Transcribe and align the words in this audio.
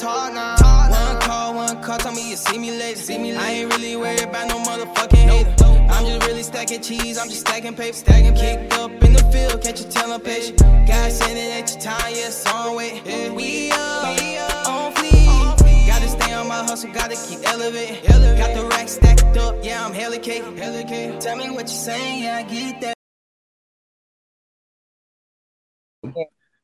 talk 0.00 0.32
now. 0.32 0.56
One 0.90 1.20
call, 1.20 1.54
one 1.54 1.82
call, 1.82 1.98
tell 1.98 2.12
me 2.12 2.30
you 2.30 2.36
see 2.36 2.58
me 2.58 2.70
later. 2.70 2.98
See 2.98 3.18
me 3.18 3.32
later. 3.32 3.44
I 3.44 3.50
ain't 3.50 3.72
really 3.74 3.96
worried 3.96 4.22
about 4.22 4.48
no 4.48 4.58
motherfucking 4.58 5.28
hater. 5.28 5.54
I'm 5.90 6.06
just 6.06 6.26
really 6.26 6.42
stacking 6.42 6.80
cheese, 6.80 7.18
I'm 7.18 7.28
just 7.28 7.40
stacking 7.40 7.74
paper, 7.74 7.96
stacking 7.96 8.34
kicked 8.34 8.72
up 8.74 8.90
in 9.02 9.12
the 9.12 9.22
field, 9.24 9.60
can't 9.62 9.78
you 9.78 9.84
tell 9.86 10.12
I'm 10.12 10.20
patient? 10.20 10.58
God 10.58 11.12
send 11.12 11.36
it 11.36 11.52
at 11.52 11.70
your 11.72 11.80
time, 11.82 12.12
yeah, 12.14 12.28
it's 12.28 12.46
on 12.46 12.76
way. 12.76 13.02
Yeah. 13.04 13.32
We 13.32 13.70
up, 13.72 14.20
we 14.20 14.38
up, 14.38 14.68
on 14.68 14.92
fleek. 14.92 15.86
Gotta 15.86 16.08
stay 16.08 16.32
on 16.32 16.48
my 16.48 16.62
hustle, 16.64 16.92
gotta 16.92 17.16
keep 17.16 17.46
elevating. 17.46 18.02
Got 18.04 18.54
the 18.54 18.64
rack 18.70 18.88
stacked 18.88 19.36
up, 19.36 19.56
yeah, 19.62 19.84
I'm 19.84 19.92
hella 19.92 20.18
cake, 20.18 20.44
hella 20.56 20.84
cake. 20.84 21.20
Tell 21.20 21.36
me 21.36 21.50
what 21.50 21.62
you 21.62 21.68
saying, 21.68 22.22
yeah, 22.22 22.36
I 22.36 22.42
get 22.44 22.80
that. 22.80 22.94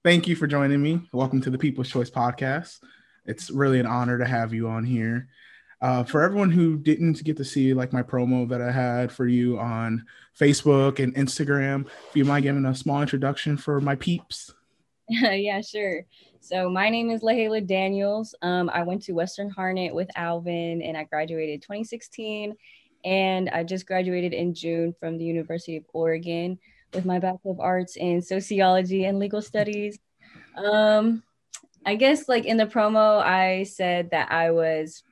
Thank 0.04 0.28
you 0.28 0.36
for 0.36 0.46
joining 0.46 0.80
me. 0.80 1.02
Welcome 1.12 1.40
to 1.42 1.50
the 1.50 1.58
People's 1.58 1.88
Choice 1.88 2.10
Podcast. 2.10 2.78
It's 3.26 3.50
really 3.50 3.80
an 3.80 3.86
honor 3.86 4.18
to 4.18 4.24
have 4.24 4.52
you 4.52 4.68
on 4.68 4.84
here. 4.84 5.28
Uh, 5.82 6.02
for 6.02 6.22
everyone 6.22 6.50
who 6.50 6.78
didn't 6.78 7.22
get 7.22 7.36
to 7.36 7.44
see 7.44 7.74
like 7.74 7.92
my 7.92 8.02
promo 8.02 8.48
that 8.48 8.62
I 8.62 8.70
had 8.70 9.12
for 9.12 9.26
you 9.26 9.58
on 9.58 10.06
Facebook 10.38 11.02
and 11.02 11.14
Instagram, 11.14 11.86
if 12.08 12.16
you 12.16 12.24
mind 12.24 12.44
giving 12.44 12.64
a 12.64 12.74
small 12.74 13.02
introduction 13.02 13.56
for 13.56 13.80
my 13.80 13.94
peeps. 13.94 14.54
yeah, 15.08 15.60
sure. 15.60 16.04
So 16.40 16.70
my 16.70 16.88
name 16.88 17.10
is 17.10 17.20
Lahela 17.22 17.64
Daniels. 17.66 18.34
Um, 18.40 18.70
I 18.72 18.82
went 18.82 19.02
to 19.02 19.12
Western 19.12 19.50
Harnett 19.50 19.92
with 19.92 20.08
Alvin 20.16 20.80
and 20.80 20.96
I 20.96 21.04
graduated 21.04 21.62
2016. 21.62 22.56
And 23.04 23.50
I 23.50 23.62
just 23.62 23.86
graduated 23.86 24.32
in 24.32 24.54
June 24.54 24.94
from 24.98 25.18
the 25.18 25.24
University 25.24 25.76
of 25.76 25.84
Oregon 25.92 26.58
with 26.92 27.04
my 27.04 27.18
Bachelor 27.18 27.52
of 27.52 27.60
Arts 27.60 27.96
in 27.96 28.22
Sociology 28.22 29.04
and 29.04 29.18
Legal 29.18 29.42
Studies. 29.42 29.98
Um, 30.56 31.22
I 31.86 31.94
guess 31.94 32.28
like 32.28 32.44
in 32.44 32.56
the 32.56 32.66
promo, 32.66 33.22
I 33.22 33.62
said 33.62 34.10
that 34.10 34.32
I 34.32 34.50
was 34.50 35.04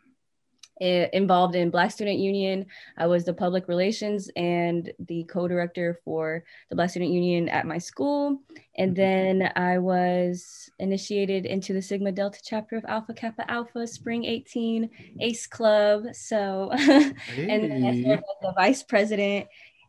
eh, 0.81 1.07
involved 1.13 1.55
in 1.55 1.71
Black 1.71 1.93
Student 1.93 2.19
Union. 2.19 2.67
I 2.99 3.07
was 3.07 3.25
the 3.25 3.33
public 3.33 3.69
relations 3.69 4.29
and 4.35 4.93
the 4.99 5.23
co-director 5.25 6.01
for 6.05 6.43
the 6.69 6.77
Black 6.77 6.91
Student 6.91 7.13
Union 7.13 7.49
at 7.49 7.65
my 7.65 7.79
school. 7.79 8.41
And 8.77 8.91
mm-hmm. 8.91 9.39
then 9.41 9.53
I 9.55 9.79
was 9.79 10.69
initiated 10.81 11.47
into 11.47 11.73
the 11.73 11.81
Sigma 11.81 12.11
Delta 12.11 12.41
chapter 12.43 12.77
of 12.77 12.85
Alpha 12.87 13.15
Kappa 13.15 13.49
Alpha 13.49 13.87
Spring 13.87 14.25
18 14.25 14.91
ACE 15.21 15.47
Club. 15.47 16.07
So, 16.13 16.71
hey. 16.75 17.13
and 17.39 17.71
then 17.71 17.85
I 17.85 18.03
served 18.03 18.23
as 18.23 18.37
the 18.43 18.53
vice 18.57 18.83
president 18.83 19.47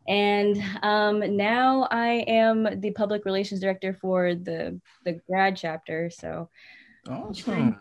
and 0.07 0.61
um, 0.83 1.35
now 1.35 1.87
I 1.91 2.23
am 2.27 2.79
the 2.79 2.91
public 2.91 3.25
relations 3.25 3.59
director 3.59 3.93
for 3.93 4.35
the 4.35 4.79
the 5.03 5.19
grad 5.27 5.57
chapter. 5.57 6.09
So 6.09 6.49
awesome. 7.09 7.79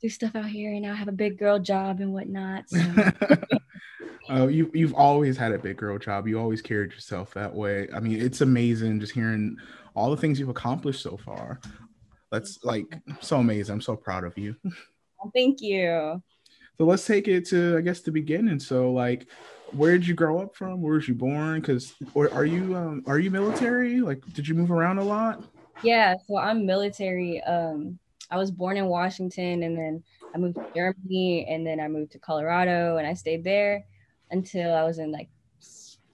do 0.00 0.08
stuff 0.08 0.36
out 0.36 0.46
here, 0.46 0.72
and 0.72 0.82
now 0.82 0.92
I 0.92 0.96
have 0.96 1.08
a 1.08 1.12
big 1.12 1.38
girl 1.38 1.58
job 1.58 2.00
and 2.00 2.12
whatnot. 2.12 2.68
So. 2.68 2.78
uh, 4.30 4.46
you 4.50 4.70
you've 4.74 4.94
always 4.94 5.36
had 5.36 5.52
a 5.52 5.58
big 5.58 5.78
girl 5.78 5.98
job. 5.98 6.28
You 6.28 6.38
always 6.38 6.60
carried 6.60 6.92
yourself 6.92 7.32
that 7.34 7.54
way. 7.54 7.88
I 7.94 8.00
mean, 8.00 8.20
it's 8.20 8.40
amazing 8.42 9.00
just 9.00 9.12
hearing 9.12 9.56
all 9.94 10.10
the 10.10 10.16
things 10.16 10.38
you've 10.38 10.48
accomplished 10.48 11.02
so 11.02 11.16
far. 11.16 11.60
That's 12.30 12.62
like 12.64 12.86
so 13.20 13.38
amazing. 13.38 13.74
I'm 13.74 13.80
so 13.80 13.96
proud 13.96 14.24
of 14.24 14.36
you. 14.36 14.56
Thank 15.34 15.60
you. 15.60 16.22
So 16.78 16.84
let's 16.84 17.06
take 17.06 17.28
it 17.28 17.46
to 17.48 17.76
I 17.76 17.80
guess 17.80 18.00
the 18.00 18.12
beginning. 18.12 18.58
So 18.58 18.92
like 18.92 19.26
where 19.72 19.92
did 19.92 20.06
you 20.06 20.14
grow 20.14 20.40
up 20.40 20.54
from? 20.54 20.80
Where 20.80 20.94
was 20.94 21.08
you 21.08 21.14
born? 21.14 21.60
Because 21.60 21.94
or 22.14 22.32
are 22.32 22.44
you 22.44 22.76
um, 22.76 23.02
are 23.06 23.18
you 23.18 23.30
military? 23.30 24.00
Like, 24.00 24.22
did 24.32 24.46
you 24.46 24.54
move 24.54 24.70
around 24.70 24.98
a 24.98 25.04
lot? 25.04 25.42
Yeah, 25.82 26.14
so 26.26 26.36
I'm 26.36 26.66
military. 26.66 27.42
Um, 27.42 27.98
I 28.30 28.36
was 28.36 28.50
born 28.50 28.76
in 28.76 28.86
Washington, 28.86 29.62
and 29.62 29.76
then 29.76 30.02
I 30.34 30.38
moved 30.38 30.56
to 30.56 30.66
Germany, 30.74 31.46
and 31.48 31.66
then 31.66 31.80
I 31.80 31.88
moved 31.88 32.12
to 32.12 32.18
Colorado, 32.18 32.98
and 32.98 33.06
I 33.06 33.14
stayed 33.14 33.44
there 33.44 33.84
until 34.30 34.74
I 34.74 34.84
was 34.84 34.98
in 34.98 35.10
like 35.10 35.28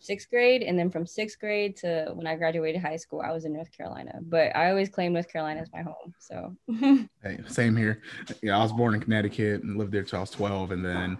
sixth 0.08 0.30
grade, 0.30 0.62
and 0.62 0.78
then 0.78 0.90
from 0.90 1.06
sixth 1.06 1.38
grade 1.38 1.76
to 1.76 2.10
when 2.14 2.26
I 2.26 2.34
graduated 2.34 2.80
high 2.80 2.96
school, 2.96 3.20
I 3.20 3.30
was 3.30 3.44
in 3.44 3.52
North 3.52 3.70
Carolina. 3.70 4.18
But 4.22 4.56
I 4.56 4.70
always 4.70 4.88
claim 4.88 5.12
North 5.12 5.30
Carolina 5.30 5.60
as 5.60 5.70
my 5.72 5.82
home. 5.82 6.14
So. 6.18 6.56
hey, 7.22 7.38
same 7.46 7.76
here. 7.76 8.00
Yeah, 8.42 8.58
I 8.58 8.62
was 8.62 8.72
born 8.72 8.94
in 8.94 9.00
Connecticut 9.00 9.62
and 9.62 9.76
lived 9.76 9.92
there 9.92 10.02
till 10.02 10.18
I 10.18 10.22
was 10.22 10.30
twelve, 10.30 10.70
and 10.70 10.84
then 10.84 11.18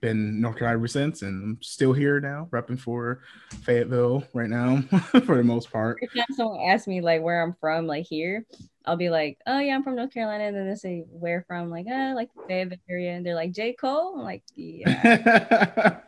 been 0.00 0.40
North 0.40 0.58
Carolina 0.58 0.78
ever 0.78 0.86
since, 0.86 1.22
and 1.22 1.42
I'm 1.42 1.58
still 1.62 1.92
here 1.92 2.20
now, 2.20 2.48
repping 2.50 2.78
for 2.78 3.20
Fayetteville 3.62 4.24
right 4.34 4.48
now 4.48 4.82
for 5.24 5.36
the 5.36 5.42
most 5.42 5.72
part. 5.72 5.98
If 6.02 6.12
someone 6.36 6.60
asks 6.68 6.86
me 6.86 7.00
like 7.00 7.22
where 7.22 7.42
I'm 7.42 7.56
from, 7.58 7.86
like 7.86 8.06
here, 8.06 8.44
I'll 8.84 8.96
be 8.96 9.10
like, 9.10 9.38
"Oh 9.46 9.58
yeah, 9.58 9.74
I'm 9.74 9.82
from 9.82 9.96
North 9.96 10.12
Carolina," 10.12 10.44
and 10.44 10.56
then 10.56 10.68
they 10.68 10.74
say 10.74 11.04
where 11.10 11.44
from, 11.48 11.70
like, 11.70 11.86
"Ah, 11.90 12.12
like 12.14 12.28
the 12.34 12.42
Fayetteville 12.46 12.78
area," 12.90 13.12
and 13.12 13.24
they're 13.24 13.34
like, 13.34 13.52
"J 13.52 13.72
Cole," 13.72 14.16
I'm 14.16 14.24
like, 14.24 14.42
"Yeah." 14.54 16.00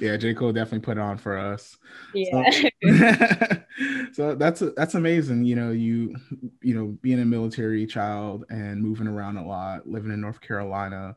yeah, 0.00 0.16
J 0.16 0.34
Cole 0.34 0.52
definitely 0.52 0.84
put 0.84 0.98
on 0.98 1.18
for 1.18 1.36
us. 1.36 1.76
Yeah. 2.14 2.50
So, 2.50 3.56
so 4.12 4.34
that's 4.34 4.62
that's 4.76 4.94
amazing. 4.94 5.44
You 5.44 5.56
know, 5.56 5.70
you 5.70 6.16
you 6.62 6.74
know, 6.74 6.96
being 7.02 7.20
a 7.20 7.24
military 7.24 7.86
child 7.86 8.44
and 8.50 8.82
moving 8.82 9.06
around 9.06 9.36
a 9.36 9.46
lot, 9.46 9.88
living 9.88 10.12
in 10.12 10.20
North 10.20 10.40
Carolina 10.40 11.14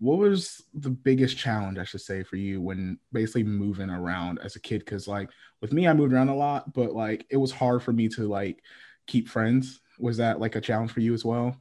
what 0.00 0.18
was 0.18 0.62
the 0.74 0.90
biggest 0.90 1.36
challenge 1.36 1.78
i 1.78 1.84
should 1.84 2.00
say 2.00 2.22
for 2.22 2.36
you 2.36 2.60
when 2.60 2.98
basically 3.12 3.44
moving 3.44 3.90
around 3.90 4.38
as 4.42 4.56
a 4.56 4.60
kid 4.60 4.80
because 4.80 5.06
like 5.06 5.30
with 5.60 5.72
me 5.72 5.86
i 5.86 5.92
moved 5.92 6.12
around 6.12 6.28
a 6.28 6.34
lot 6.34 6.72
but 6.72 6.92
like 6.92 7.26
it 7.30 7.36
was 7.36 7.52
hard 7.52 7.82
for 7.82 7.92
me 7.92 8.08
to 8.08 8.26
like 8.26 8.62
keep 9.06 9.28
friends 9.28 9.80
was 9.98 10.16
that 10.16 10.40
like 10.40 10.56
a 10.56 10.60
challenge 10.60 10.90
for 10.90 11.00
you 11.00 11.12
as 11.12 11.24
well 11.24 11.54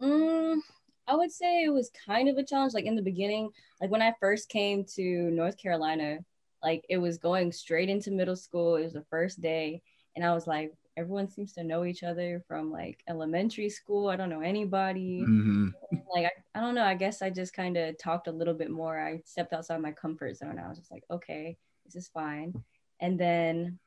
mm, 0.00 0.60
i 1.08 1.14
would 1.14 1.30
say 1.30 1.64
it 1.64 1.72
was 1.72 1.90
kind 2.06 2.28
of 2.28 2.36
a 2.36 2.44
challenge 2.44 2.74
like 2.74 2.84
in 2.84 2.96
the 2.96 3.02
beginning 3.02 3.50
like 3.80 3.90
when 3.90 4.02
i 4.02 4.12
first 4.20 4.48
came 4.48 4.84
to 4.84 5.30
north 5.30 5.56
carolina 5.56 6.18
like 6.62 6.84
it 6.88 6.98
was 6.98 7.18
going 7.18 7.52
straight 7.52 7.88
into 7.88 8.10
middle 8.10 8.36
school 8.36 8.76
it 8.76 8.82
was 8.84 8.92
the 8.92 9.04
first 9.10 9.40
day 9.40 9.82
and 10.14 10.24
i 10.24 10.32
was 10.32 10.46
like 10.46 10.72
everyone 10.96 11.28
seems 11.28 11.52
to 11.52 11.62
know 11.62 11.84
each 11.84 12.02
other 12.02 12.42
from 12.48 12.72
like 12.72 13.02
elementary 13.06 13.68
school. 13.68 14.08
I 14.08 14.16
don't 14.16 14.30
know 14.30 14.40
anybody. 14.40 15.20
Mm-hmm. 15.28 15.68
Like 16.14 16.26
I, 16.26 16.30
I 16.58 16.60
don't 16.60 16.74
know. 16.74 16.84
I 16.84 16.94
guess 16.94 17.20
I 17.20 17.28
just 17.28 17.52
kind 17.52 17.76
of 17.76 17.98
talked 17.98 18.28
a 18.28 18.32
little 18.32 18.54
bit 18.54 18.70
more. 18.70 18.98
I 18.98 19.20
stepped 19.26 19.52
outside 19.52 19.82
my 19.82 19.92
comfort 19.92 20.36
zone. 20.36 20.58
I 20.58 20.68
was 20.68 20.78
just 20.78 20.90
like, 20.90 21.04
okay, 21.10 21.56
this 21.84 21.96
is 21.96 22.08
fine. 22.08 22.54
And 23.00 23.20
then 23.20 23.78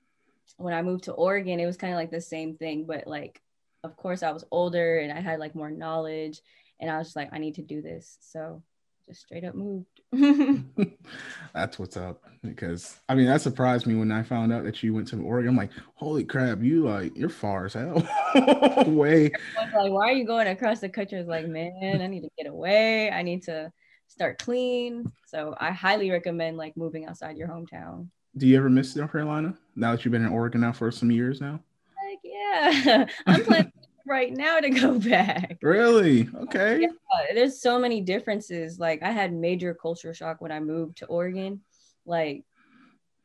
when 0.57 0.73
I 0.73 0.83
moved 0.83 1.05
to 1.05 1.13
Oregon, 1.13 1.59
it 1.59 1.65
was 1.65 1.77
kind 1.77 1.93
of 1.93 1.97
like 1.97 2.11
the 2.11 2.21
same 2.21 2.55
thing, 2.55 2.85
but 2.85 3.07
like 3.07 3.41
of 3.83 3.95
course 3.95 4.23
I 4.23 4.31
was 4.31 4.43
older 4.51 4.99
and 4.99 5.11
I 5.11 5.21
had 5.21 5.39
like 5.39 5.55
more 5.55 5.71
knowledge 5.71 6.41
and 6.79 6.89
I 6.89 6.97
was 6.97 7.07
just 7.07 7.15
like, 7.15 7.29
I 7.31 7.37
need 7.37 7.55
to 7.55 7.61
do 7.61 7.81
this. 7.81 8.17
So 8.21 8.63
just 9.09 9.21
straight 9.21 9.43
up 9.43 9.55
moved. 9.55 9.87
That's 11.53 11.79
what's 11.79 11.97
up. 11.97 12.23
Because 12.43 12.99
I 13.09 13.15
mean, 13.15 13.25
that 13.25 13.41
surprised 13.41 13.85
me 13.87 13.95
when 13.95 14.11
I 14.11 14.23
found 14.23 14.53
out 14.53 14.63
that 14.63 14.81
you 14.81 14.93
went 14.93 15.07
to 15.09 15.21
Oregon. 15.21 15.49
I'm 15.49 15.57
like, 15.57 15.71
holy 15.95 16.23
crap, 16.23 16.61
you 16.61 16.87
like 16.87 17.15
you're 17.17 17.29
far 17.29 17.65
as 17.65 17.73
hell. 17.73 18.07
Way. 18.87 19.31
like, 19.57 19.91
why 19.91 20.09
are 20.09 20.13
you 20.13 20.25
going 20.25 20.47
across 20.47 20.79
the 20.79 20.89
country? 20.89 21.17
I 21.17 21.21
was 21.21 21.27
like, 21.27 21.47
man, 21.47 22.01
I 22.01 22.07
need 22.07 22.21
to 22.21 22.29
get 22.37 22.47
away. 22.47 23.11
I 23.11 23.23
need 23.23 23.43
to 23.43 23.71
start 24.07 24.39
clean. 24.39 25.11
So 25.27 25.55
I 25.59 25.71
highly 25.71 26.11
recommend 26.11 26.57
like 26.57 26.77
moving 26.77 27.05
outside 27.05 27.35
your 27.35 27.47
hometown. 27.47 28.07
Do 28.37 28.47
you 28.47 28.57
ever 28.57 28.69
miss 28.69 28.95
North 28.95 29.11
Carolina 29.11 29.55
now 29.75 29.91
that 29.91 30.05
you've 30.05 30.11
been 30.11 30.25
in 30.25 30.31
Oregon 30.31 30.61
now 30.61 30.71
for 30.71 30.91
some 30.91 31.11
years 31.11 31.41
now? 31.41 31.59
Like, 32.07 32.19
yeah. 32.23 33.05
I'm 33.25 33.43
planning 33.43 33.71
right 34.09 34.33
now 34.33 34.59
to 34.59 34.69
go 34.81 34.99
back. 34.99 35.57
Really? 35.61 36.27
Okay. 36.35 36.81
Yeah, 36.81 36.87
there's 37.33 37.61
so 37.61 37.79
many 37.79 38.01
differences. 38.01 38.79
Like 38.79 39.03
I 39.03 39.11
had 39.11 39.33
major 39.33 39.73
culture 39.73 40.13
shock 40.13 40.41
when 40.41 40.51
I 40.51 40.59
moved 40.59 40.97
to 40.97 41.05
Oregon. 41.05 41.61
Like 42.05 42.43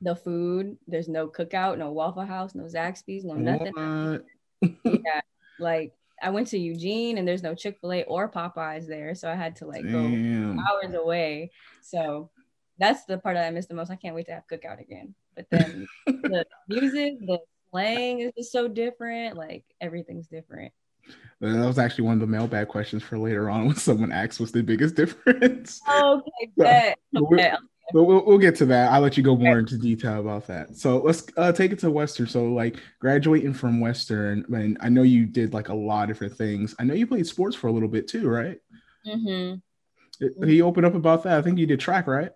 the 0.00 0.14
food, 0.14 0.76
there's 0.86 1.08
no 1.08 1.28
cookout, 1.28 1.78
no 1.78 1.90
Waffle 1.90 2.26
House, 2.26 2.54
no 2.54 2.64
Zaxby's, 2.64 3.24
no 3.24 3.34
nothing. 3.34 4.22
yeah, 4.84 5.20
like 5.58 5.92
I 6.22 6.30
went 6.30 6.48
to 6.48 6.58
Eugene 6.58 7.18
and 7.18 7.26
there's 7.26 7.42
no 7.42 7.54
Chick 7.54 7.78
Fil 7.80 7.92
A 7.92 8.02
or 8.04 8.30
Popeyes 8.30 8.86
there, 8.86 9.14
so 9.14 9.30
I 9.30 9.34
had 9.34 9.56
to 9.56 9.66
like 9.66 9.84
Damn. 9.84 10.56
go 10.56 10.62
hours 10.62 10.94
away. 10.94 11.50
So 11.80 12.30
that's 12.78 13.04
the 13.04 13.18
part 13.18 13.36
that 13.36 13.46
I 13.46 13.50
miss 13.50 13.66
the 13.66 13.74
most. 13.74 13.90
I 13.90 13.96
can't 13.96 14.14
wait 14.14 14.26
to 14.26 14.32
have 14.32 14.44
cookout 14.50 14.80
again. 14.80 15.14
But 15.34 15.46
then 15.50 15.86
the 16.06 16.44
music, 16.68 17.14
the 17.20 17.38
slang 17.70 18.20
is 18.20 18.32
just 18.36 18.52
so 18.52 18.68
different. 18.68 19.36
Like 19.36 19.64
everything's 19.80 20.28
different. 20.28 20.72
That 21.40 21.66
was 21.66 21.78
actually 21.78 22.04
one 22.04 22.14
of 22.14 22.20
the 22.20 22.26
mailbag 22.26 22.68
questions 22.68 23.02
for 23.02 23.18
later 23.18 23.50
on 23.50 23.66
when 23.66 23.76
someone 23.76 24.12
asks 24.12 24.40
what's 24.40 24.52
the 24.52 24.62
biggest 24.62 24.94
difference. 24.96 25.80
okay, 25.88 26.50
so, 26.58 27.26
okay. 27.26 27.52
But 27.92 28.04
we'll, 28.04 28.24
we'll 28.24 28.38
get 28.38 28.56
to 28.56 28.66
that. 28.66 28.92
I'll 28.92 29.02
let 29.02 29.18
you 29.18 29.22
go 29.22 29.36
more 29.36 29.58
into 29.58 29.76
detail 29.76 30.18
about 30.18 30.46
that. 30.46 30.74
So 30.74 30.98
let's 30.98 31.26
uh, 31.36 31.52
take 31.52 31.70
it 31.70 31.78
to 31.80 31.90
Western. 31.90 32.26
So 32.26 32.46
like 32.46 32.78
graduating 32.98 33.52
from 33.52 33.78
Western, 33.78 34.44
and 34.48 34.78
I 34.80 34.88
know 34.88 35.02
you 35.02 35.26
did 35.26 35.52
like 35.52 35.68
a 35.68 35.74
lot 35.74 36.04
of 36.04 36.08
different 36.08 36.34
things. 36.34 36.74
I 36.78 36.84
know 36.84 36.94
you 36.94 37.06
played 37.06 37.26
sports 37.26 37.54
for 37.54 37.66
a 37.66 37.72
little 37.72 37.88
bit 37.88 38.08
too, 38.08 38.26
right? 38.26 38.58
Mm-hmm. 39.06 40.46
He 40.48 40.62
opened 40.62 40.86
up 40.86 40.94
about 40.94 41.24
that. 41.24 41.38
I 41.38 41.42
think 41.42 41.58
you 41.58 41.66
did 41.66 41.78
track, 41.78 42.06
right? 42.06 42.30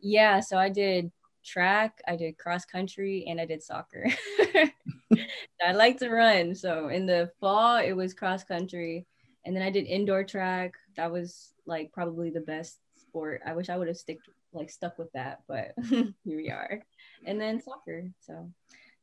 Yeah. 0.00 0.40
So 0.40 0.58
I 0.58 0.70
did 0.70 1.12
track, 1.44 2.00
I 2.06 2.16
did 2.16 2.38
cross 2.38 2.64
country, 2.64 3.24
and 3.28 3.40
I 3.40 3.46
did 3.46 3.62
soccer. 3.62 4.06
I 5.64 5.72
like 5.72 5.98
to 5.98 6.10
run. 6.10 6.54
So 6.54 6.88
in 6.88 7.06
the 7.06 7.30
fall, 7.40 7.78
it 7.78 7.92
was 7.92 8.14
cross 8.14 8.44
country. 8.44 9.06
And 9.44 9.54
then 9.54 9.62
I 9.62 9.70
did 9.70 9.86
indoor 9.86 10.24
track 10.24 10.74
that 10.96 11.12
was 11.12 11.52
like 11.66 11.92
probably 11.92 12.30
the 12.30 12.40
best 12.40 12.78
sport. 12.96 13.42
I 13.46 13.54
wish 13.54 13.68
I 13.68 13.76
would 13.76 13.88
have 13.88 13.96
stick 13.96 14.18
like 14.52 14.70
stuck 14.70 14.98
with 14.98 15.12
that, 15.12 15.42
but 15.48 15.72
here 15.88 16.14
we 16.24 16.50
are. 16.50 16.80
And 17.26 17.40
then 17.40 17.60
soccer. 17.60 18.08
So 18.20 18.50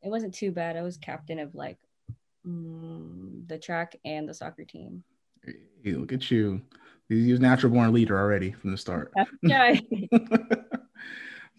it 0.01 0.09
wasn't 0.09 0.33
too 0.33 0.51
bad. 0.51 0.77
I 0.77 0.81
was 0.81 0.97
captain 0.97 1.39
of 1.39 1.53
like 1.53 1.77
mm, 2.47 3.47
the 3.47 3.57
track 3.57 3.95
and 4.03 4.27
the 4.27 4.33
soccer 4.33 4.65
team. 4.65 5.03
Hey, 5.43 5.93
look 5.93 6.13
at 6.13 6.29
you. 6.31 6.61
You're 7.09 7.37
a 7.37 7.39
natural 7.39 7.73
born 7.73 7.91
leader 7.91 8.17
already 8.17 8.51
from 8.51 8.71
the 8.71 8.77
start. 8.77 9.11
Yeah. 9.41 9.77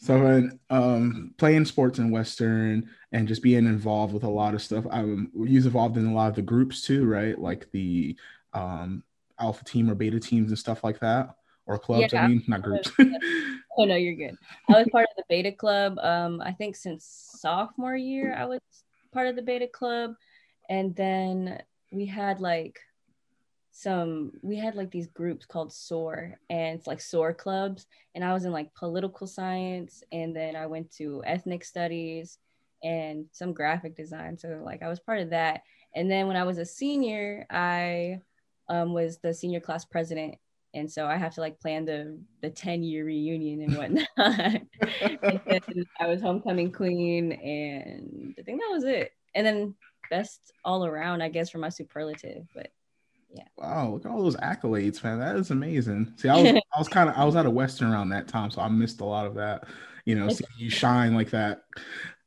so 0.02 0.50
um, 0.68 1.32
playing 1.38 1.64
sports 1.64 2.00
in 2.00 2.10
Western 2.10 2.90
and 3.12 3.28
just 3.28 3.40
being 3.40 3.66
involved 3.66 4.12
with 4.12 4.24
a 4.24 4.28
lot 4.28 4.52
of 4.52 4.60
stuff, 4.60 4.84
I 4.90 5.04
was 5.32 5.64
involved 5.64 5.96
in 5.96 6.06
a 6.06 6.12
lot 6.12 6.28
of 6.28 6.34
the 6.34 6.42
groups 6.42 6.82
too, 6.82 7.06
right? 7.06 7.38
Like 7.38 7.70
the 7.70 8.16
um, 8.52 9.04
alpha 9.38 9.64
team 9.64 9.88
or 9.88 9.94
beta 9.94 10.18
teams 10.18 10.50
and 10.50 10.58
stuff 10.58 10.82
like 10.82 10.98
that, 10.98 11.36
or 11.66 11.78
clubs. 11.78 12.12
Yeah. 12.12 12.24
I 12.24 12.26
mean, 12.26 12.42
not 12.48 12.62
groups. 12.62 12.90
oh 13.78 13.84
no, 13.84 13.94
you're 13.94 14.16
good. 14.16 14.36
I 14.68 14.78
was 14.78 14.88
part 14.90 15.06
of 15.08 15.16
the 15.16 15.24
beta 15.28 15.52
club. 15.52 15.96
Um, 16.00 16.40
I 16.40 16.50
think 16.50 16.74
since 16.74 17.04
sophomore 17.38 17.94
year, 17.94 18.34
I 18.36 18.46
was 18.46 18.58
part 19.12 19.28
of 19.28 19.36
the 19.36 19.42
beta 19.42 19.68
club, 19.68 20.14
and 20.68 20.96
then 20.96 21.62
we 21.92 22.06
had 22.06 22.40
like 22.40 22.80
some 23.72 24.32
we 24.42 24.56
had 24.56 24.74
like 24.74 24.90
these 24.90 25.06
groups 25.08 25.46
called 25.46 25.72
SOAR 25.72 26.38
and 26.50 26.78
it's 26.78 26.86
like 26.86 27.00
SOAR 27.00 27.32
clubs 27.32 27.86
and 28.14 28.22
I 28.22 28.34
was 28.34 28.44
in 28.44 28.52
like 28.52 28.74
political 28.74 29.26
science 29.26 30.04
and 30.12 30.36
then 30.36 30.54
I 30.56 30.66
went 30.66 30.90
to 30.96 31.22
ethnic 31.26 31.64
studies 31.64 32.38
and 32.84 33.26
some 33.32 33.54
graphic 33.54 33.96
design 33.96 34.36
so 34.36 34.60
like 34.62 34.82
I 34.82 34.88
was 34.88 35.00
part 35.00 35.20
of 35.20 35.30
that 35.30 35.62
and 35.96 36.10
then 36.10 36.26
when 36.26 36.36
I 36.36 36.44
was 36.44 36.58
a 36.58 36.66
senior 36.66 37.46
I 37.50 38.20
um, 38.68 38.92
was 38.92 39.18
the 39.18 39.32
senior 39.32 39.60
class 39.60 39.86
president 39.86 40.34
and 40.74 40.90
so 40.90 41.06
I 41.06 41.16
have 41.16 41.34
to 41.34 41.40
like 41.40 41.58
plan 41.58 41.86
the 41.86 42.18
the 42.42 42.50
10 42.50 42.82
year 42.82 43.06
reunion 43.06 43.62
and 43.62 43.76
whatnot. 43.78 44.62
and 45.46 45.86
I 45.98 46.06
was 46.06 46.20
homecoming 46.20 46.72
queen 46.72 47.32
and 47.32 48.34
I 48.38 48.42
think 48.42 48.60
that 48.60 48.70
was 48.70 48.84
it. 48.84 49.12
And 49.34 49.46
then 49.46 49.74
best 50.10 50.52
all 50.64 50.84
around, 50.84 51.22
I 51.22 51.28
guess, 51.28 51.50
for 51.50 51.58
my 51.58 51.68
superlative. 51.68 52.46
But 52.54 52.70
yeah. 53.34 53.44
Wow, 53.56 53.90
look 53.90 54.04
at 54.04 54.10
all 54.10 54.22
those 54.22 54.36
accolades, 54.36 55.02
man. 55.02 55.18
That 55.18 55.36
is 55.36 55.50
amazing. 55.50 56.12
See, 56.16 56.28
I 56.28 56.40
was 56.40 56.52
I 56.74 56.78
was 56.78 56.88
kind 56.88 57.08
of 57.08 57.16
I 57.16 57.24
was 57.24 57.36
at 57.36 57.46
a 57.46 57.50
Western 57.50 57.90
around 57.90 58.10
that 58.10 58.28
time, 58.28 58.50
so 58.50 58.60
I 58.60 58.68
missed 58.68 59.00
a 59.00 59.04
lot 59.04 59.26
of 59.26 59.34
that. 59.34 59.64
You 60.04 60.16
know, 60.16 60.28
seeing 60.28 60.50
you 60.56 60.70
shine 60.70 61.14
like 61.14 61.30
that. 61.30 61.62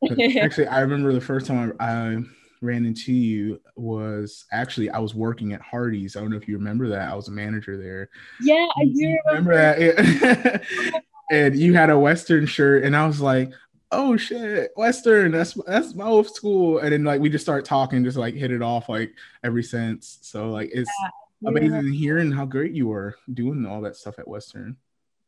actually, 0.39 0.67
I 0.67 0.79
remember 0.81 1.13
the 1.13 1.21
first 1.21 1.47
time 1.47 1.73
I, 1.79 1.85
I 1.85 2.17
ran 2.61 2.85
into 2.85 3.13
you 3.13 3.61
was 3.75 4.45
actually 4.51 4.89
I 4.89 4.99
was 4.99 5.13
working 5.13 5.53
at 5.53 5.61
Hardee's. 5.61 6.15
I 6.15 6.21
don't 6.21 6.31
know 6.31 6.37
if 6.37 6.47
you 6.47 6.57
remember 6.57 6.87
that. 6.89 7.09
I 7.09 7.15
was 7.15 7.27
a 7.27 7.31
manager 7.31 7.77
there. 7.77 8.09
Yeah, 8.41 8.65
I 8.77 8.85
do 8.85 9.17
remember, 9.25 9.51
remember 9.51 9.93
that. 9.93 10.63
Oh 10.93 10.99
and 11.31 11.55
you 11.55 11.73
had 11.73 11.89
a 11.89 11.97
Western 11.97 12.45
shirt, 12.45 12.83
and 12.83 12.95
I 12.95 13.07
was 13.07 13.19
like, 13.19 13.51
oh 13.91 14.17
shit, 14.17 14.71
Western, 14.75 15.31
that's 15.31 15.53
that's 15.65 15.95
my 15.95 16.05
old 16.05 16.27
school. 16.33 16.79
And 16.79 16.91
then 16.91 17.03
like 17.03 17.21
we 17.21 17.29
just 17.29 17.45
start 17.45 17.65
talking, 17.65 18.03
just 18.03 18.17
like 18.17 18.33
hit 18.33 18.51
it 18.51 18.61
off 18.61 18.89
like 18.89 19.13
every 19.43 19.63
since. 19.63 20.19
So 20.21 20.49
like 20.49 20.69
it's 20.73 20.91
yeah, 21.41 21.49
amazing 21.49 21.93
yeah. 21.93 21.99
hearing 21.99 22.31
how 22.31 22.45
great 22.45 22.73
you 22.73 22.87
were 22.87 23.15
doing 23.33 23.65
all 23.65 23.81
that 23.81 23.95
stuff 23.95 24.19
at 24.19 24.27
Western. 24.27 24.77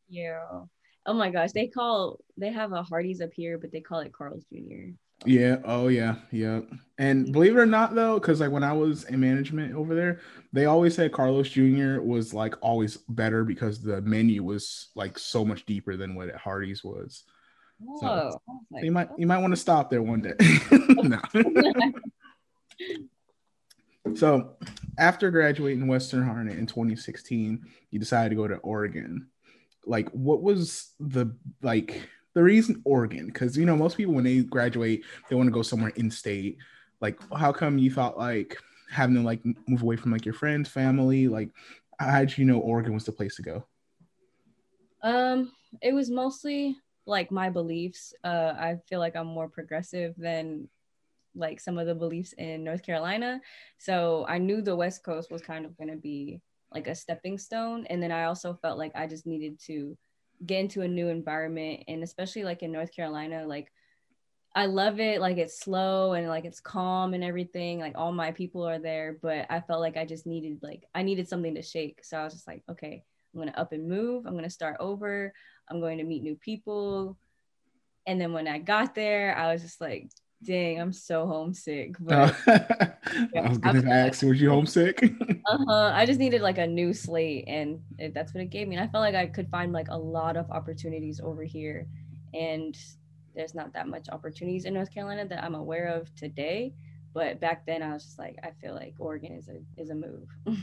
Yeah. 0.10 0.62
Oh 1.06 1.14
my 1.14 1.30
gosh, 1.30 1.52
they 1.52 1.68
call 1.68 2.20
they 2.38 2.52
have 2.52 2.74
a 2.74 2.84
Hardee's 2.84 3.22
up 3.22 3.34
here, 3.34 3.58
but 3.58 3.72
they 3.72 3.82
call 3.82 4.00
it 4.00 4.14
Carl's 4.14 4.46
Jr. 4.52 4.92
Yeah. 5.26 5.58
Oh 5.66 5.88
yeah. 5.88 6.16
Yeah. 6.32 6.62
And 7.00 7.32
believe 7.32 7.56
it 7.56 7.60
or 7.60 7.66
not, 7.66 7.96
though, 7.96 8.20
because 8.20 8.40
like 8.40 8.52
when 8.52 8.64
I 8.64 8.74
was 8.74 9.06
in 9.06 9.20
management 9.20 9.76
over 9.76 9.96
there, 9.96 10.20
they 10.54 10.66
always 10.66 10.96
said 10.96 11.12
Carl's 11.12 11.50
Jr. 11.50 12.02
was 12.02 12.34
like 12.34 12.56
always 12.62 12.98
better 12.98 13.44
because 13.44 13.82
the 13.82 14.02
menu 14.02 14.44
was 14.44 14.90
like 14.96 15.18
so 15.18 15.44
much 15.44 15.66
deeper 15.66 15.98
than 15.98 16.14
what 16.14 16.36
Hardee's 16.36 16.84
was. 16.84 17.24
Whoa. 17.80 18.00
So, 18.00 18.42
so 18.72 18.80
you 18.80 18.92
might 18.92 19.10
you 19.18 19.28
might 19.28 19.40
want 19.40 19.54
to 19.54 19.60
stop 19.60 19.90
there 19.90 20.02
one 20.02 20.22
day. 20.22 20.34
so 24.16 24.56
after 24.98 25.30
graduating 25.30 25.88
Western 25.88 26.24
Harnett 26.24 26.58
in 26.58 26.66
2016, 26.66 27.64
you 27.92 28.00
decided 28.00 28.30
to 28.30 28.36
go 28.36 28.48
to 28.48 28.58
Oregon. 28.58 29.28
Like, 29.86 30.10
what 30.10 30.42
was 30.42 30.94
the 31.00 31.36
like 31.62 32.02
the 32.34 32.44
reason 32.44 32.82
Oregon? 32.84 33.28
Because 33.28 33.58
you 33.58 33.66
know 33.66 33.76
most 33.76 33.98
people 33.98 34.14
when 34.14 34.24
they 34.24 34.40
graduate, 34.40 35.04
they 35.30 35.36
want 35.36 35.48
to 35.48 35.54
go 35.54 35.62
somewhere 35.62 35.94
in 35.96 36.10
state. 36.10 36.58
Like, 37.00 37.20
how 37.36 37.52
come 37.52 37.78
you 37.78 37.92
thought 37.92 38.18
like 38.18 38.58
having 38.90 39.16
to 39.16 39.22
like 39.22 39.42
move 39.68 39.84
away 39.84 39.98
from 39.98 40.12
like 40.12 40.26
your 40.26 40.34
friends, 40.34 40.68
family? 40.68 41.28
Like, 41.28 41.52
how 42.00 42.20
did 42.20 42.38
you 42.38 42.46
know 42.46 42.60
Oregon 42.60 42.94
was 42.94 43.06
the 43.06 43.12
place 43.12 43.36
to 43.36 43.44
go? 43.44 43.66
Um, 45.04 45.52
it 45.82 45.94
was 45.94 46.10
mostly 46.10 46.76
like 47.08 47.32
my 47.32 47.50
beliefs. 47.50 48.14
Uh, 48.24 48.54
I 48.58 48.78
feel 48.88 49.00
like 49.00 49.16
I'm 49.16 49.28
more 49.28 49.48
progressive 49.48 50.14
than 50.18 50.68
like 51.34 51.60
some 51.60 51.78
of 51.78 51.88
the 51.88 51.96
beliefs 51.96 52.34
in 52.34 52.64
North 52.64 52.84
Carolina. 52.84 53.42
So 53.78 54.26
I 54.28 54.38
knew 54.38 54.62
the 54.62 54.76
West 54.76 55.04
Coast 55.04 55.32
was 55.32 55.42
kind 55.42 55.66
of 55.66 55.78
going 55.78 55.90
to 55.90 55.98
be 55.98 56.42
like 56.74 56.88
a 56.88 56.96
stepping 56.96 57.38
stone. 57.38 57.86
And 57.90 58.04
then 58.04 58.12
I 58.12 58.26
also 58.26 58.60
felt 58.62 58.78
like 58.78 58.92
I 58.96 59.08
just 59.08 59.26
needed 59.26 59.60
to 59.68 59.98
get 60.46 60.60
into 60.60 60.82
a 60.82 60.88
new 60.88 61.08
environment. 61.08 61.84
And 61.88 62.04
especially 62.04 62.44
like 62.44 62.62
in 62.62 62.72
North 62.72 62.94
Carolina, 62.94 63.46
like 63.48 63.72
I 64.54 64.66
love 64.66 65.00
it. 65.00 65.22
Like 65.22 65.38
it's 65.38 65.60
slow 65.60 66.14
and 66.14 66.28
like 66.28 66.44
it's 66.44 66.60
calm 66.60 67.14
and 67.14 67.24
everything. 67.24 67.80
Like 67.80 67.94
all 67.96 68.12
my 68.12 68.32
people 68.32 68.68
are 68.68 68.80
there. 68.80 69.18
But 69.22 69.46
I 69.50 69.62
felt 69.62 69.82
like 69.82 69.96
I 69.96 70.06
just 70.06 70.26
needed, 70.26 70.60
like, 70.62 70.84
I 70.94 71.04
needed 71.04 71.30
something 71.30 71.56
to 71.56 71.62
shake. 71.62 72.04
So 72.04 72.18
I 72.18 72.24
was 72.24 72.34
just 72.34 72.48
like, 72.48 72.64
okay, 72.70 73.04
I'm 73.34 73.48
to 73.48 73.60
up 73.60 73.72
and 73.72 73.88
move. 73.88 74.26
I'm 74.26 74.34
to 74.44 74.50
start 74.50 74.78
over. 74.80 75.34
I'm 75.70 75.80
going 75.80 75.98
to 75.98 76.04
meet 76.04 76.24
new 76.24 76.36
people. 76.36 77.18
And 78.06 78.20
then 78.22 78.34
when 78.34 78.48
I 78.48 78.58
got 78.60 78.96
there, 78.96 79.38
I 79.38 79.52
was 79.52 79.62
just 79.62 79.82
like, 79.82 80.10
dang, 80.44 80.80
I'm 80.80 80.94
so 80.94 81.28
homesick. 81.28 81.96
But 82.00 82.36
yeah, 82.48 82.94
I 83.44 83.50
was 83.50 83.58
gonna 83.58 83.90
ask, 83.90 84.22
was 84.22 84.40
you 84.40 84.50
homesick? 84.50 85.04
uh-huh. 85.46 85.92
I 85.94 86.06
just 86.06 86.20
needed 86.20 86.42
like 86.42 86.58
a 86.58 86.68
new 86.68 86.94
slate 86.94 87.46
and 87.48 87.82
that's 88.14 88.34
what 88.34 88.42
it 88.42 88.50
gave 88.50 88.68
me. 88.68 88.76
And 88.76 88.84
I 88.84 88.92
felt 88.92 89.02
like 89.02 89.16
I 89.16 89.28
could 89.28 89.50
find 89.50 89.74
like 89.74 89.88
a 89.90 89.98
lot 89.98 90.38
of 90.38 90.50
opportunities 90.52 91.20
over 91.20 91.44
here. 91.44 91.88
And 92.34 92.78
there's 93.36 93.56
not 93.56 93.74
that 93.74 93.88
much 93.88 94.10
opportunities 94.10 94.66
in 94.66 94.74
North 94.74 94.94
Carolina 94.94 95.28
that 95.28 95.44
I'm 95.44 95.56
aware 95.56 95.88
of 95.88 96.14
today. 96.16 96.74
But 97.14 97.40
back 97.40 97.66
then 97.66 97.82
I 97.82 97.94
was 97.94 98.04
just 98.04 98.20
like, 98.20 98.38
I 98.44 98.52
feel 98.62 98.74
like 98.74 98.96
Oregon 99.00 99.34
is 99.34 99.50
a 99.50 99.60
is 99.82 99.90
a 99.90 99.96
move. 99.96 100.28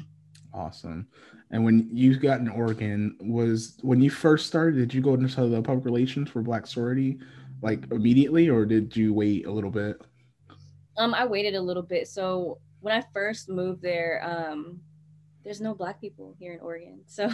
Awesome. 0.55 1.09
And 1.51 1.65
when 1.65 1.89
you 1.93 2.17
got 2.17 2.39
in 2.41 2.49
Oregon, 2.49 3.17
was 3.21 3.77
when 3.83 4.01
you 4.01 4.08
first 4.08 4.46
started, 4.46 4.79
did 4.79 4.94
you 4.94 5.03
go 5.03 5.15
into 5.15 5.49
the 5.49 5.61
public 5.61 5.84
relations 5.84 6.31
for 6.31 6.43
Black 6.43 6.67
Sorority 6.67 7.19
like 7.61 7.91
immediately 7.91 8.49
or 8.49 8.65
did 8.65 8.96
you 8.96 9.13
wait 9.13 9.46
a 9.46 9.51
little 9.51 9.70
bit? 9.70 10.01
Um, 10.96 11.13
I 11.13 11.27
waited 11.27 11.55
a 11.55 11.61
little 11.61 11.82
bit. 11.82 12.06
So 12.06 12.58
when 12.81 12.94
I 12.94 13.03
first 13.13 13.49
moved 13.49 13.82
there, 13.82 14.23
um, 14.25 14.79
there's 15.43 15.61
no 15.61 15.75
black 15.75 16.01
people 16.01 16.37
here 16.39 16.55
in 16.55 16.61
Oregon. 16.61 17.01
So 17.08 17.27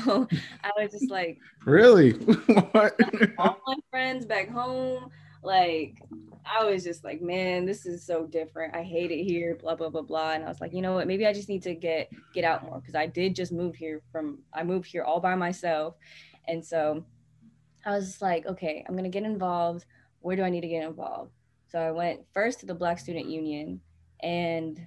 I 0.64 0.70
was 0.78 0.92
just 0.92 1.10
like 1.10 1.38
Really? 1.66 2.12
what? 2.72 2.98
all 3.38 3.60
my 3.66 3.76
friends 3.90 4.24
back 4.24 4.48
home, 4.48 5.10
like 5.42 6.00
I 6.44 6.64
was 6.64 6.84
just 6.84 7.04
like, 7.04 7.20
man, 7.20 7.64
this 7.64 7.86
is 7.86 8.04
so 8.04 8.26
different. 8.26 8.74
I 8.74 8.82
hate 8.82 9.10
it 9.10 9.24
here, 9.24 9.56
blah 9.56 9.74
blah 9.74 9.88
blah 9.88 10.02
blah. 10.02 10.32
And 10.32 10.44
I 10.44 10.48
was 10.48 10.60
like, 10.60 10.72
you 10.72 10.82
know 10.82 10.94
what? 10.94 11.06
Maybe 11.06 11.26
I 11.26 11.32
just 11.32 11.48
need 11.48 11.62
to 11.62 11.74
get 11.74 12.10
get 12.34 12.44
out 12.44 12.64
more 12.64 12.80
because 12.80 12.94
I 12.94 13.06
did 13.06 13.34
just 13.34 13.52
move 13.52 13.74
here 13.74 14.02
from 14.12 14.38
I 14.52 14.62
moved 14.62 14.86
here 14.86 15.02
all 15.02 15.20
by 15.20 15.34
myself, 15.34 15.94
and 16.48 16.64
so 16.64 17.04
I 17.84 17.92
was 17.92 18.20
like, 18.20 18.46
okay, 18.46 18.84
I'm 18.88 18.96
gonna 18.96 19.08
get 19.08 19.24
involved. 19.24 19.84
Where 20.20 20.36
do 20.36 20.42
I 20.42 20.50
need 20.50 20.62
to 20.62 20.68
get 20.68 20.84
involved? 20.84 21.32
So 21.68 21.78
I 21.78 21.90
went 21.90 22.20
first 22.32 22.60
to 22.60 22.66
the 22.66 22.74
Black 22.74 22.98
Student 22.98 23.26
Union, 23.26 23.80
and 24.22 24.80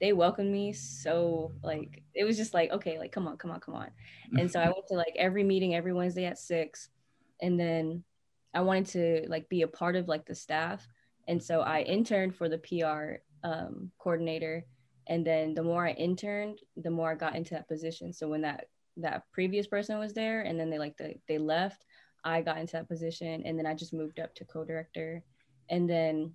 they 0.00 0.12
welcomed 0.14 0.50
me 0.50 0.72
so 0.72 1.52
like 1.62 2.02
it 2.14 2.24
was 2.24 2.38
just 2.38 2.54
like 2.54 2.70
okay 2.70 2.98
like 2.98 3.12
come 3.12 3.28
on 3.28 3.36
come 3.36 3.50
on 3.50 3.60
come 3.60 3.74
on 3.74 3.90
and 4.38 4.50
so 4.50 4.58
i 4.58 4.64
went 4.64 4.86
to 4.88 4.94
like 4.94 5.12
every 5.14 5.44
meeting 5.44 5.74
every 5.74 5.92
wednesday 5.92 6.24
at 6.24 6.38
six 6.38 6.88
and 7.42 7.60
then 7.60 8.02
I 8.52 8.60
wanted 8.62 8.86
to 8.86 9.26
like 9.28 9.48
be 9.48 9.62
a 9.62 9.68
part 9.68 9.96
of 9.96 10.08
like 10.08 10.26
the 10.26 10.34
staff. 10.34 10.86
And 11.30 11.40
so 11.40 11.60
I 11.60 11.82
interned 11.82 12.34
for 12.34 12.48
the 12.48 12.58
PR 12.58 13.22
um, 13.48 13.92
coordinator. 13.98 14.66
And 15.06 15.24
then 15.24 15.54
the 15.54 15.62
more 15.62 15.86
I 15.86 15.92
interned, 15.92 16.58
the 16.76 16.90
more 16.90 17.12
I 17.12 17.14
got 17.14 17.36
into 17.36 17.54
that 17.54 17.68
position. 17.68 18.12
So 18.12 18.28
when 18.28 18.40
that 18.40 18.66
that 18.96 19.22
previous 19.32 19.68
person 19.68 20.00
was 20.00 20.12
there 20.12 20.40
and 20.40 20.58
then 20.58 20.68
they 20.68 20.78
like 20.78 20.96
the, 20.96 21.14
they 21.28 21.38
left, 21.38 21.84
I 22.24 22.42
got 22.42 22.58
into 22.58 22.72
that 22.72 22.88
position 22.88 23.44
and 23.46 23.56
then 23.56 23.64
I 23.64 23.74
just 23.74 23.94
moved 23.94 24.18
up 24.18 24.34
to 24.34 24.44
co-director. 24.44 25.22
And 25.70 25.88
then 25.88 26.34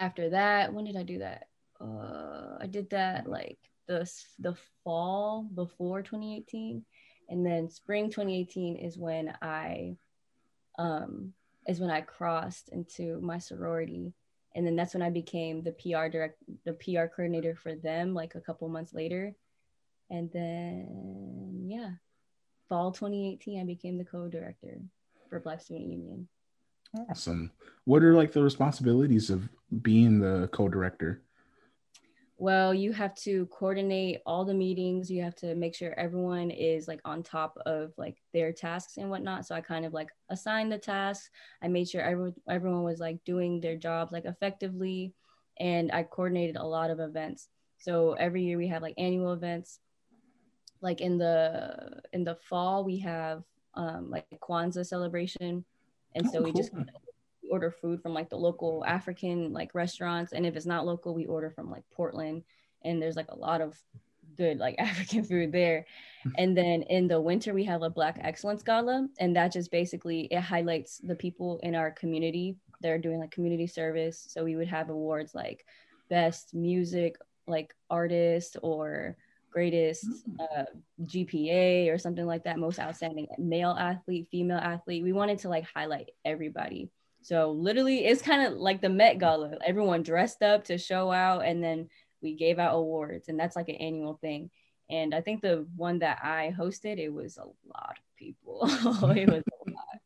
after 0.00 0.28
that, 0.28 0.74
when 0.74 0.84
did 0.84 0.96
I 0.96 1.04
do 1.04 1.20
that? 1.20 1.46
Uh, 1.80 2.58
I 2.60 2.66
did 2.66 2.90
that 2.90 3.28
like 3.28 3.58
the 3.86 4.10
the 4.40 4.56
fall 4.82 5.48
before 5.54 6.02
2018 6.02 6.84
and 7.28 7.46
then 7.46 7.70
spring 7.70 8.10
2018 8.10 8.74
is 8.74 8.98
when 8.98 9.32
I 9.40 9.96
um, 10.80 11.32
is 11.66 11.80
when 11.80 11.90
I 11.90 12.00
crossed 12.02 12.68
into 12.70 13.20
my 13.20 13.38
sorority. 13.38 14.12
And 14.54 14.64
then 14.64 14.76
that's 14.76 14.94
when 14.94 15.02
I 15.02 15.10
became 15.10 15.62
the 15.62 15.72
PR 15.72 16.06
direct, 16.08 16.38
the 16.64 16.74
PR 16.74 17.06
coordinator 17.06 17.56
for 17.56 17.74
them, 17.74 18.14
like 18.14 18.36
a 18.36 18.40
couple 18.40 18.68
months 18.68 18.94
later. 18.94 19.34
And 20.10 20.30
then, 20.32 21.64
yeah, 21.66 21.90
fall 22.68 22.92
2018, 22.92 23.60
I 23.60 23.64
became 23.64 23.98
the 23.98 24.04
co-director 24.04 24.80
for 25.28 25.40
Black 25.40 25.60
Student 25.60 25.90
Union. 25.90 26.28
Awesome. 27.10 27.50
What 27.84 28.04
are 28.04 28.14
like 28.14 28.32
the 28.32 28.44
responsibilities 28.44 29.28
of 29.28 29.48
being 29.82 30.20
the 30.20 30.48
co-director? 30.52 31.23
Well, 32.36 32.74
you 32.74 32.92
have 32.92 33.14
to 33.16 33.46
coordinate 33.46 34.20
all 34.26 34.44
the 34.44 34.54
meetings. 34.54 35.08
You 35.10 35.22
have 35.22 35.36
to 35.36 35.54
make 35.54 35.74
sure 35.74 35.92
everyone 35.98 36.50
is 36.50 36.88
like 36.88 37.00
on 37.04 37.22
top 37.22 37.56
of 37.64 37.92
like 37.96 38.16
their 38.32 38.52
tasks 38.52 38.96
and 38.96 39.08
whatnot. 39.08 39.46
So 39.46 39.54
I 39.54 39.60
kind 39.60 39.84
of 39.84 39.92
like 39.92 40.10
assigned 40.30 40.72
the 40.72 40.78
tasks. 40.78 41.30
I 41.62 41.68
made 41.68 41.88
sure 41.88 42.00
everyone 42.02 42.34
everyone 42.48 42.82
was 42.82 42.98
like 42.98 43.22
doing 43.24 43.60
their 43.60 43.76
jobs 43.76 44.10
like 44.12 44.24
effectively, 44.24 45.12
and 45.60 45.92
I 45.92 46.02
coordinated 46.02 46.56
a 46.56 46.64
lot 46.64 46.90
of 46.90 46.98
events. 46.98 47.48
So 47.78 48.14
every 48.14 48.42
year 48.42 48.58
we 48.58 48.66
have 48.68 48.82
like 48.82 48.94
annual 48.98 49.32
events. 49.32 49.78
Like 50.80 51.00
in 51.00 51.18
the 51.18 52.00
in 52.12 52.24
the 52.24 52.34
fall 52.34 52.84
we 52.84 52.98
have 52.98 53.44
um, 53.74 54.10
like 54.10 54.26
Kwanzaa 54.42 54.84
celebration, 54.84 55.64
and 56.14 56.26
oh, 56.26 56.30
so 56.32 56.42
we 56.42 56.52
cool. 56.52 56.60
just 56.60 56.72
order 57.54 57.70
food 57.70 58.02
from 58.02 58.12
like 58.12 58.28
the 58.30 58.44
local 58.48 58.84
African 58.84 59.52
like 59.52 59.74
restaurants, 59.74 60.32
and 60.32 60.44
if 60.44 60.56
it's 60.56 60.66
not 60.66 60.86
local, 60.86 61.14
we 61.14 61.26
order 61.26 61.50
from 61.50 61.70
like 61.70 61.84
Portland. 61.94 62.42
And 62.82 63.00
there's 63.00 63.16
like 63.16 63.30
a 63.30 63.36
lot 63.48 63.60
of 63.60 63.78
good 64.36 64.58
like 64.58 64.74
African 64.90 65.22
food 65.24 65.52
there. 65.52 65.86
And 66.38 66.56
then 66.56 66.82
in 66.96 67.06
the 67.06 67.20
winter, 67.20 67.52
we 67.52 67.64
have 67.64 67.82
a 67.82 67.90
Black 67.90 68.18
Excellence 68.20 68.62
Gala, 68.62 69.06
and 69.20 69.36
that 69.36 69.52
just 69.52 69.70
basically 69.70 70.20
it 70.36 70.40
highlights 70.40 70.98
the 71.10 71.14
people 71.14 71.60
in 71.62 71.74
our 71.74 71.90
community. 71.90 72.56
They're 72.80 73.04
doing 73.06 73.20
like 73.20 73.30
community 73.30 73.66
service, 73.66 74.26
so 74.30 74.42
we 74.42 74.56
would 74.56 74.68
have 74.68 74.88
awards 74.88 75.34
like 75.34 75.66
best 76.08 76.54
music 76.54 77.16
like 77.46 77.74
artist 77.90 78.56
or 78.62 79.16
greatest 79.54 80.06
mm. 80.28 80.36
uh, 80.40 80.64
GPA 81.02 81.92
or 81.92 81.98
something 81.98 82.26
like 82.26 82.44
that, 82.44 82.58
most 82.58 82.80
outstanding 82.80 83.28
male 83.38 83.76
athlete, 83.78 84.28
female 84.30 84.58
athlete. 84.58 85.04
We 85.04 85.12
wanted 85.12 85.38
to 85.40 85.48
like 85.48 85.64
highlight 85.72 86.10
everybody. 86.24 86.90
So 87.24 87.52
literally, 87.52 88.04
it's 88.04 88.20
kind 88.20 88.46
of 88.46 88.58
like 88.58 88.82
the 88.82 88.90
Met 88.90 89.18
Gala. 89.18 89.56
Everyone 89.64 90.02
dressed 90.02 90.42
up 90.42 90.64
to 90.64 90.76
show 90.76 91.10
out, 91.10 91.46
and 91.46 91.64
then 91.64 91.88
we 92.20 92.34
gave 92.34 92.58
out 92.58 92.74
awards, 92.74 93.28
and 93.28 93.40
that's 93.40 93.56
like 93.56 93.70
an 93.70 93.76
annual 93.76 94.18
thing. 94.20 94.50
And 94.90 95.14
I 95.14 95.22
think 95.22 95.40
the 95.40 95.66
one 95.74 96.00
that 96.00 96.18
I 96.22 96.54
hosted, 96.54 96.98
it 96.98 97.08
was 97.08 97.38
a 97.38 97.46
lot 97.66 97.96
of 97.96 98.16
people. 98.18 98.60
it 99.16 99.26
was 99.26 99.42
a 99.42 99.70
lot, 99.70 100.00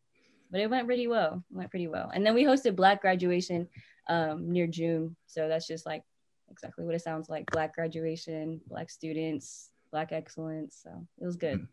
but 0.48 0.60
it 0.60 0.70
went 0.70 0.86
pretty 0.86 1.08
well. 1.08 1.42
It 1.50 1.56
went 1.56 1.70
pretty 1.70 1.88
well. 1.88 2.08
And 2.14 2.24
then 2.24 2.34
we 2.34 2.44
hosted 2.44 2.76
Black 2.76 3.00
graduation 3.00 3.66
um, 4.08 4.52
near 4.52 4.68
June, 4.68 5.16
so 5.26 5.48
that's 5.48 5.66
just 5.66 5.86
like 5.86 6.04
exactly 6.52 6.84
what 6.84 6.94
it 6.94 7.02
sounds 7.02 7.28
like: 7.28 7.50
Black 7.50 7.74
graduation, 7.74 8.60
Black 8.68 8.90
students, 8.90 9.70
Black 9.90 10.12
excellence. 10.12 10.78
So 10.84 11.04
it 11.20 11.26
was 11.26 11.34
good. 11.34 11.66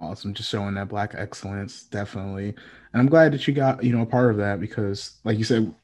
Awesome, 0.00 0.32
just 0.32 0.50
showing 0.50 0.74
that 0.74 0.88
black 0.88 1.14
excellence, 1.16 1.84
definitely. 1.84 2.54
And 2.92 3.02
I'm 3.02 3.08
glad 3.08 3.32
that 3.32 3.46
you 3.48 3.54
got 3.54 3.82
you 3.82 3.92
know 3.92 4.02
a 4.02 4.06
part 4.06 4.30
of 4.30 4.36
that 4.36 4.60
because, 4.60 5.18
like 5.24 5.38
you 5.38 5.44
said, 5.44 5.74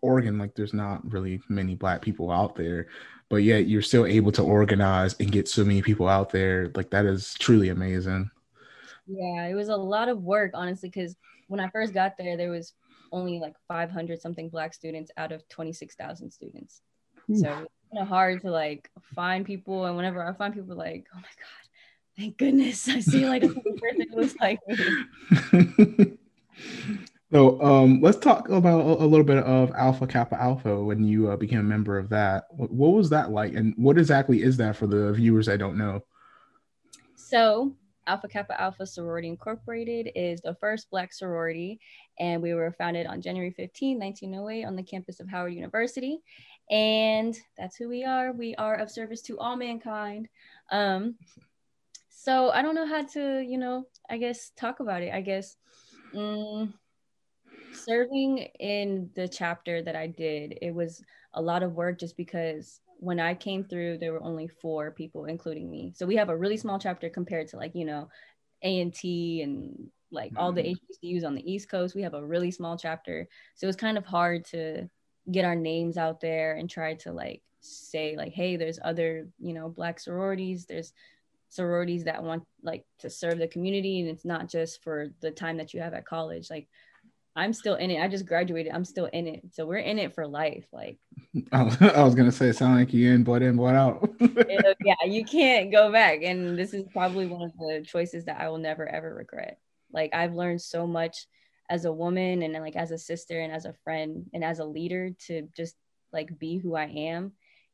Oregon, 0.00 0.38
like 0.38 0.54
there's 0.54 0.74
not 0.74 1.08
really 1.10 1.40
many 1.48 1.74
black 1.74 2.02
people 2.02 2.30
out 2.32 2.56
there, 2.56 2.88
but 3.28 3.36
yet 3.36 3.68
you're 3.68 3.82
still 3.82 4.04
able 4.04 4.32
to 4.32 4.42
organize 4.42 5.14
and 5.20 5.30
get 5.30 5.48
so 5.48 5.64
many 5.64 5.80
people 5.80 6.08
out 6.08 6.30
there. 6.30 6.70
Like 6.74 6.90
that 6.90 7.06
is 7.06 7.34
truly 7.34 7.68
amazing. 7.68 8.30
Yeah, 9.06 9.46
it 9.46 9.54
was 9.54 9.68
a 9.68 9.76
lot 9.76 10.08
of 10.08 10.22
work, 10.22 10.52
honestly, 10.54 10.88
because 10.88 11.16
when 11.48 11.60
I 11.60 11.68
first 11.70 11.94
got 11.94 12.16
there, 12.18 12.36
there 12.36 12.50
was 12.50 12.72
only 13.12 13.38
like 13.38 13.54
500 13.68 14.20
something 14.20 14.48
black 14.48 14.74
students 14.74 15.10
out 15.16 15.32
of 15.32 15.48
26,000 15.48 16.30
students. 16.30 16.82
Ooh. 17.30 17.36
So 17.36 17.48
it's 17.48 17.92
kind 17.92 18.02
of 18.02 18.08
hard 18.08 18.40
to 18.42 18.50
like 18.50 18.90
find 19.14 19.44
people. 19.44 19.84
And 19.84 19.96
whenever 19.96 20.26
I 20.26 20.32
find 20.32 20.54
people, 20.54 20.76
like, 20.76 21.06
oh 21.14 21.16
my 21.16 21.22
god, 21.22 21.61
thank 22.16 22.38
goodness 22.38 22.88
I 22.88 23.00
see 23.00 23.26
like 23.28 23.42
a 23.42 23.48
person 23.48 24.06
looks 24.12 24.34
like 24.40 24.58
me. 24.68 26.18
so 27.32 27.62
um, 27.62 28.00
let's 28.00 28.18
talk 28.18 28.48
about 28.48 28.80
a, 28.80 29.04
a, 29.04 29.06
little 29.06 29.24
bit 29.24 29.38
of 29.38 29.72
Alpha 29.72 30.06
Kappa 30.06 30.40
Alpha 30.40 30.82
when 30.82 31.04
you 31.04 31.30
uh, 31.30 31.36
became 31.36 31.60
a 31.60 31.64
member 31.64 31.98
of 31.98 32.08
that. 32.10 32.44
What, 32.50 32.70
what, 32.70 32.92
was 32.92 33.10
that 33.10 33.30
like, 33.30 33.54
and 33.54 33.74
what 33.76 33.98
exactly 33.98 34.42
is 34.42 34.56
that 34.58 34.76
for 34.76 34.86
the 34.86 35.12
viewers 35.12 35.46
that 35.46 35.58
don't 35.58 35.78
know? 35.78 36.04
So 37.16 37.74
Alpha 38.06 38.28
Kappa 38.28 38.60
Alpha 38.60 38.86
Sorority 38.86 39.28
Incorporated 39.28 40.10
is 40.14 40.40
the 40.40 40.54
first 40.56 40.90
Black 40.90 41.12
sorority, 41.12 41.80
and 42.18 42.42
we 42.42 42.52
were 42.54 42.72
founded 42.72 43.06
on 43.06 43.22
January 43.22 43.52
15, 43.52 43.98
1908, 43.98 44.64
on 44.64 44.76
the 44.76 44.82
campus 44.82 45.20
of 45.20 45.28
Howard 45.28 45.54
University. 45.54 46.20
And 46.70 47.36
that's 47.56 47.76
who 47.76 47.88
we 47.88 48.04
are. 48.04 48.32
We 48.32 48.54
are 48.56 48.74
of 48.76 48.90
service 48.90 49.22
to 49.22 49.38
all 49.38 49.56
mankind. 49.56 50.28
Um, 50.70 51.16
so 52.22 52.50
I 52.50 52.62
don't 52.62 52.76
know 52.76 52.86
how 52.86 53.02
to, 53.02 53.40
you 53.40 53.58
know, 53.58 53.84
I 54.08 54.16
guess 54.16 54.52
talk 54.56 54.78
about 54.78 55.02
it. 55.02 55.12
I 55.12 55.22
guess 55.22 55.56
mm, 56.14 56.72
serving 57.72 58.38
in 58.60 59.10
the 59.16 59.26
chapter 59.26 59.82
that 59.82 59.96
I 59.96 60.06
did, 60.06 60.56
it 60.62 60.72
was 60.72 61.02
a 61.34 61.42
lot 61.42 61.64
of 61.64 61.72
work 61.72 61.98
just 61.98 62.16
because 62.16 62.78
when 63.00 63.18
I 63.18 63.34
came 63.34 63.64
through, 63.64 63.98
there 63.98 64.12
were 64.12 64.22
only 64.22 64.46
four 64.46 64.92
people, 64.92 65.24
including 65.24 65.68
me. 65.68 65.94
So 65.96 66.06
we 66.06 66.14
have 66.14 66.28
a 66.28 66.36
really 66.36 66.56
small 66.56 66.78
chapter 66.78 67.10
compared 67.10 67.48
to 67.48 67.56
like, 67.56 67.74
you 67.74 67.84
know, 67.84 68.08
A 68.62 68.80
and 68.80 68.94
T 68.94 69.42
and 69.42 69.90
like 70.12 70.30
mm-hmm. 70.30 70.38
all 70.38 70.52
the 70.52 70.62
HBCUs 70.62 71.02
mm-hmm. 71.02 71.26
on 71.26 71.34
the 71.34 71.52
East 71.52 71.68
Coast. 71.68 71.96
We 71.96 72.02
have 72.02 72.14
a 72.14 72.24
really 72.24 72.52
small 72.52 72.78
chapter. 72.78 73.26
So 73.56 73.64
it 73.64 73.66
was 73.66 73.74
kind 73.74 73.98
of 73.98 74.06
hard 74.06 74.44
to 74.50 74.88
get 75.32 75.44
our 75.44 75.56
names 75.56 75.96
out 75.96 76.20
there 76.20 76.54
and 76.54 76.70
try 76.70 76.94
to 76.94 77.10
like 77.10 77.42
say 77.62 78.14
like, 78.16 78.32
hey, 78.32 78.54
there's 78.54 78.78
other, 78.84 79.26
you 79.40 79.54
know, 79.54 79.68
black 79.68 79.98
sororities. 79.98 80.66
There's 80.66 80.92
sororities 81.52 82.04
that 82.04 82.22
want 82.22 82.44
like 82.62 82.82
to 82.98 83.10
serve 83.10 83.38
the 83.38 83.46
community 83.46 84.00
and 84.00 84.08
it's 84.08 84.24
not 84.24 84.48
just 84.48 84.82
for 84.82 85.08
the 85.20 85.30
time 85.30 85.58
that 85.58 85.74
you 85.74 85.80
have 85.80 85.92
at 85.92 86.06
college. 86.06 86.48
Like 86.48 86.66
i'm 87.36 87.52
still 87.52 87.74
in 87.74 87.90
it. 87.90 88.02
I 88.02 88.08
just 88.08 88.26
graduated. 88.26 88.72
I'm 88.72 88.86
still 88.86 89.06
in 89.06 89.26
it. 89.26 89.42
So 89.52 89.66
we're 89.66 89.76
in 89.76 89.98
it 89.98 90.14
for 90.14 90.26
life. 90.26 90.66
Like 90.72 90.98
i 91.52 91.62
was, 91.62 92.14
gonna 92.14 92.32
say 92.32 92.52
sound 92.52 92.76
like 92.76 92.94
you 92.94 93.12
in 93.12 93.22
but 93.22 93.42
in 93.42 93.56
but 93.56 93.74
out. 93.74 94.08
Yeah 94.84 94.94
you 95.04 95.24
can't 95.24 95.70
go 95.70 95.92
back. 95.92 96.22
And 96.22 96.58
this 96.58 96.72
is 96.72 96.84
probably 96.90 97.26
one 97.26 97.42
of 97.42 97.52
the 97.58 97.84
choices 97.86 98.24
that 98.24 98.40
i 98.40 98.48
will 98.48 98.58
never 98.58 98.88
ever 98.88 99.14
regret. 99.14 99.58
Like 99.92 100.14
i've 100.14 100.34
learned 100.34 100.62
so 100.62 100.86
much 100.86 101.26
as 101.68 101.84
a 101.84 101.92
woman 101.92 102.42
and 102.42 102.54
like 102.54 102.76
as 102.76 102.92
a 102.92 102.98
sister 102.98 103.40
and 103.40 103.52
as 103.52 103.66
a 103.66 103.74
friend 103.84 104.24
and 104.32 104.42
as 104.42 104.58
a 104.58 104.64
leader 104.64 105.10
to 105.26 105.48
just 105.54 105.74
like 106.14 106.38
be 106.38 106.56
who 106.56 106.74
i 106.74 106.86
am. 106.86 107.32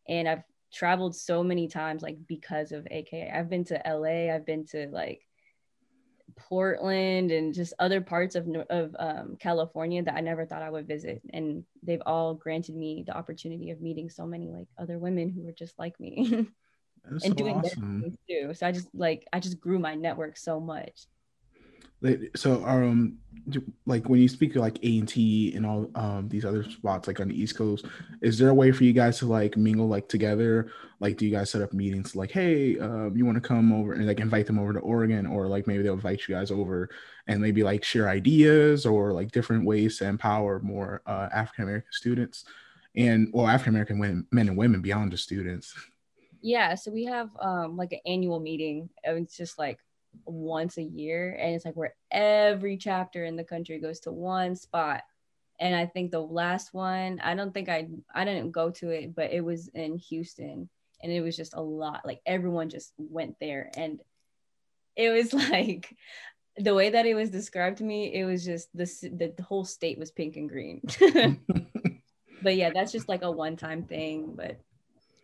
And 0.09 0.29
i've 0.29 0.43
traveled 0.73 1.17
so 1.17 1.43
many 1.43 1.69
times 1.69 2.03
like 2.03 2.17
because 2.27 2.73
of 2.73 2.87
AKA. 2.91 3.31
I've 3.31 3.51
been 3.51 3.65
to 3.67 3.81
LA, 3.87 4.35
I've 4.35 4.47
been 4.47 4.67
to 4.67 4.89
like 4.91 5.23
Portland 6.37 7.31
and 7.31 7.55
just 7.55 7.75
other 7.79 8.01
parts 8.01 8.35
of 8.35 8.47
of 8.71 8.95
um, 8.99 9.37
California 9.39 10.03
that 10.03 10.15
I 10.15 10.21
never 10.21 10.47
thought 10.47 10.63
I 10.63 10.71
would 10.71 10.87
visit, 10.87 11.23
and 11.33 11.65
they've 11.83 12.03
all 12.07 12.35
granted 12.35 12.77
me 12.77 13.05
the 13.07 13.17
opportunity 13.17 13.71
of 13.71 13.81
meeting 13.81 14.11
so 14.11 14.27
many 14.27 14.51
like 14.51 14.69
other 14.79 14.99
women 14.99 15.31
who 15.31 15.47
are 15.49 15.53
just 15.53 15.79
like 15.79 15.99
me, 15.99 16.49
and 17.05 17.23
so 17.23 17.31
doing 17.33 17.57
awesome. 17.57 18.03
things 18.03 18.17
too. 18.29 18.55
So 18.55 18.67
I 18.67 18.73
just 18.73 18.89
like 18.95 19.27
I 19.33 19.41
just 19.41 19.61
grew 19.61 19.79
my 19.79 19.95
network 19.95 20.37
so 20.37 20.61
much 20.61 21.07
so 22.37 22.65
um 22.65 23.19
like 23.87 24.09
when 24.09 24.21
you 24.21 24.29
speak 24.29 24.55
of 24.55 24.63
like 24.63 24.79
a 24.85 24.99
and 24.99 25.09
t 25.09 25.55
and 25.55 25.65
all 25.65 25.91
um 25.95 26.29
these 26.29 26.45
other 26.45 26.63
spots 26.63 27.09
like 27.09 27.19
on 27.19 27.29
the 27.29 27.41
east 27.41 27.57
coast 27.57 27.87
is 28.21 28.39
there 28.39 28.51
a 28.51 28.55
way 28.55 28.71
for 28.71 28.85
you 28.85 28.93
guys 28.93 29.19
to 29.19 29.27
like 29.27 29.57
mingle 29.57 29.89
like 29.89 30.09
together? 30.09 30.71
Like 31.01 31.17
do 31.17 31.25
you 31.25 31.31
guys 31.31 31.51
set 31.51 31.63
up 31.63 31.73
meetings 31.73 32.15
like 32.15 32.31
hey 32.31 32.79
um 32.79 33.17
you 33.17 33.25
want 33.25 33.37
to 33.37 33.49
come 33.49 33.73
over 33.73 33.95
and 33.95 34.07
like 34.07 34.21
invite 34.21 34.47
them 34.47 34.59
over 34.59 34.73
to 34.73 34.81
oregon 34.81 35.27
or 35.27 35.47
like 35.49 35.67
maybe 35.67 35.83
they'll 35.83 35.95
invite 35.95 36.29
you 36.29 36.35
guys 36.35 36.51
over 36.51 36.89
and 37.27 37.41
maybe 37.41 37.63
like 37.63 37.83
share 37.83 38.09
ideas 38.09 38.85
or 38.85 39.13
like 39.13 39.33
different 39.33 39.65
ways 39.65 39.99
to 39.99 40.07
empower 40.07 40.61
more 40.61 41.03
uh 41.07 41.29
african 41.33 41.65
american 41.65 41.93
students 41.93 42.45
and 42.97 43.29
well 43.33 43.47
african 43.47 43.75
american 43.75 44.27
men 44.31 44.49
and 44.49 44.57
women 44.57 44.83
beyond 44.83 45.11
just 45.11 45.25
students? 45.25 45.75
Yeah 46.43 46.75
so 46.75 46.91
we 46.93 47.05
have 47.07 47.31
um 47.41 47.77
like 47.77 47.93
an 47.93 48.01
annual 48.07 48.41
meeting 48.41 48.89
and 49.05 49.19
it's 49.19 49.37
just 49.37 49.59
like 49.59 49.79
once 50.25 50.77
a 50.79 50.83
year 50.83 51.37
and 51.41 51.55
it's 51.55 51.65
like 51.65 51.77
where 51.77 51.95
every 52.11 52.77
chapter 52.77 53.25
in 53.25 53.37
the 53.37 53.45
country 53.45 53.79
goes 53.79 54.01
to 54.01 54.13
one 54.13 54.57
spot. 54.57 55.03
And 55.61 55.75
i 55.75 55.87
think 55.87 56.13
the 56.13 56.21
last 56.21 56.73
one 56.73 57.19
i 57.21 57.35
don't 57.35 57.53
think 57.53 57.69
i 57.69 57.89
i 58.15 58.25
didn't 58.25 58.53
go 58.53 58.71
to 58.71 58.91
it 58.91 59.13
but 59.17 59.33
it 59.33 59.41
was 59.41 59.67
in 59.75 59.99
houston 59.99 60.69
and 61.03 61.13
it 61.13 61.21
was 61.21 61.37
just 61.37 61.55
a 61.55 61.61
lot. 61.61 62.03
Like 62.05 62.21
everyone 62.27 62.71
just 62.71 62.93
went 62.99 63.37
there 63.41 63.71
and 63.77 64.01
it 64.97 65.11
was 65.11 65.33
like 65.51 65.95
the 66.57 66.75
way 66.75 66.91
that 66.91 67.07
it 67.07 67.15
was 67.15 67.31
described 67.31 67.79
to 67.79 67.85
me 67.85 68.13
it 68.13 68.25
was 68.25 68.45
just 68.45 68.69
this 68.75 69.01
the, 69.01 69.33
the 69.37 69.43
whole 69.43 69.65
state 69.65 69.99
was 69.99 70.11
pink 70.11 70.37
and 70.37 70.49
green. 70.49 70.83
But 72.41 72.55
yeah 72.55 72.71
that's 72.73 72.93
just 72.93 73.09
like 73.09 73.23
a 73.23 73.31
one 73.33 73.57
time 73.57 73.83
thing 73.83 74.35
but 74.37 74.61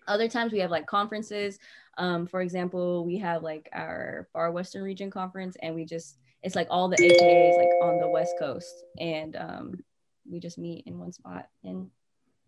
other 0.07 0.29
times 0.29 0.53
we 0.53 0.59
have 0.59 0.71
like 0.71 0.87
conferences 0.87 1.59
um, 1.99 2.27
for 2.27 2.41
example, 2.41 3.05
we 3.05 3.19
have 3.19 3.43
like 3.43 3.69
our 3.73 4.29
Far 4.33 4.51
Western 4.51 4.83
Region 4.83 5.11
conference, 5.11 5.57
and 5.63 5.75
we 5.75 5.85
just 5.85 6.19
it's 6.43 6.57
like 6.57 6.67
all 6.71 6.89
the 6.89 6.97
AKAs 6.97 7.57
like 7.57 7.69
on 7.83 8.01
the 8.01 8.09
West 8.09 8.35
Coast, 8.39 8.85
and 8.99 9.37
um, 9.37 9.85
we 10.31 10.41
just 10.41 10.59
meet 10.59 10.87
in 10.87 10.99
one 10.99 11.13
spot 11.13 11.49
and 11.63 11.91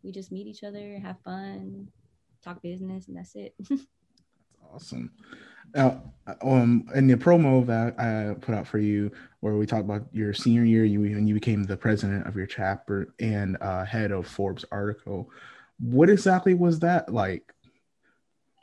we 0.02 0.12
just 0.12 0.32
meet 0.32 0.46
each 0.46 0.64
other, 0.64 0.98
have 0.98 1.16
fun, 1.24 1.88
talk 2.42 2.62
business, 2.62 3.08
and 3.08 3.16
that's 3.16 3.34
it. 3.34 3.54
that's 3.58 3.82
Awesome. 4.74 5.12
Now, 5.74 6.02
um, 6.42 6.88
in 6.94 7.06
the 7.06 7.14
promo 7.14 7.64
that 7.66 7.98
I 8.00 8.34
put 8.40 8.54
out 8.54 8.66
for 8.66 8.78
you, 8.78 9.12
where 9.40 9.54
we 9.54 9.64
talked 9.64 9.84
about 9.84 10.06
your 10.12 10.34
senior 10.34 10.64
year, 10.64 10.84
you 10.84 11.00
when 11.00 11.28
you 11.28 11.34
became 11.34 11.62
the 11.62 11.76
president 11.76 12.26
of 12.26 12.34
your 12.34 12.46
chapter 12.46 13.14
and 13.20 13.56
uh, 13.60 13.84
head 13.84 14.10
of 14.10 14.26
Forbes 14.26 14.64
article, 14.72 15.30
what 15.78 16.10
exactly 16.10 16.54
was 16.54 16.80
that 16.80 17.12
like? 17.12 17.52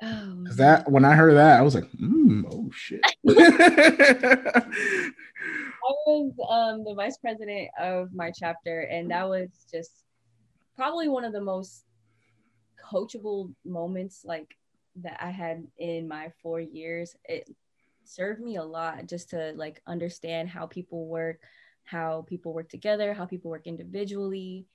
Oh, 0.02 0.46
that 0.56 0.90
when 0.92 1.06
I 1.06 1.16
heard 1.16 1.36
that, 1.36 1.60
I 1.60 1.62
was 1.62 1.76
like, 1.76 1.90
mm, 1.92 2.44
"Oh 2.52 2.70
shit!" 2.74 3.02
I 3.26 5.14
was 6.06 6.34
um, 6.50 6.84
the 6.84 6.94
vice 6.96 7.18
president 7.18 7.70
of 7.80 8.14
my 8.14 8.32
chapter, 8.32 8.82
and 8.82 9.12
that 9.12 9.28
was 9.28 9.50
just 9.72 10.04
probably 10.76 11.08
one 11.08 11.24
of 11.24 11.34
the 11.34 11.42
most 11.42 11.86
coachable 12.84 13.54
moments 13.66 14.24
like 14.26 14.58
that 14.98 15.18
I 15.24 15.30
had 15.30 15.66
in 15.78 16.08
my 16.08 16.32
four 16.42 16.60
years, 16.60 17.16
it 17.26 17.50
served 18.04 18.42
me 18.42 18.58
a 18.58 18.64
lot 18.64 19.08
just 19.08 19.30
to 19.32 19.54
like 19.56 19.82
understand 19.88 20.50
how 20.50 20.68
people 20.68 21.08
work, 21.08 21.40
how 21.84 22.26
people 22.28 22.54
work 22.54 22.70
together, 22.70 23.14
how 23.14 23.26
people 23.26 23.50
work 23.50 23.66
individually, 23.68 24.66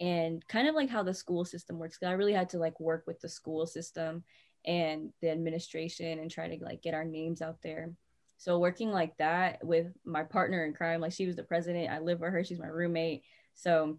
and 0.00 0.46
kind 0.48 0.68
of 0.68 0.74
like 0.74 0.88
how 0.88 1.02
the 1.02 1.14
school 1.14 1.44
system 1.44 1.78
works. 1.78 1.98
I 2.02 2.12
really 2.12 2.32
had 2.32 2.48
to 2.50 2.58
like 2.58 2.78
work 2.80 3.04
with 3.06 3.20
the 3.20 3.28
school 3.28 3.66
system 3.66 4.22
and 4.64 5.12
the 5.20 5.30
administration 5.30 6.18
and 6.18 6.30
try 6.30 6.48
to 6.48 6.64
like 6.64 6.82
get 6.82 6.94
our 6.94 7.04
names 7.04 7.42
out 7.42 7.58
there. 7.62 7.90
So 8.36 8.58
working 8.58 8.92
like 8.92 9.16
that 9.16 9.64
with 9.64 9.88
my 10.04 10.22
partner 10.22 10.64
in 10.64 10.72
crime, 10.72 11.00
like 11.00 11.12
she 11.12 11.26
was 11.26 11.36
the 11.36 11.42
president, 11.42 11.90
I 11.90 11.98
live 11.98 12.20
with 12.20 12.32
her, 12.32 12.44
she's 12.44 12.60
my 12.60 12.68
roommate. 12.68 13.24
So 13.54 13.98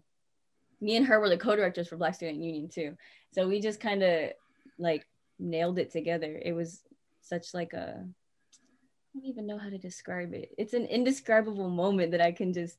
me 0.80 0.96
and 0.96 1.06
her 1.06 1.20
were 1.20 1.28
the 1.28 1.36
co-directors 1.36 1.88
for 1.88 1.96
Black 1.96 2.14
Student 2.14 2.42
Union 2.42 2.68
too. 2.68 2.96
So 3.32 3.46
we 3.46 3.60
just 3.60 3.80
kind 3.80 4.02
of 4.02 4.30
like 4.78 5.06
nailed 5.38 5.78
it 5.78 5.90
together. 5.90 6.40
It 6.42 6.52
was 6.52 6.80
such 7.20 7.52
like 7.52 7.74
a 7.74 8.02
I 8.02 9.18
don't 9.18 9.26
even 9.26 9.46
know 9.46 9.58
how 9.58 9.68
to 9.68 9.78
describe 9.78 10.32
it. 10.34 10.54
It's 10.56 10.72
an 10.72 10.86
indescribable 10.86 11.68
moment 11.68 12.12
that 12.12 12.20
I 12.20 12.30
can 12.32 12.52
just 12.52 12.78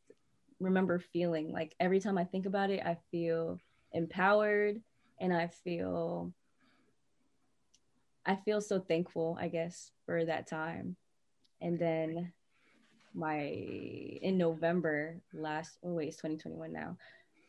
remember 0.61 0.99
feeling. 0.99 1.51
Like 1.51 1.75
every 1.79 1.99
time 1.99 2.17
I 2.17 2.23
think 2.23 2.45
about 2.45 2.69
it, 2.69 2.81
I 2.85 2.97
feel 3.11 3.59
empowered 3.91 4.81
and 5.19 5.33
I 5.33 5.47
feel 5.47 6.33
I 8.25 8.35
feel 8.35 8.61
so 8.61 8.79
thankful, 8.79 9.37
I 9.39 9.47
guess, 9.47 9.91
for 10.05 10.23
that 10.25 10.47
time. 10.47 10.95
And 11.59 11.79
then 11.79 12.31
my 13.13 13.39
in 13.39 14.37
November 14.37 15.21
last 15.33 15.77
oh 15.83 15.93
wait, 15.93 16.09
it's 16.09 16.17
2021 16.17 16.71
now. 16.71 16.97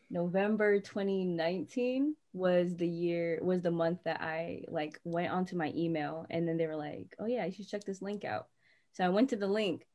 November 0.09 0.79
2019 0.79 2.15
was 2.33 2.75
the 2.75 2.87
year 2.87 3.39
was 3.41 3.61
the 3.61 3.71
month 3.71 3.99
that 4.05 4.21
I 4.21 4.63
like 4.67 4.99
went 5.03 5.31
onto 5.31 5.55
my 5.55 5.71
email 5.75 6.25
and 6.29 6.47
then 6.47 6.57
they 6.57 6.67
were 6.67 6.75
like, 6.75 7.15
"Oh 7.19 7.25
yeah, 7.25 7.45
you 7.45 7.53
should 7.53 7.69
check 7.69 7.83
this 7.83 8.01
link 8.01 8.25
out." 8.25 8.47
So 8.91 9.05
I 9.05 9.09
went 9.09 9.29
to 9.29 9.35
the 9.35 9.47
link 9.47 9.87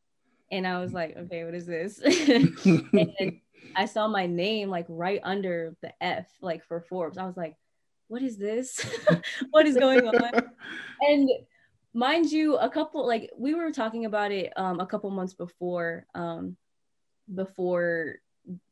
and 0.50 0.66
I 0.66 0.78
was 0.80 0.92
like, 0.92 1.16
"Okay, 1.16 1.44
what 1.44 1.54
is 1.54 1.66
this?" 1.66 1.98
and 2.04 3.40
I 3.76 3.84
saw 3.86 4.08
my 4.08 4.26
name 4.26 4.70
like 4.70 4.86
right 4.88 5.20
under 5.22 5.76
the 5.82 5.92
F 6.02 6.26
like 6.40 6.64
for 6.64 6.80
Forbes. 6.80 7.18
I 7.18 7.26
was 7.26 7.36
like, 7.36 7.56
"What 8.08 8.22
is 8.22 8.38
this? 8.38 8.84
what 9.50 9.66
is 9.66 9.76
going 9.76 10.06
on?" 10.06 10.42
and 11.00 11.30
mind 11.94 12.30
you, 12.30 12.56
a 12.56 12.68
couple 12.68 13.06
like 13.06 13.30
we 13.36 13.54
were 13.54 13.72
talking 13.72 14.04
about 14.04 14.32
it 14.32 14.52
um 14.56 14.80
a 14.80 14.86
couple 14.86 15.10
months 15.10 15.34
before 15.34 16.06
um 16.14 16.56
before 17.34 18.16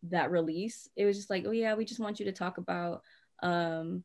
that 0.04 0.30
release 0.30 0.88
it 0.96 1.04
was 1.04 1.16
just 1.16 1.28
like 1.28 1.44
oh 1.46 1.50
yeah 1.50 1.74
we 1.74 1.84
just 1.84 2.00
want 2.00 2.18
you 2.18 2.24
to 2.24 2.32
talk 2.32 2.56
about 2.56 3.02
um, 3.42 4.02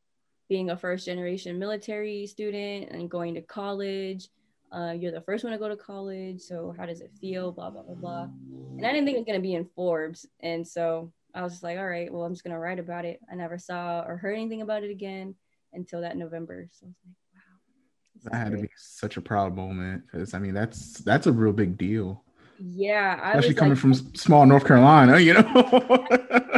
being 0.50 0.70
a 0.70 0.78
first 0.78 1.06
generation 1.06 1.58
military 1.58 2.28
student 2.28 2.90
and 2.92 3.10
going 3.10 3.34
to 3.36 3.42
college 3.42 4.28
uh, 4.72 4.94
you're 4.98 5.12
the 5.12 5.22
first 5.22 5.44
one 5.44 5.54
to 5.54 5.60
go 5.60 5.70
to 5.70 5.75
college 5.75 6.40
so 6.42 6.74
how 6.78 6.86
does 6.86 7.01
it 7.01 7.12
feel 7.20 7.51
blah 7.51 7.70
blah 7.70 7.84
blah 7.84 7.96
blah 7.96 8.28
and 8.78 8.86
i 8.86 8.92
didn't 8.92 9.06
think 9.06 9.16
it 9.16 9.20
was 9.20 9.25
going 9.25 9.40
to 9.40 9.42
be 9.42 9.56
in 9.56 9.66
forbes 9.75 10.25
and 10.42 10.66
so 10.68 11.12
i 11.36 11.42
was 11.42 11.53
just 11.53 11.64
like 11.64 11.77
all 11.77 11.88
right 11.88 12.12
well 12.12 12.24
i'm 12.24 12.34
just 12.34 12.44
going 12.44 12.53
to 12.53 12.60
write 12.60 12.79
about 12.79 13.05
it 13.05 13.20
i 13.31 13.36
never 13.36 13.57
saw 13.57 14.01
or 14.01 14.18
heard 14.18 14.34
anything 14.34 14.62
about 14.62 14.84
it 14.84 14.92
again 14.92 15.36
until 15.74 16.01
that 16.01 16.18
november 16.18 16.68
so 16.72 16.86
i 16.86 16.88
was 16.88 16.96
like 17.05 17.16
wow 17.34 18.31
that 18.31 18.38
had 18.38 18.51
great. 18.51 18.62
to 18.62 18.68
be 18.68 18.74
such 18.77 19.18
a 19.18 19.22
proud 19.22 19.55
moment 19.55 20.03
because 20.05 20.34
i 20.34 20.40
mean 20.40 20.53
that's 20.53 21.00
that's 21.00 21.27
a 21.27 21.31
real 21.31 21.53
big 21.53 21.77
deal 21.77 22.24
yeah, 22.64 23.20
I 23.22 23.31
especially 23.31 23.55
coming 23.55 23.72
like, 23.72 23.79
from 23.79 23.94
small 23.94 24.46
North 24.46 24.66
Carolina, 24.66 25.18
you 25.18 25.34
know. 25.34 25.42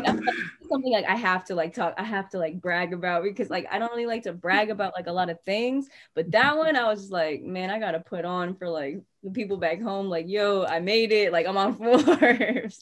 something 0.74 0.92
like 0.92 1.06
I 1.06 1.16
have 1.16 1.46
to 1.46 1.56
like 1.56 1.74
talk, 1.74 1.94
I 1.98 2.04
have 2.04 2.30
to 2.30 2.40
like 2.40 2.60
brag 2.60 2.94
about 2.94 3.24
because 3.24 3.50
like 3.50 3.68
I 3.72 3.80
don't 3.80 3.92
really 3.92 4.06
like 4.06 4.24
to 4.24 4.34
brag 4.34 4.70
about 4.70 4.94
like 4.96 5.08
a 5.08 5.12
lot 5.12 5.30
of 5.30 5.40
things, 5.42 5.88
but 6.16 6.32
that 6.32 6.58
one 6.58 6.76
I 6.76 6.88
was 6.90 7.02
just 7.02 7.12
like, 7.12 7.44
man, 7.44 7.70
I 7.70 7.80
gotta 7.80 8.00
put 8.00 8.26
on 8.26 8.56
for 8.56 8.68
like 8.68 9.02
the 9.24 9.32
people 9.32 9.58
back 9.58 9.82
home, 9.82 10.10
like, 10.10 10.28
yo, 10.28 10.66
I 10.66 10.80
made 10.80 11.12
it, 11.12 11.32
like 11.32 11.48
I'm 11.48 11.58
on 11.58 11.76
Forbes. 11.78 12.82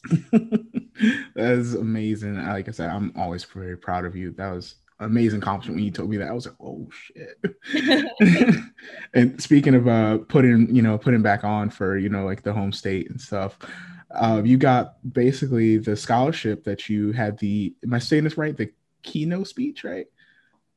that 1.34 1.52
is 1.52 1.74
amazing. 1.74 2.44
Like 2.44 2.68
I 2.68 2.72
said, 2.72 2.90
I'm 2.90 3.12
always 3.16 3.44
very 3.44 3.76
proud 3.76 4.04
of 4.04 4.16
you. 4.16 4.32
That 4.32 4.52
was 4.52 4.76
amazing 5.00 5.40
compliment 5.40 5.76
when 5.76 5.84
you 5.84 5.90
told 5.90 6.10
me 6.10 6.16
that. 6.16 6.28
I 6.28 6.32
was 6.32 6.46
like, 6.46 6.56
oh 6.60 6.88
shit. 6.90 8.62
and 9.14 9.42
speaking 9.42 9.74
of 9.74 9.86
uh 9.88 10.18
putting, 10.28 10.74
you 10.74 10.82
know, 10.82 10.96
putting 10.96 11.22
back 11.22 11.44
on 11.44 11.70
for, 11.70 11.98
you 11.98 12.08
know, 12.08 12.24
like 12.24 12.42
the 12.42 12.52
home 12.52 12.72
state 12.72 13.10
and 13.10 13.20
stuff. 13.20 13.58
Uh, 14.14 14.42
you 14.44 14.56
got 14.56 14.96
basically 15.12 15.78
the 15.78 15.96
scholarship 15.96 16.64
that 16.64 16.88
you 16.88 17.12
had 17.12 17.38
the 17.38 17.74
am 17.84 17.94
I 17.94 17.98
saying 17.98 18.24
this 18.24 18.36
right? 18.36 18.56
The 18.56 18.70
keynote 19.02 19.48
speech, 19.48 19.84
right? 19.84 20.06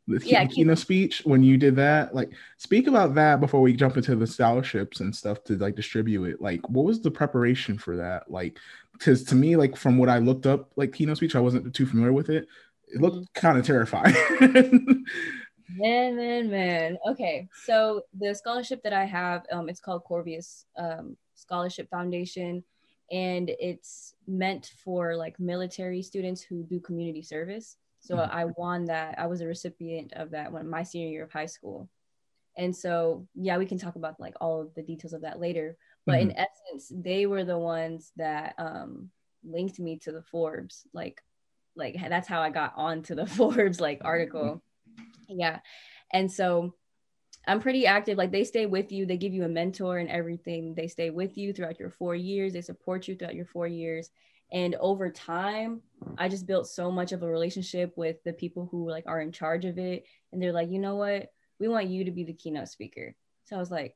The 0.08 0.22
yeah, 0.24 0.46
keynote 0.46 0.78
speech 0.78 1.24
when 1.26 1.42
you 1.44 1.58
did 1.58 1.76
that. 1.78 2.14
Like 2.14 2.32
speak 2.58 2.88
about 2.88 3.16
that 3.16 3.40
before 3.40 3.62
we 3.62 3.74
jump 3.74 3.98
into 3.98 4.16
the 4.16 4.28
scholarships 4.28 5.00
and 5.00 5.16
stuff 5.16 5.44
to 5.46 5.58
like 5.58 5.76
distribute 5.76 6.26
it. 6.26 6.42
Like 6.42 6.68
what 6.70 6.86
was 6.86 7.02
the 7.02 7.12
preparation 7.12 7.78
for 7.78 7.98
that? 7.98 8.30
Like 8.30 8.60
because 8.94 9.24
to 9.26 9.36
me, 9.36 9.56
like 9.56 9.76
from 9.76 9.98
what 9.98 10.10
I 10.10 10.20
looked 10.20 10.46
up, 10.46 10.72
like 10.76 10.94
keynote 10.94 11.18
speech, 11.18 11.36
I 11.36 11.40
wasn't 11.40 11.74
too 11.74 11.86
familiar 11.86 12.14
with 12.14 12.30
it 12.30 12.48
it 12.88 13.02
looked 13.02 13.18
mm-hmm. 13.18 13.40
kind 13.40 13.58
of 13.58 13.66
terrifying. 13.66 14.16
man, 15.70 16.16
man, 16.16 16.50
man. 16.50 16.98
Okay, 17.10 17.48
so 17.66 18.02
the 18.18 18.34
scholarship 18.34 18.84
that 18.84 18.94
I 18.94 19.06
have, 19.06 19.46
um, 19.52 19.70
it's 19.70 19.80
called 19.80 20.04
Corvias 20.10 20.66
um, 20.78 21.18
Scholarship 21.36 21.90
Foundation, 21.90 22.64
and 23.12 23.52
it's 23.60 24.16
meant 24.28 24.72
for 24.84 25.16
like 25.16 25.40
military 25.40 26.02
students 26.02 26.42
who 26.42 26.64
do 26.64 26.80
community 26.80 27.22
service. 27.22 27.78
So 28.00 28.18
mm-hmm. 28.18 28.36
I 28.36 28.46
won 28.58 28.86
that. 28.86 29.16
I 29.18 29.28
was 29.28 29.42
a 29.42 29.48
recipient 29.48 30.14
of 30.14 30.32
that 30.32 30.52
when 30.52 30.70
my 30.70 30.84
senior 30.84 31.10
year 31.10 31.24
of 31.24 31.32
high 31.32 31.46
school. 31.46 31.90
And 32.58 32.76
so, 32.76 33.28
yeah, 33.36 33.58
we 33.58 33.66
can 33.66 33.78
talk 33.78 33.96
about 33.96 34.20
like 34.20 34.36
all 34.40 34.62
of 34.62 34.74
the 34.76 34.82
details 34.82 35.14
of 35.14 35.22
that 35.22 35.40
later. 35.40 35.78
But 36.06 36.20
mm-hmm. 36.20 36.30
in 36.32 36.38
essence, 36.38 36.92
they 36.94 37.26
were 37.26 37.44
the 37.44 37.58
ones 37.58 38.12
that 38.16 38.56
um, 38.58 39.10
linked 39.44 39.80
me 39.80 39.98
to 40.00 40.12
the 40.12 40.22
Forbes. 40.22 40.88
Like 40.94 41.22
like 41.76 41.98
that's 42.10 42.28
how 42.28 42.42
I 42.42 42.50
got 42.50 42.74
onto 42.76 43.16
the 43.16 43.26
Forbes 43.28 43.80
like 43.80 44.02
article. 44.04 44.64
Yeah. 45.28 45.60
And 46.12 46.32
so 46.32 46.76
I'm 47.48 47.60
pretty 47.60 47.86
active. 47.86 48.18
Like 48.18 48.32
they 48.32 48.44
stay 48.44 48.66
with 48.66 48.92
you, 48.92 49.06
they 49.06 49.18
give 49.18 49.34
you 49.34 49.44
a 49.44 49.50
mentor 49.50 49.98
and 49.98 50.10
everything. 50.10 50.74
They 50.74 50.88
stay 50.88 51.10
with 51.10 51.38
you 51.38 51.54
throughout 51.54 51.80
your 51.80 51.90
four 51.90 52.16
years, 52.16 52.54
they 52.54 52.62
support 52.62 53.08
you 53.08 53.16
throughout 53.16 53.36
your 53.36 53.46
four 53.46 53.68
years. 53.68 54.10
And 54.52 54.76
over 54.76 55.10
time, 55.10 55.82
I 56.18 56.30
just 56.30 56.46
built 56.46 56.68
so 56.68 56.92
much 56.92 57.12
of 57.12 57.24
a 57.24 57.30
relationship 57.30 57.94
with 57.96 58.24
the 58.24 58.34
people 58.34 58.68
who 58.70 58.90
like 58.90 59.06
are 59.08 59.20
in 59.22 59.32
charge 59.32 59.66
of 59.66 59.78
it. 59.78 60.06
And 60.32 60.42
they're 60.42 60.54
like, 60.54 60.70
you 60.70 60.80
know 60.80 60.96
what? 60.96 61.32
We 61.60 61.68
want 61.68 61.88
you 61.88 62.06
to 62.06 62.12
be 62.12 62.24
the 62.24 62.34
keynote 62.34 62.70
speaker. 62.70 63.16
So 63.46 63.56
I 63.56 63.60
was 63.60 63.72
like, 63.72 63.96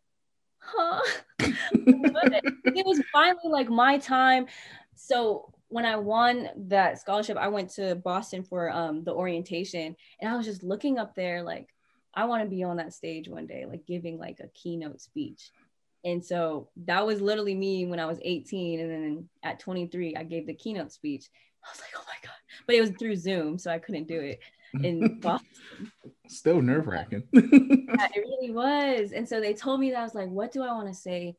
huh? 0.58 1.02
it 1.40 2.86
was 2.86 3.02
finally 3.12 3.50
like 3.50 3.70
my 3.70 3.98
time. 3.98 4.48
So 4.96 5.54
when 5.70 5.86
I 5.86 5.96
won 5.98 6.50
that 6.68 7.00
scholarship, 7.00 7.38
I 7.38 7.48
went 7.48 7.70
to 7.72 7.96
Boston 7.96 8.44
for 8.44 8.72
um, 8.72 9.04
the 9.04 9.14
orientation, 9.14 9.96
and 10.20 10.32
I 10.32 10.36
was 10.36 10.46
just 10.46 10.64
looking 10.64 10.98
up 10.98 11.16
there 11.16 11.44
like, 11.44 11.70
I 12.14 12.26
want 12.26 12.44
to 12.44 12.50
be 12.50 12.64
on 12.64 12.78
that 12.78 12.94
stage 12.94 13.28
one 13.28 13.48
day, 13.48 13.66
like 13.66 13.86
giving 13.86 14.18
like 14.18 14.40
a 14.40 14.48
keynote 14.50 15.02
speech. 15.02 15.52
And 16.06 16.24
so 16.24 16.70
that 16.86 17.06
was 17.06 17.22
literally 17.22 17.56
me 17.56 17.86
when 17.86 18.00
I 18.00 18.06
was 18.06 18.20
18, 18.22 18.80
and 18.80 18.92
then 18.92 19.30
at 19.44 19.60
23, 19.60 20.16
I 20.16 20.24
gave 20.24 20.48
the 20.48 20.54
keynote 20.54 20.92
speech. 20.92 21.26
I 21.64 21.70
was 21.72 21.82
like, 21.82 21.92
oh 21.98 22.06
my 22.08 22.16
god! 22.24 22.36
But 22.66 22.76
it 22.76 22.82
was 22.82 22.92
through 22.92 23.18
Zoom, 23.18 23.58
so 23.58 23.70
I 23.70 23.80
couldn't 23.80 24.08
do 24.08 24.20
it 24.20 24.40
in 24.82 25.20
Boston. 25.22 25.92
Still 26.28 26.62
nerve 26.62 26.88
wracking. 26.88 27.24
yeah, 27.34 27.42
it 28.16 28.26
really 28.28 28.52
was. 28.52 29.12
And 29.12 29.28
so 29.28 29.42
they 29.42 29.54
told 29.54 29.80
me 29.80 29.92
that 29.92 30.00
I 30.00 30.04
was 30.04 30.16
like, 30.16 30.30
what 30.30 30.52
do 30.52 30.64
I 30.64 30.72
want 30.72 30.88
to 30.88 30.94
say 30.94 31.36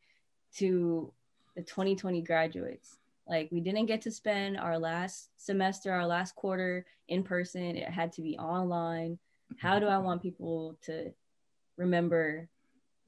to 0.56 1.12
the 1.56 1.62
2020 1.62 2.22
graduates? 2.22 2.96
Like 3.28 3.48
we 3.52 3.60
didn't 3.60 3.86
get 3.86 4.02
to 4.02 4.10
spend 4.10 4.58
our 4.58 4.78
last 4.78 5.30
semester, 5.36 5.92
our 5.92 6.06
last 6.06 6.34
quarter 6.34 6.84
in 7.08 7.22
person. 7.22 7.76
It 7.76 7.88
had 7.88 8.12
to 8.14 8.22
be 8.22 8.36
online. 8.36 9.18
How 9.58 9.78
do 9.78 9.86
I 9.86 9.98
want 9.98 10.22
people 10.22 10.78
to 10.82 11.12
remember 11.76 12.48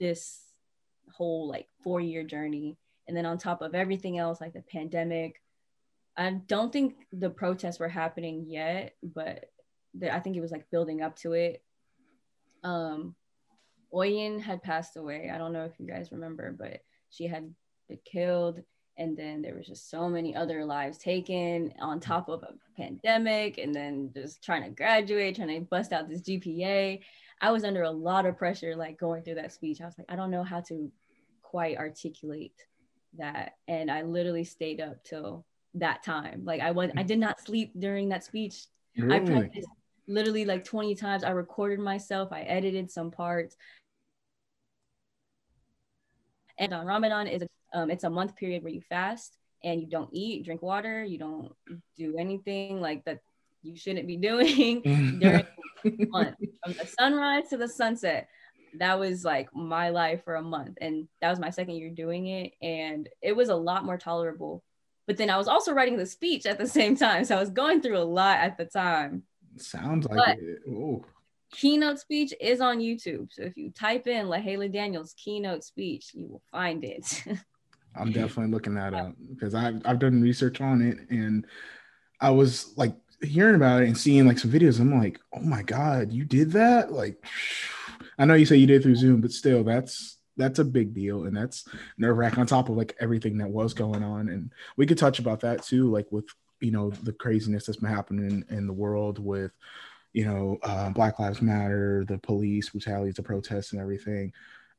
this 0.00 0.40
whole 1.12 1.48
like 1.48 1.68
four 1.82 2.00
year 2.00 2.24
journey? 2.24 2.78
And 3.08 3.16
then 3.16 3.26
on 3.26 3.38
top 3.38 3.62
of 3.62 3.74
everything 3.74 4.18
else, 4.18 4.40
like 4.40 4.52
the 4.52 4.62
pandemic, 4.62 5.40
I 6.16 6.30
don't 6.30 6.72
think 6.72 7.06
the 7.12 7.30
protests 7.30 7.78
were 7.78 7.88
happening 7.88 8.44
yet, 8.46 8.94
but 9.02 9.50
the, 9.94 10.14
I 10.14 10.20
think 10.20 10.36
it 10.36 10.40
was 10.40 10.52
like 10.52 10.70
building 10.70 11.02
up 11.02 11.16
to 11.16 11.32
it. 11.32 11.62
Um, 12.62 13.14
Oyin 13.92 14.40
had 14.40 14.62
passed 14.62 14.96
away. 14.96 15.30
I 15.32 15.38
don't 15.38 15.52
know 15.52 15.64
if 15.64 15.78
you 15.78 15.86
guys 15.86 16.12
remember, 16.12 16.54
but 16.56 16.82
she 17.10 17.26
had 17.26 17.52
been 17.88 17.98
killed. 18.04 18.62
And 18.98 19.16
then 19.16 19.40
there 19.40 19.54
was 19.54 19.66
just 19.66 19.90
so 19.90 20.08
many 20.08 20.36
other 20.36 20.64
lives 20.64 20.98
taken 20.98 21.72
on 21.80 21.98
mm-hmm. 21.98 22.12
top 22.12 22.28
of 22.28 22.42
a 22.42 22.54
pandemic, 22.76 23.58
and 23.58 23.74
then 23.74 24.10
just 24.14 24.44
trying 24.44 24.64
to 24.64 24.70
graduate, 24.70 25.36
trying 25.36 25.48
to 25.48 25.60
bust 25.60 25.92
out 25.92 26.08
this 26.08 26.22
GPA. 26.22 27.00
I 27.40 27.50
was 27.50 27.64
under 27.64 27.82
a 27.82 27.90
lot 27.90 28.26
of 28.26 28.36
pressure, 28.36 28.76
like 28.76 28.98
going 28.98 29.22
through 29.22 29.36
that 29.36 29.52
speech. 29.52 29.80
I 29.80 29.86
was 29.86 29.94
like, 29.98 30.10
I 30.10 30.16
don't 30.16 30.30
know 30.30 30.44
how 30.44 30.60
to 30.62 30.92
quite 31.42 31.76
articulate 31.76 32.54
that. 33.18 33.56
And 33.66 33.90
I 33.90 34.02
literally 34.02 34.44
stayed 34.44 34.80
up 34.80 35.02
till 35.04 35.44
that 35.74 36.02
time. 36.02 36.42
Like 36.44 36.60
I 36.60 36.70
was, 36.70 36.90
I 36.96 37.02
did 37.02 37.18
not 37.18 37.40
sleep 37.40 37.72
during 37.78 38.10
that 38.10 38.24
speech. 38.24 38.66
Really? 38.96 39.16
I 39.16 39.20
practiced 39.20 39.68
literally 40.06 40.44
like 40.44 40.64
20 40.64 40.94
times. 40.94 41.24
I 41.24 41.30
recorded 41.30 41.80
myself. 41.80 42.32
I 42.32 42.42
edited 42.42 42.90
some 42.90 43.10
parts. 43.10 43.56
And 46.58 46.72
on 46.72 46.86
Ramadan 46.86 47.26
is 47.26 47.42
um, 47.72 47.90
it's 47.90 48.04
a 48.04 48.10
month 48.10 48.36
period 48.36 48.62
where 48.62 48.72
you 48.72 48.80
fast 48.88 49.36
and 49.64 49.80
you 49.80 49.86
don't 49.86 50.10
eat, 50.12 50.44
drink 50.44 50.62
water, 50.62 51.04
you 51.04 51.18
don't 51.18 51.52
do 51.96 52.16
anything 52.18 52.80
like 52.80 53.04
that 53.04 53.20
you 53.62 53.76
shouldn't 53.76 54.06
be 54.06 54.16
doing 54.28 54.82
during 55.20 55.46
the 55.84 56.06
month 56.10 56.36
from 56.62 56.72
the 56.72 56.86
sunrise 56.98 57.48
to 57.50 57.56
the 57.56 57.68
sunset. 57.68 58.28
That 58.78 58.98
was 58.98 59.24
like 59.24 59.54
my 59.54 59.90
life 59.90 60.24
for 60.24 60.36
a 60.36 60.42
month, 60.42 60.78
and 60.80 61.06
that 61.20 61.28
was 61.28 61.38
my 61.38 61.50
second 61.50 61.74
year 61.74 61.90
doing 61.90 62.28
it, 62.28 62.54
and 62.62 63.08
it 63.20 63.36
was 63.36 63.50
a 63.50 63.54
lot 63.54 63.84
more 63.84 63.98
tolerable. 63.98 64.64
But 65.06 65.18
then 65.18 65.28
I 65.28 65.36
was 65.36 65.48
also 65.48 65.72
writing 65.74 65.98
the 65.98 66.06
speech 66.06 66.46
at 66.46 66.58
the 66.58 66.66
same 66.66 66.96
time, 66.96 67.24
so 67.24 67.36
I 67.36 67.40
was 67.40 67.50
going 67.50 67.82
through 67.82 67.98
a 67.98 68.04
lot 68.04 68.38
at 68.38 68.56
the 68.56 68.64
time. 68.64 69.24
Sounds 69.58 70.06
like 70.06 70.16
but, 70.16 70.38
it. 70.38 70.58
Ooh 70.68 71.04
keynote 71.52 72.00
speech 72.00 72.34
is 72.40 72.60
on 72.60 72.78
YouTube. 72.78 73.28
So 73.30 73.42
if 73.42 73.56
you 73.56 73.70
type 73.70 74.06
in 74.06 74.26
Lahela 74.26 74.72
Daniels 74.72 75.14
keynote 75.16 75.62
speech, 75.62 76.10
you 76.14 76.26
will 76.26 76.42
find 76.50 76.82
it. 76.84 77.24
I'm 77.94 78.12
definitely 78.12 78.52
looking 78.52 78.74
that 78.74 78.94
up 78.94 79.14
because 79.30 79.54
I've 79.54 79.82
I've 79.84 79.98
done 79.98 80.22
research 80.22 80.60
on 80.60 80.82
it 80.82 80.98
and 81.10 81.46
I 82.20 82.30
was 82.30 82.76
like 82.76 82.94
hearing 83.22 83.54
about 83.54 83.82
it 83.82 83.86
and 83.86 83.98
seeing 83.98 84.26
like 84.26 84.38
some 84.38 84.50
videos. 84.50 84.80
I'm 84.80 84.98
like, 84.98 85.20
oh 85.32 85.40
my 85.40 85.62
god, 85.62 86.12
you 86.12 86.24
did 86.24 86.52
that! 86.52 86.92
Like, 86.92 87.24
I 88.18 88.24
know 88.24 88.34
you 88.34 88.46
say 88.46 88.56
you 88.56 88.66
did 88.66 88.82
through 88.82 88.96
Zoom, 88.96 89.20
but 89.20 89.32
still, 89.32 89.64
that's 89.64 90.18
that's 90.38 90.58
a 90.58 90.64
big 90.64 90.94
deal 90.94 91.24
and 91.24 91.36
that's 91.36 91.68
nerve 91.98 92.16
wracking 92.16 92.38
on 92.38 92.46
top 92.46 92.70
of 92.70 92.76
like 92.76 92.96
everything 92.98 93.36
that 93.38 93.50
was 93.50 93.74
going 93.74 94.02
on. 94.02 94.30
And 94.30 94.50
we 94.78 94.86
could 94.86 94.96
touch 94.96 95.18
about 95.18 95.40
that 95.40 95.62
too, 95.62 95.90
like 95.90 96.10
with 96.10 96.24
you 96.60 96.70
know 96.70 96.90
the 96.90 97.12
craziness 97.12 97.66
that's 97.66 97.78
been 97.78 97.90
happening 97.90 98.44
in, 98.48 98.56
in 98.56 98.66
the 98.66 98.72
world 98.72 99.18
with 99.18 99.52
you 100.12 100.26
know, 100.26 100.58
uh, 100.62 100.90
Black 100.90 101.18
Lives 101.18 101.40
Matter, 101.40 102.04
the 102.06 102.18
police 102.18 102.68
brutality, 102.68 103.12
the 103.12 103.22
protests, 103.22 103.72
and 103.72 103.80
everything. 103.80 104.32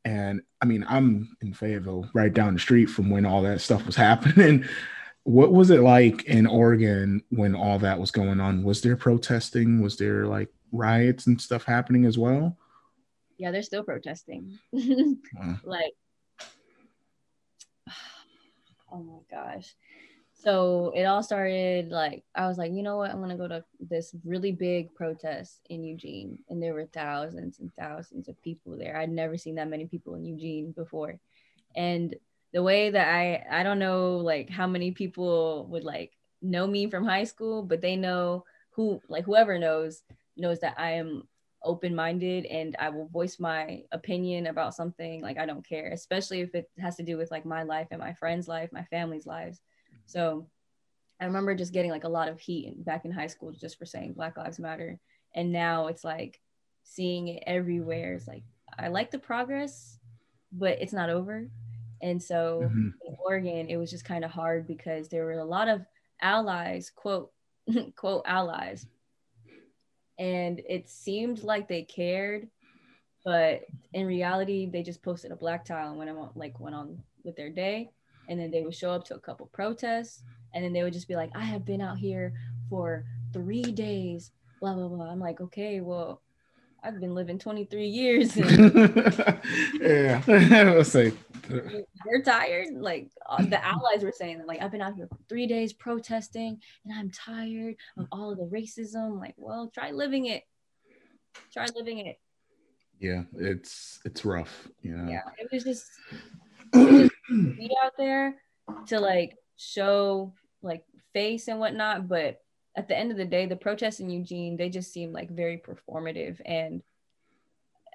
And 0.05 0.41
I 0.61 0.65
mean, 0.65 0.85
I'm 0.87 1.35
in 1.41 1.53
Fayetteville, 1.53 2.09
right 2.13 2.33
down 2.33 2.53
the 2.53 2.59
street 2.59 2.87
from 2.87 3.09
when 3.09 3.25
all 3.25 3.41
that 3.43 3.61
stuff 3.61 3.85
was 3.85 3.95
happening. 4.07 4.65
what 5.23 5.53
was 5.53 5.69
it 5.69 5.79
like 5.81 6.25
in 6.25 6.45
Oregon 6.45 7.23
when 7.29 7.55
all 7.55 7.79
that 7.79 7.99
was 7.99 8.11
going 8.11 8.39
on? 8.41 8.63
Was 8.63 8.81
there 8.81 8.97
protesting? 8.97 9.81
Was 9.81 9.95
there 9.97 10.25
like 10.25 10.49
riots 10.71 11.27
and 11.27 11.39
stuff 11.39 11.63
happening 11.63 12.05
as 12.05 12.17
well? 12.17 12.57
Yeah, 13.37 13.51
they're 13.51 13.63
still 13.63 13.83
protesting. 13.83 14.59
Like, 15.63 15.93
oh 18.91 19.03
my 19.03 19.19
gosh. 19.31 19.73
So 20.43 20.91
it 20.93 21.03
all 21.03 21.23
started 21.23 21.89
like 21.89 22.25
I 22.35 22.47
was 22.47 22.57
like, 22.57 22.73
you 22.73 22.83
know 22.83 22.97
what? 22.97 23.11
I'm 23.11 23.21
gonna 23.21 23.37
go 23.37 23.47
to 23.47 23.63
this 23.79 24.13
really 24.25 24.51
big 24.51 24.93
protest 24.93 25.61
in 25.69 25.85
Eugene, 25.85 26.37
and 26.49 26.61
there 26.61 26.73
were 26.73 26.85
thousands 26.85 27.59
and 27.59 27.73
thousands 27.75 28.27
of 28.27 28.41
people 28.41 28.77
there. 28.77 28.97
I'd 28.97 29.09
never 29.09 29.37
seen 29.37 29.55
that 29.55 29.69
many 29.69 29.85
people 29.85 30.15
in 30.15 30.25
Eugene 30.25 30.73
before, 30.73 31.17
and 31.77 32.13
the 32.51 32.61
way 32.61 32.89
that 32.89 33.07
I 33.07 33.45
I 33.49 33.63
don't 33.63 33.79
know 33.79 34.17
like 34.17 34.49
how 34.49 34.67
many 34.67 34.91
people 34.91 35.65
would 35.69 35.85
like 35.85 36.11
know 36.41 36.67
me 36.67 36.89
from 36.89 37.05
high 37.05 37.23
school, 37.23 37.63
but 37.63 37.79
they 37.79 37.95
know 37.95 38.43
who 38.71 39.01
like 39.07 39.23
whoever 39.23 39.57
knows 39.57 40.03
knows 40.35 40.59
that 40.59 40.75
I 40.77 40.91
am 40.91 41.25
open 41.63 41.95
minded 41.95 42.45
and 42.47 42.75
I 42.77 42.89
will 42.89 43.07
voice 43.07 43.39
my 43.39 43.83
opinion 43.93 44.47
about 44.47 44.75
something. 44.75 45.21
Like 45.21 45.37
I 45.37 45.45
don't 45.45 45.65
care, 45.65 45.91
especially 45.93 46.41
if 46.41 46.53
it 46.53 46.69
has 46.79 46.97
to 46.97 47.03
do 47.03 47.15
with 47.15 47.31
like 47.31 47.45
my 47.45 47.63
life 47.63 47.87
and 47.91 48.01
my 48.01 48.11
friends' 48.11 48.49
life, 48.49 48.73
my 48.73 48.83
family's 48.83 49.25
lives. 49.25 49.61
So 50.13 50.45
I 51.19 51.25
remember 51.25 51.55
just 51.55 51.73
getting 51.73 51.89
like 51.89 52.03
a 52.03 52.09
lot 52.09 52.27
of 52.27 52.39
heat 52.39 52.85
back 52.85 53.03
in 53.03 53.11
high 53.11 53.27
school 53.27 53.51
just 53.51 53.79
for 53.79 53.85
saying 53.85 54.13
Black 54.13 54.37
Lives 54.37 54.59
Matter. 54.59 54.99
And 55.33 55.51
now 55.51 55.87
it's 55.87 56.03
like 56.03 56.39
seeing 56.83 57.29
it 57.29 57.43
everywhere. 57.47 58.13
It's 58.13 58.27
like, 58.27 58.43
I 58.77 58.89
like 58.89 59.09
the 59.09 59.17
progress, 59.17 59.97
but 60.51 60.79
it's 60.79 60.93
not 60.93 61.09
over. 61.09 61.49
And 62.03 62.21
so 62.21 62.61
mm-hmm. 62.65 62.89
in 63.07 63.17
Oregon, 63.25 63.69
it 63.69 63.77
was 63.77 63.89
just 63.89 64.05
kind 64.05 64.23
of 64.23 64.29
hard 64.29 64.67
because 64.67 65.09
there 65.09 65.25
were 65.25 65.39
a 65.39 65.45
lot 65.45 65.67
of 65.67 65.81
allies, 66.21 66.91
quote, 66.93 67.31
quote, 67.95 68.23
allies. 68.27 68.85
And 70.19 70.61
it 70.69 70.89
seemed 70.89 71.41
like 71.41 71.67
they 71.67 71.81
cared, 71.81 72.49
but 73.25 73.61
in 73.93 74.05
reality, 74.05 74.69
they 74.71 74.83
just 74.83 75.01
posted 75.01 75.31
a 75.31 75.35
black 75.35 75.65
tile 75.65 75.89
and 75.89 75.97
went 75.97 76.11
on, 76.11 76.29
like 76.35 76.59
went 76.59 76.75
on 76.75 77.01
with 77.23 77.35
their 77.35 77.49
day 77.49 77.89
and 78.27 78.39
then 78.39 78.51
they 78.51 78.61
would 78.61 78.75
show 78.75 78.91
up 78.91 79.03
to 79.05 79.15
a 79.15 79.19
couple 79.19 79.45
protests 79.47 80.23
and 80.53 80.63
then 80.63 80.73
they 80.73 80.83
would 80.83 80.93
just 80.93 81.07
be 81.07 81.15
like 81.15 81.31
i 81.35 81.43
have 81.43 81.65
been 81.65 81.81
out 81.81 81.97
here 81.97 82.33
for 82.69 83.05
three 83.31 83.63
days 83.63 84.31
blah 84.59 84.73
blah 84.73 84.87
blah. 84.87 85.09
I'm 85.09 85.19
like 85.19 85.41
okay 85.41 85.81
well 85.81 86.21
i've 86.83 86.99
been 86.99 87.15
living 87.15 87.37
23 87.37 87.87
years 87.87 88.35
yeah. 89.81 90.21
Let's 90.27 90.89
say 90.91 91.13
they're 91.49 92.21
tired. 92.23 92.69
Like 92.73 93.09
uh, 93.27 93.43
the 93.43 93.63
allies 93.63 94.03
were 94.03 94.13
saying 94.15 94.37
that 94.37 94.47
like 94.47 94.61
i've 94.61 94.71
been 94.71 94.81
out 94.81 94.95
here 94.95 95.07
for 95.07 95.17
three 95.27 95.47
days 95.47 95.73
protesting 95.73 96.59
and 96.85 96.93
i'm 96.97 97.09
tired 97.09 97.75
of 97.97 98.07
all 98.11 98.31
of 98.31 98.37
the 98.37 98.45
racism. 98.45 99.19
Like 99.19 99.35
well 99.37 99.69
try 99.73 99.91
living 99.91 100.27
it. 100.27 100.43
Try 101.51 101.67
living 101.75 101.99
it. 101.99 102.19
Yeah 102.99 103.23
it's 103.37 103.99
it's 104.05 104.23
rough 104.23 104.69
you 104.81 104.95
know? 104.95 105.11
Yeah 105.11 105.23
it 105.37 105.49
was 105.51 105.63
just 105.63 105.85
be 107.29 107.71
out 107.83 107.93
there 107.97 108.35
to 108.87 108.99
like 108.99 109.35
show 109.57 110.33
like 110.61 110.83
face 111.13 111.47
and 111.47 111.59
whatnot, 111.59 112.07
but 112.07 112.39
at 112.75 112.87
the 112.87 112.97
end 112.97 113.11
of 113.11 113.17
the 113.17 113.25
day, 113.25 113.45
the 113.45 113.55
protests 113.55 113.99
in 113.99 114.09
Eugene, 114.09 114.57
they 114.57 114.69
just 114.69 114.91
seem 114.91 115.11
like 115.11 115.29
very 115.29 115.57
performative 115.57 116.39
and 116.45 116.81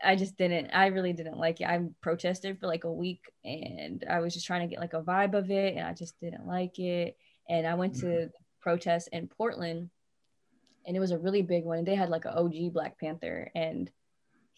I 0.02 0.14
just 0.14 0.36
didn't 0.36 0.70
I 0.72 0.86
really 0.86 1.12
didn't 1.12 1.38
like 1.38 1.60
it. 1.60 1.66
I 1.66 1.80
protested 2.00 2.60
for 2.60 2.66
like 2.66 2.84
a 2.84 2.92
week 2.92 3.24
and 3.44 4.04
I 4.08 4.20
was 4.20 4.32
just 4.32 4.46
trying 4.46 4.60
to 4.60 4.72
get 4.72 4.80
like 4.80 4.94
a 4.94 5.02
vibe 5.02 5.34
of 5.34 5.50
it 5.50 5.76
and 5.76 5.86
I 5.86 5.92
just 5.92 6.18
didn't 6.20 6.46
like 6.46 6.78
it. 6.78 7.16
And 7.48 7.66
I 7.66 7.74
went 7.74 7.96
to 7.96 8.06
mm-hmm. 8.06 8.26
protest 8.60 9.08
in 9.12 9.26
Portland 9.28 9.90
and 10.86 10.96
it 10.96 11.00
was 11.00 11.10
a 11.10 11.18
really 11.18 11.42
big 11.42 11.64
one. 11.64 11.78
And 11.78 11.86
they 11.86 11.96
had 11.96 12.10
like 12.10 12.24
an 12.24 12.34
OG 12.34 12.72
Black 12.72 12.98
Panther 12.98 13.50
and 13.54 13.90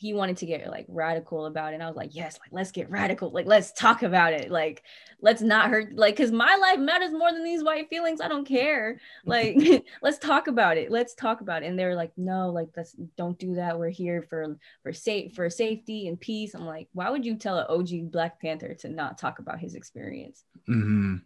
he 0.00 0.14
wanted 0.14 0.38
to 0.38 0.46
get 0.46 0.66
like 0.70 0.86
radical 0.88 1.44
about 1.44 1.72
it. 1.72 1.74
And 1.74 1.82
I 1.82 1.86
was 1.86 1.94
like, 1.94 2.14
yes, 2.14 2.38
like 2.40 2.52
let's 2.52 2.72
get 2.72 2.90
radical. 2.90 3.30
Like 3.30 3.44
let's 3.44 3.70
talk 3.70 4.02
about 4.02 4.32
it. 4.32 4.50
Like 4.50 4.82
let's 5.20 5.42
not 5.42 5.68
hurt 5.68 5.94
like 5.94 6.16
cuz 6.16 6.32
my 6.32 6.56
life 6.56 6.78
matters 6.78 7.12
more 7.12 7.30
than 7.30 7.44
these 7.44 7.62
white 7.62 7.90
feelings. 7.90 8.22
I 8.22 8.28
don't 8.28 8.46
care. 8.46 8.98
Like 9.26 9.58
let's 10.02 10.16
talk 10.16 10.46
about 10.46 10.78
it. 10.78 10.90
Let's 10.90 11.14
talk 11.14 11.42
about 11.42 11.62
it. 11.62 11.66
And 11.66 11.78
they're 11.78 11.94
like, 11.94 12.12
no, 12.16 12.48
like 12.48 12.68
let's 12.74 12.92
don't 13.18 13.38
do 13.38 13.56
that. 13.56 13.78
We're 13.78 13.90
here 13.90 14.22
for 14.22 14.56
for 14.82 14.94
safe 14.94 15.34
for 15.34 15.50
safety 15.50 16.08
and 16.08 16.18
peace. 16.18 16.54
I'm 16.54 16.64
like, 16.64 16.88
why 16.94 17.10
would 17.10 17.26
you 17.26 17.36
tell 17.36 17.58
an 17.58 17.66
OG 17.68 18.10
Black 18.10 18.40
Panther 18.40 18.72
to 18.76 18.88
not 18.88 19.18
talk 19.18 19.38
about 19.38 19.60
his 19.60 19.74
experience? 19.74 20.44
Mm-hmm. 20.66 21.16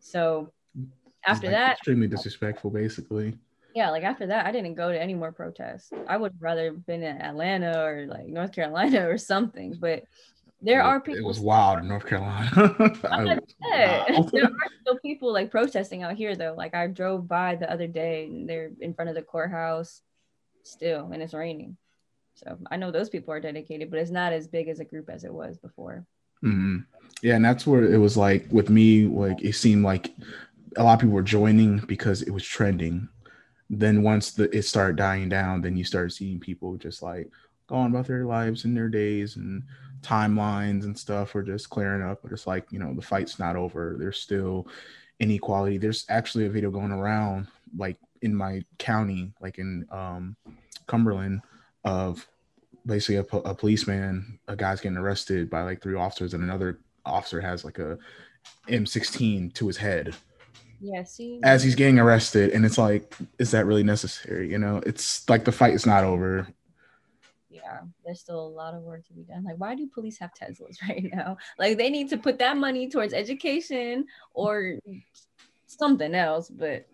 So 0.00 0.52
after 1.24 1.46
like 1.46 1.56
that 1.56 1.72
extremely 1.78 2.08
disrespectful 2.08 2.70
basically 2.70 3.38
yeah, 3.78 3.90
like 3.90 4.02
after 4.02 4.26
that, 4.26 4.44
I 4.44 4.50
didn't 4.50 4.74
go 4.74 4.90
to 4.90 5.00
any 5.00 5.14
more 5.14 5.30
protests. 5.30 5.92
I 6.08 6.16
would 6.16 6.34
rather 6.40 6.64
have 6.64 6.84
been 6.84 7.04
in 7.04 7.22
Atlanta 7.22 7.80
or 7.80 8.06
like 8.08 8.26
North 8.26 8.50
Carolina 8.50 9.08
or 9.12 9.16
something. 9.18 9.76
But 9.78 10.02
there 10.60 10.82
are 10.82 11.00
people. 11.00 11.20
It 11.20 11.24
was 11.24 11.38
wild 11.38 11.78
in 11.78 11.86
North 11.86 12.04
Carolina. 12.04 12.50
There 13.60 14.42
are 14.42 14.70
still 14.80 14.98
people 15.00 15.32
like 15.32 15.52
protesting 15.52 16.02
out 16.02 16.16
here 16.16 16.34
though. 16.34 16.56
Like 16.58 16.74
I 16.74 16.88
drove 16.88 17.28
by 17.28 17.54
the 17.54 17.70
other 17.70 17.86
day 17.86 18.24
and 18.24 18.48
they're 18.48 18.72
in 18.80 18.94
front 18.94 19.10
of 19.10 19.14
the 19.14 19.22
courthouse 19.22 20.02
still, 20.64 21.12
and 21.12 21.22
it's 21.22 21.32
raining. 21.32 21.76
So 22.34 22.58
I 22.72 22.78
know 22.78 22.90
those 22.90 23.10
people 23.10 23.32
are 23.32 23.40
dedicated, 23.40 23.92
but 23.92 24.00
it's 24.00 24.10
not 24.10 24.32
as 24.32 24.48
big 24.48 24.66
as 24.66 24.80
a 24.80 24.84
group 24.84 25.08
as 25.08 25.22
it 25.22 25.32
was 25.32 25.56
before. 25.58 26.04
Mm-hmm. 26.42 26.78
Yeah, 27.22 27.36
and 27.36 27.44
that's 27.44 27.64
where 27.64 27.84
it 27.84 27.98
was 27.98 28.16
like 28.16 28.48
with 28.50 28.70
me. 28.70 29.06
Like 29.06 29.40
it 29.40 29.54
seemed 29.54 29.84
like 29.84 30.12
a 30.76 30.82
lot 30.82 30.94
of 30.94 30.98
people 30.98 31.14
were 31.14 31.22
joining 31.22 31.78
because 31.78 32.22
it 32.22 32.32
was 32.32 32.44
trending 32.44 33.08
then 33.70 34.02
once 34.02 34.32
the 34.32 34.54
it 34.56 34.62
started 34.62 34.96
dying 34.96 35.28
down, 35.28 35.60
then 35.60 35.76
you 35.76 35.84
start 35.84 36.12
seeing 36.12 36.40
people 36.40 36.76
just 36.76 37.02
like 37.02 37.30
going 37.66 37.90
about 37.90 38.06
their 38.06 38.24
lives 38.24 38.64
and 38.64 38.76
their 38.76 38.88
days 38.88 39.36
and 39.36 39.62
timelines 40.00 40.84
and 40.84 40.96
stuff 40.98 41.34
are 41.34 41.42
just 41.42 41.68
clearing 41.68 42.02
up. 42.02 42.20
But 42.22 42.32
it's 42.32 42.46
like, 42.46 42.66
you 42.70 42.78
know, 42.78 42.94
the 42.94 43.02
fight's 43.02 43.38
not 43.38 43.56
over. 43.56 43.96
There's 43.98 44.18
still 44.18 44.66
inequality. 45.20 45.78
There's 45.78 46.06
actually 46.08 46.46
a 46.46 46.50
video 46.50 46.70
going 46.70 46.92
around 46.92 47.48
like 47.76 47.98
in 48.22 48.34
my 48.34 48.64
county, 48.78 49.32
like 49.40 49.58
in 49.58 49.86
um, 49.90 50.36
Cumberland, 50.86 51.42
of 51.84 52.26
basically 52.86 53.16
a, 53.16 53.36
a 53.38 53.54
policeman, 53.54 54.38
a 54.48 54.56
guy's 54.56 54.80
getting 54.80 54.98
arrested 54.98 55.50
by 55.50 55.62
like 55.62 55.82
three 55.82 55.94
officers, 55.94 56.34
and 56.34 56.42
another 56.42 56.80
officer 57.04 57.40
has 57.40 57.64
like 57.64 57.78
a 57.78 57.98
M16 58.68 59.52
to 59.54 59.66
his 59.66 59.76
head. 59.76 60.14
Yeah, 60.80 61.02
see, 61.04 61.40
as 61.42 61.62
he's 61.62 61.74
getting 61.74 61.98
arrested, 61.98 62.50
and 62.50 62.64
it's 62.64 62.78
like, 62.78 63.14
is 63.38 63.50
that 63.50 63.66
really 63.66 63.82
necessary? 63.82 64.50
You 64.50 64.58
know, 64.58 64.80
it's 64.86 65.28
like 65.28 65.44
the 65.44 65.52
fight 65.52 65.74
is 65.74 65.86
not 65.86 66.04
over. 66.04 66.46
Yeah, 67.50 67.80
there's 68.04 68.20
still 68.20 68.46
a 68.46 68.48
lot 68.48 68.74
of 68.74 68.82
work 68.82 69.06
to 69.06 69.12
be 69.12 69.22
done. 69.22 69.44
Like, 69.44 69.56
why 69.58 69.74
do 69.74 69.86
police 69.88 70.18
have 70.18 70.30
Teslas 70.34 70.76
right 70.88 71.08
now? 71.12 71.36
Like, 71.58 71.78
they 71.78 71.90
need 71.90 72.10
to 72.10 72.16
put 72.16 72.38
that 72.38 72.56
money 72.56 72.88
towards 72.88 73.12
education 73.12 74.06
or 74.34 74.78
something 75.66 76.14
else. 76.14 76.48
But 76.48 76.86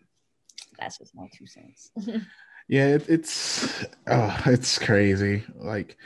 that's 0.79 0.99
just 0.99 1.15
my 1.15 1.29
two 1.33 1.47
cents. 1.47 1.93
yeah, 2.69 2.87
it, 2.87 3.09
it's 3.09 3.85
oh, 4.07 4.43
it's 4.47 4.79
crazy. 4.79 5.45
Like 5.55 5.99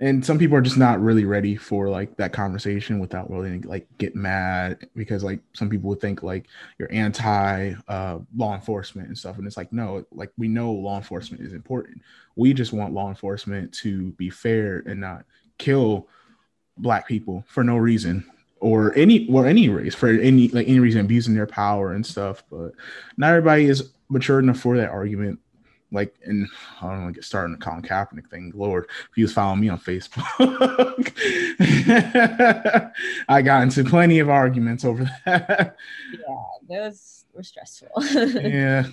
and 0.00 0.24
some 0.24 0.38
people 0.38 0.56
are 0.56 0.62
just 0.62 0.76
not 0.76 1.00
really 1.00 1.24
ready 1.24 1.56
for 1.56 1.88
like 1.88 2.16
that 2.16 2.32
conversation 2.32 3.00
without 3.00 3.30
really 3.30 3.58
like 3.60 3.86
get 3.98 4.14
mad 4.14 4.86
because 4.94 5.24
like 5.24 5.40
some 5.54 5.68
people 5.68 5.88
would 5.90 6.00
think 6.00 6.22
like 6.22 6.46
you're 6.78 6.92
anti 6.92 7.74
uh, 7.88 8.18
law 8.36 8.54
enforcement 8.54 9.08
and 9.08 9.18
stuff 9.18 9.38
and 9.38 9.46
it's 9.46 9.56
like 9.56 9.72
no 9.72 10.04
like 10.12 10.30
we 10.38 10.46
know 10.46 10.72
law 10.72 10.96
enforcement 10.96 11.42
is 11.42 11.52
important. 11.52 12.00
We 12.36 12.54
just 12.54 12.72
want 12.72 12.94
law 12.94 13.08
enforcement 13.08 13.72
to 13.74 14.12
be 14.12 14.30
fair 14.30 14.84
and 14.86 15.00
not 15.00 15.24
kill 15.58 16.06
black 16.76 17.08
people 17.08 17.44
for 17.48 17.64
no 17.64 17.76
reason 17.76 18.24
or 18.60 18.96
any 18.96 19.28
or 19.28 19.46
any 19.46 19.68
race 19.68 19.94
for 19.94 20.08
any 20.08 20.48
like 20.48 20.68
any 20.68 20.78
reason 20.78 21.00
abusing 21.00 21.34
their 21.34 21.46
power 21.46 21.92
and 21.92 22.06
stuff 22.06 22.44
but 22.50 22.72
not 23.16 23.30
everybody 23.30 23.66
is 23.66 23.90
mature 24.08 24.38
enough 24.38 24.58
for 24.58 24.76
that 24.76 24.90
argument 24.90 25.38
like 25.90 26.14
and 26.24 26.48
I 26.80 26.90
don't 26.90 27.02
want 27.02 27.14
to 27.14 27.18
get 27.18 27.24
started 27.24 27.46
on 27.46 27.52
the 27.52 27.64
Colin 27.64 27.82
Kaepernick 27.82 28.28
thing. 28.28 28.52
Lord, 28.54 28.84
if 28.84 29.14
he 29.14 29.22
was 29.22 29.32
following 29.32 29.60
me 29.60 29.68
on 29.68 29.78
Facebook, 29.78 30.24
I 33.28 33.42
got 33.42 33.62
into 33.62 33.84
plenty 33.84 34.18
of 34.18 34.28
arguments 34.28 34.84
over 34.84 35.04
that. 35.24 35.76
Yeah, 36.12 36.44
those 36.68 37.24
were 37.32 37.42
stressful. 37.42 37.88
yeah. 38.04 38.86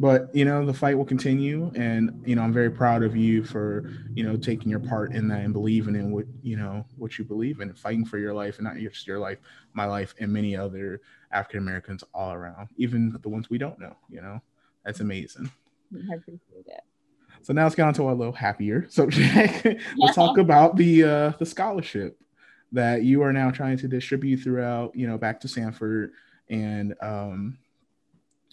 But 0.00 0.34
you 0.34 0.44
know, 0.44 0.66
the 0.66 0.74
fight 0.74 0.98
will 0.98 1.04
continue 1.04 1.70
and 1.74 2.22
you 2.26 2.36
know, 2.36 2.42
I'm 2.42 2.52
very 2.52 2.70
proud 2.70 3.02
of 3.02 3.16
you 3.16 3.44
for, 3.44 3.90
you 4.14 4.24
know, 4.24 4.36
taking 4.36 4.68
your 4.68 4.80
part 4.80 5.12
in 5.12 5.28
that 5.28 5.40
and 5.40 5.52
believing 5.52 5.94
in 5.94 6.10
what 6.10 6.26
you 6.42 6.56
know 6.56 6.84
what 6.96 7.18
you 7.18 7.24
believe 7.24 7.60
in 7.60 7.68
and 7.68 7.78
fighting 7.78 8.04
for 8.04 8.18
your 8.18 8.34
life 8.34 8.58
and 8.58 8.64
not 8.64 8.76
just 8.76 9.06
your 9.06 9.18
life, 9.18 9.38
my 9.72 9.84
life 9.84 10.14
and 10.20 10.32
many 10.32 10.56
other 10.56 11.00
African 11.32 11.58
Americans 11.58 12.04
all 12.12 12.32
around, 12.32 12.68
even 12.76 13.16
the 13.22 13.28
ones 13.28 13.50
we 13.50 13.58
don't 13.58 13.80
know, 13.80 13.96
you 14.08 14.20
know. 14.20 14.40
That's 14.84 15.00
amazing. 15.00 15.50
I 15.92 16.14
appreciate 16.14 16.66
it. 16.66 16.80
So 17.42 17.52
now 17.52 17.64
let's 17.64 17.74
get 17.74 17.86
on 17.86 17.94
to 17.94 18.10
a 18.10 18.12
little 18.12 18.32
happier 18.32 18.86
subject. 18.88 19.66
let's 19.96 20.14
talk 20.14 20.38
about 20.38 20.76
the 20.76 21.04
uh, 21.04 21.32
the 21.38 21.46
scholarship 21.46 22.18
that 22.72 23.02
you 23.02 23.22
are 23.22 23.32
now 23.32 23.50
trying 23.50 23.76
to 23.78 23.88
distribute 23.88 24.38
throughout, 24.38 24.94
you 24.96 25.06
know, 25.06 25.18
back 25.18 25.40
to 25.40 25.48
Sanford 25.48 26.12
and 26.50 26.94
um 27.00 27.56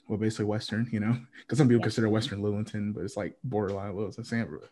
well 0.07 0.17
basically 0.17 0.45
Western, 0.45 0.89
you 0.91 0.99
know, 0.99 1.17
because 1.39 1.57
some 1.57 1.67
people 1.67 1.79
yeah. 1.79 1.85
consider 1.85 2.09
Western 2.09 2.41
Lillington, 2.41 2.93
but 2.93 3.05
it's 3.05 3.15
like 3.15 3.37
borderline 3.45 3.95
and 3.95 4.27
Sanford. 4.27 4.67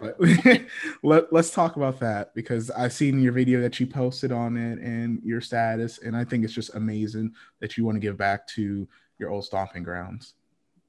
But 0.00 0.16
let, 1.02 1.30
let's 1.30 1.50
talk 1.50 1.76
about 1.76 2.00
that 2.00 2.34
because 2.34 2.70
I've 2.70 2.94
seen 2.94 3.20
your 3.20 3.32
video 3.32 3.60
that 3.60 3.78
you 3.78 3.86
posted 3.86 4.32
on 4.32 4.56
it 4.56 4.78
and 4.78 5.20
your 5.22 5.42
status, 5.42 5.98
and 5.98 6.16
I 6.16 6.24
think 6.24 6.42
it's 6.42 6.54
just 6.54 6.74
amazing 6.74 7.34
that 7.60 7.76
you 7.76 7.84
want 7.84 7.96
to 7.96 8.00
give 8.00 8.16
back 8.16 8.46
to 8.48 8.88
your 9.18 9.28
old 9.28 9.44
stomping 9.44 9.82
grounds 9.82 10.34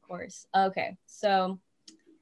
course. 0.09 0.47
Okay, 0.55 0.97
so 1.05 1.59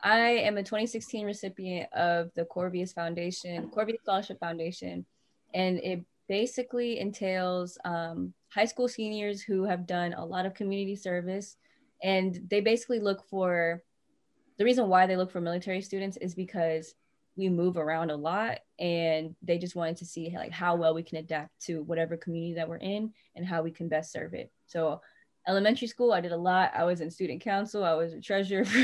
I 0.04 0.19
am 0.19 0.58
a 0.58 0.63
2016 0.63 1.26
recipient 1.26 1.91
of 1.93 2.30
the 2.36 2.45
Corvias 2.45 2.93
Foundation, 2.93 3.69
Corvias 3.69 4.02
Scholarship 4.04 4.39
Foundation, 4.39 5.06
and 5.54 5.80
it 5.80 6.04
basically 6.28 7.00
entails 7.00 7.78
um, 7.86 8.34
high 8.50 8.65
school 8.65 8.88
seniors 8.88 9.41
who 9.41 9.63
have 9.63 9.88
done 9.88 10.13
a 10.13 10.23
lot 10.23 10.45
of 10.45 10.54
community 10.54 10.95
service, 10.95 11.56
and 12.04 12.39
they 12.50 12.62
basically 12.62 13.00
look 13.00 13.28
for 13.28 13.82
the 14.58 14.65
reason 14.65 14.88
why 14.88 15.08
they 15.08 15.17
look 15.17 15.32
for 15.32 15.41
military 15.41 15.82
students 15.82 16.17
is 16.17 16.36
because 16.36 16.93
we 17.36 17.50
move 17.50 17.78
around 17.78 18.10
a 18.10 18.15
lot 18.15 18.60
and 18.80 19.36
they 19.43 19.60
just 19.60 19.76
wanted 19.76 19.95
to 19.97 20.06
see 20.06 20.32
like 20.36 20.52
how 20.52 20.76
well 20.76 20.95
we 20.95 21.04
can 21.04 21.19
adapt 21.19 21.52
to 21.62 21.84
whatever 21.84 22.17
community 22.17 22.56
that 22.56 22.67
we're 22.67 22.78
in 22.78 23.13
and 23.36 23.45
how 23.45 23.62
we 23.62 23.69
can 23.69 23.88
best 23.88 24.12
serve 24.12 24.34
it 24.34 24.52
so 24.65 25.00
elementary 25.48 25.88
school 25.88 26.12
i 26.12 26.22
did 26.22 26.32
a 26.32 26.38
lot. 26.38 26.72
I 26.76 26.84
was 26.84 27.02
in 27.02 27.10
student 27.10 27.42
council. 27.42 27.84
I 27.84 27.94
was 27.94 28.14
a 28.14 28.22
treasurer 28.22 28.66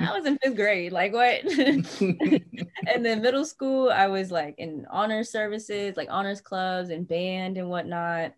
i 0.00 0.12
was 0.12 0.26
in 0.26 0.38
fifth 0.38 0.56
grade. 0.56 0.92
Like 0.92 1.12
what? 1.12 1.42
And 2.86 3.04
then 3.04 3.22
middle 3.22 3.44
school 3.46 3.90
i 3.90 4.06
was 4.08 4.30
like 4.30 4.56
in 4.58 4.86
honor 4.90 5.24
services 5.24 5.96
like 5.96 6.08
honors 6.10 6.40
clubs 6.40 6.90
and 6.90 7.08
band 7.08 7.56
and 7.56 7.68
whatnot. 7.70 8.34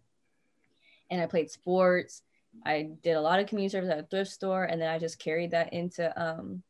And 1.11 1.20
i 1.20 1.26
played 1.26 1.50
sports. 1.50 2.22
I 2.64 2.90
did 3.02 3.12
a 3.12 3.20
lot 3.20 3.40
of 3.40 3.48
community 3.48 3.72
service 3.72 3.90
at 3.90 3.98
a 3.98 4.05
thrift 4.05 4.31
store. 4.31 4.64
And 4.64 4.81
then 4.81 4.88
i 4.88 4.98
just 4.98 5.18
carried 5.18 5.50
that 5.50 5.72
into 5.72 6.05
um 6.20 6.62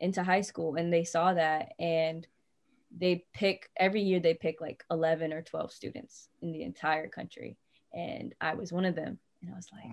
into 0.00 0.22
high 0.22 0.40
school. 0.42 0.76
And 0.76 0.92
they 0.92 1.04
saw 1.04 1.34
that. 1.34 1.72
And 1.78 2.26
they 2.96 3.26
pick 3.34 3.68
every 3.76 4.00
year 4.00 4.18
they 4.18 4.32
pick 4.32 4.62
like 4.62 4.82
11 4.90 5.32
or 5.34 5.42
12 5.42 5.72
students 5.72 6.28
in 6.40 6.52
the 6.52 6.62
entire 6.62 7.08
country. 7.08 7.58
And 7.92 8.34
i 8.40 8.54
was 8.54 8.72
one 8.72 8.86
of 8.86 8.94
them. 8.94 9.18
And 9.42 9.52
i 9.52 9.54
was 9.54 9.68
like 9.72 9.84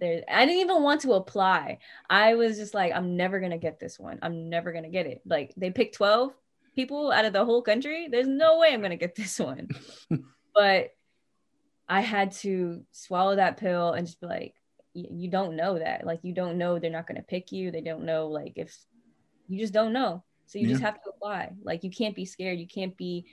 there 0.00 0.22
i 0.28 0.44
didn't 0.44 0.60
even 0.60 0.82
want 0.82 1.02
to 1.02 1.12
apply. 1.12 1.78
I 2.08 2.34
was 2.34 2.56
just 2.56 2.74
like 2.74 2.92
i'm 2.94 3.16
never 3.16 3.40
gonna 3.40 3.58
get 3.58 3.78
this 3.78 3.98
one. 3.98 4.18
I'm 4.22 4.48
never 4.48 4.72
gonna 4.72 4.90
get 4.90 5.06
it. 5.06 5.22
Like 5.24 5.54
they 5.56 5.70
picked 5.70 5.96
12 5.96 6.32
people 6.74 7.12
out 7.12 7.24
of 7.24 7.32
the 7.32 7.44
whole 7.44 7.62
country? 7.62 8.08
There's 8.10 8.28
no 8.28 8.58
way 8.58 8.72
i'm 8.72 8.82
gonna 8.82 8.96
get 8.96 9.14
this 9.14 9.38
one. 9.38 9.68
But 10.52 10.90
i 11.88 12.00
had 12.00 12.32
to 12.32 12.84
swallow 12.90 13.36
that 13.36 13.56
pill 13.56 13.92
and 13.92 14.06
just 14.06 14.20
be 14.20 14.26
like 14.26 14.54
you 14.92 15.30
don't 15.30 15.54
know 15.56 15.78
that. 15.78 16.04
Like 16.04 16.20
you 16.22 16.34
don't 16.34 16.58
know 16.58 16.78
they're 16.78 16.90
not 16.90 17.06
gonna 17.06 17.22
pick 17.22 17.52
you. 17.52 17.70
They 17.70 17.80
don't 17.80 18.04
know 18.04 18.26
like 18.26 18.54
if 18.56 18.76
you 19.48 19.58
just 19.58 19.72
don't 19.72 19.92
know. 19.92 20.24
So 20.46 20.58
you 20.58 20.66
yeah. 20.66 20.72
just 20.72 20.82
have 20.82 21.00
to 21.02 21.10
apply. 21.10 21.52
Like 21.62 21.84
you 21.84 21.90
can't 21.90 22.16
be 22.16 22.24
scared. 22.24 22.58
You 22.58 22.66
can't 22.66 22.96
be 22.96 23.26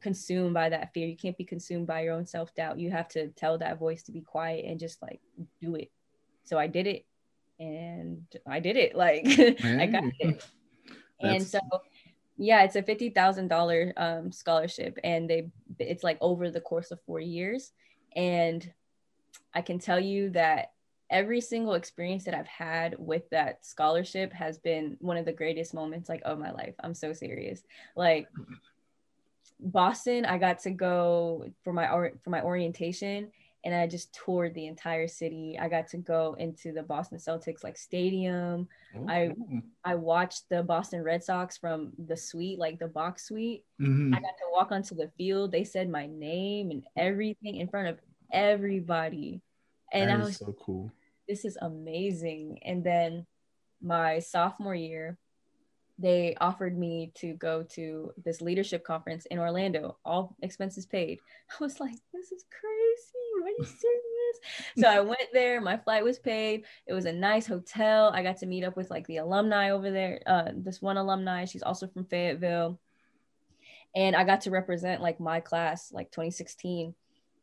consumed 0.00 0.54
by 0.54 0.68
that 0.68 0.92
fear. 0.92 1.06
You 1.06 1.16
can't 1.16 1.36
be 1.36 1.44
consumed 1.44 1.86
by 1.86 2.02
your 2.02 2.14
own 2.14 2.26
self-doubt. 2.26 2.78
You 2.78 2.90
have 2.90 3.08
to 3.08 3.28
tell 3.28 3.58
that 3.58 3.78
voice 3.78 4.02
to 4.04 4.12
be 4.12 4.20
quiet 4.20 4.64
and 4.66 4.78
just 4.78 5.00
like 5.02 5.20
do 5.60 5.74
it 5.76 5.90
so 6.48 6.58
I 6.58 6.66
did 6.66 6.86
it 6.86 7.04
and 7.60 8.22
I 8.46 8.60
did 8.60 8.76
it. 8.76 8.94
Like 8.94 9.26
I 9.64 9.86
got 9.86 10.04
it. 10.18 10.44
and 11.20 11.46
so 11.46 11.60
yeah, 12.36 12.62
it's 12.62 12.76
a 12.76 12.82
fifty 12.82 13.10
thousand 13.10 13.48
dollar 13.48 13.92
um, 13.96 14.32
scholarship, 14.32 14.98
and 15.02 15.28
they 15.28 15.50
it's 15.78 16.04
like 16.04 16.18
over 16.20 16.50
the 16.50 16.60
course 16.60 16.90
of 16.90 17.00
four 17.02 17.20
years. 17.20 17.72
And 18.16 18.72
I 19.54 19.60
can 19.60 19.78
tell 19.78 20.00
you 20.00 20.30
that 20.30 20.72
every 21.10 21.40
single 21.40 21.74
experience 21.74 22.24
that 22.24 22.34
I've 22.34 22.46
had 22.46 22.94
with 22.98 23.28
that 23.30 23.64
scholarship 23.64 24.32
has 24.32 24.58
been 24.58 24.96
one 25.00 25.16
of 25.16 25.24
the 25.24 25.32
greatest 25.32 25.74
moments 25.74 26.08
like 26.08 26.22
of 26.24 26.38
my 26.38 26.52
life. 26.52 26.74
I'm 26.80 26.94
so 26.94 27.12
serious. 27.12 27.62
Like 27.96 28.28
Boston, 29.58 30.24
I 30.24 30.38
got 30.38 30.60
to 30.60 30.70
go 30.70 31.50
for 31.64 31.72
my 31.72 32.10
for 32.22 32.30
my 32.30 32.42
orientation 32.42 33.32
and 33.64 33.74
I 33.74 33.86
just 33.86 34.12
toured 34.14 34.54
the 34.54 34.66
entire 34.66 35.08
city. 35.08 35.58
I 35.60 35.68
got 35.68 35.88
to 35.88 35.96
go 35.96 36.36
into 36.38 36.72
the 36.72 36.82
Boston 36.82 37.18
Celtics 37.18 37.64
like 37.64 37.76
stadium. 37.76 38.68
I 39.08 39.32
I 39.84 39.94
watched 39.96 40.48
the 40.48 40.62
Boston 40.62 41.02
Red 41.02 41.24
Sox 41.24 41.56
from 41.58 41.92
the 42.06 42.16
suite, 42.16 42.58
like 42.58 42.78
the 42.78 42.86
box 42.86 43.26
suite. 43.26 43.64
Mm-hmm. 43.80 44.14
I 44.14 44.20
got 44.20 44.36
to 44.38 44.52
walk 44.52 44.72
onto 44.72 44.94
the 44.94 45.10
field. 45.18 45.52
They 45.52 45.64
said 45.64 45.90
my 45.90 46.06
name 46.06 46.70
and 46.70 46.84
everything 46.96 47.56
in 47.56 47.68
front 47.68 47.88
of 47.88 47.98
everybody. 48.32 49.40
And 49.92 50.10
that 50.10 50.20
I 50.20 50.24
was 50.24 50.36
so 50.36 50.54
cool. 50.60 50.92
This 51.28 51.44
is 51.44 51.58
amazing. 51.60 52.60
And 52.62 52.84
then 52.84 53.26
my 53.82 54.20
sophomore 54.20 54.74
year, 54.74 55.18
they 55.98 56.36
offered 56.40 56.78
me 56.78 57.10
to 57.16 57.34
go 57.34 57.64
to 57.64 58.12
this 58.24 58.40
leadership 58.40 58.84
conference 58.84 59.26
in 59.26 59.38
Orlando, 59.38 59.96
all 60.04 60.36
expenses 60.42 60.86
paid. 60.86 61.18
I 61.60 61.64
was 61.64 61.80
like, 61.80 61.96
this 62.12 62.30
is 62.30 62.44
crazy. 62.50 63.44
Are 63.44 63.50
you 63.50 63.64
serious? 63.64 64.78
so 64.78 64.86
I 64.88 65.00
went 65.00 65.28
there. 65.32 65.60
My 65.60 65.76
flight 65.76 66.04
was 66.04 66.18
paid. 66.18 66.64
It 66.86 66.92
was 66.92 67.06
a 67.06 67.12
nice 67.12 67.46
hotel. 67.46 68.10
I 68.14 68.22
got 68.22 68.38
to 68.38 68.46
meet 68.46 68.64
up 68.64 68.76
with 68.76 68.90
like 68.90 69.06
the 69.06 69.16
alumni 69.18 69.70
over 69.70 69.90
there. 69.90 70.20
Uh, 70.26 70.50
this 70.54 70.80
one 70.80 70.96
alumni, 70.96 71.44
she's 71.44 71.62
also 71.62 71.88
from 71.88 72.04
Fayetteville. 72.04 72.78
And 73.96 74.14
I 74.14 74.24
got 74.24 74.42
to 74.42 74.50
represent 74.50 75.02
like 75.02 75.18
my 75.18 75.40
class, 75.40 75.90
like 75.92 76.10
2016 76.10 76.94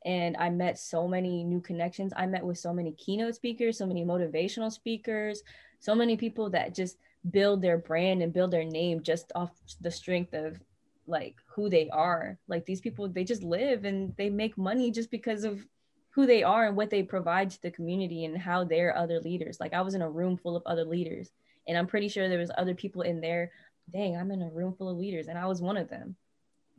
and 0.05 0.37
I 0.37 0.51
met 0.51 0.77
so 0.77 1.07
many 1.07 1.43
new 1.43 1.59
connections. 1.59 2.13
I 2.15 2.27
met 2.27 2.45
with 2.45 2.59
so 2.59 2.71
many 2.71 2.91
keynote 2.91 3.33
speakers, 3.33 3.79
so 3.79 3.87
many 3.87 4.05
motivational 4.05 4.71
speakers, 4.71 5.41
so 5.79 5.95
many 5.95 6.15
people 6.15 6.51
that 6.51 6.75
just 6.75 6.97
build 7.31 7.61
their 7.61 7.77
brand 7.77 8.21
and 8.21 8.33
build 8.33 8.51
their 8.51 8.63
name 8.63 9.01
just 9.01 9.31
off 9.35 9.51
the 9.81 9.91
strength 9.91 10.33
of 10.33 10.59
like 11.07 11.35
who 11.47 11.69
they 11.69 11.89
are 11.89 12.38
like 12.47 12.65
these 12.65 12.81
people 12.81 13.07
they 13.07 13.23
just 13.23 13.43
live 13.43 13.85
and 13.85 14.13
they 14.17 14.29
make 14.29 14.57
money 14.57 14.91
just 14.91 15.11
because 15.11 15.43
of 15.43 15.65
who 16.09 16.25
they 16.25 16.43
are 16.43 16.65
and 16.65 16.75
what 16.75 16.89
they 16.89 17.03
provide 17.03 17.49
to 17.49 17.61
the 17.61 17.69
community 17.69 18.25
and 18.25 18.38
how 18.38 18.63
they're 18.63 18.95
other 18.97 19.19
leaders 19.19 19.59
like 19.59 19.73
i 19.73 19.81
was 19.81 19.93
in 19.93 20.01
a 20.01 20.09
room 20.09 20.35
full 20.35 20.55
of 20.55 20.63
other 20.65 20.83
leaders 20.83 21.31
and 21.67 21.77
i'm 21.77 21.85
pretty 21.85 22.07
sure 22.07 22.27
there 22.27 22.39
was 22.39 22.51
other 22.57 22.73
people 22.73 23.03
in 23.03 23.21
there 23.21 23.51
dang, 23.91 24.17
I'm 24.17 24.31
in 24.31 24.41
a 24.41 24.49
room 24.49 24.73
full 24.73 24.89
of 24.89 24.97
leaders, 24.97 25.27
and 25.27 25.38
I 25.38 25.45
was 25.45 25.61
one 25.61 25.77
of 25.77 25.89
them. 25.89 26.15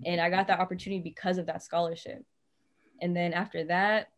And 0.05 0.21
I 0.21 0.29
got 0.29 0.47
that 0.49 0.61
opportunity 0.61 1.03
because 1.03 1.39
of 1.39 1.47
that 1.47 1.63
scholarship. 1.63 2.25
And 3.01 3.17
then 3.17 3.33
after 3.33 3.65
that, 3.65 4.09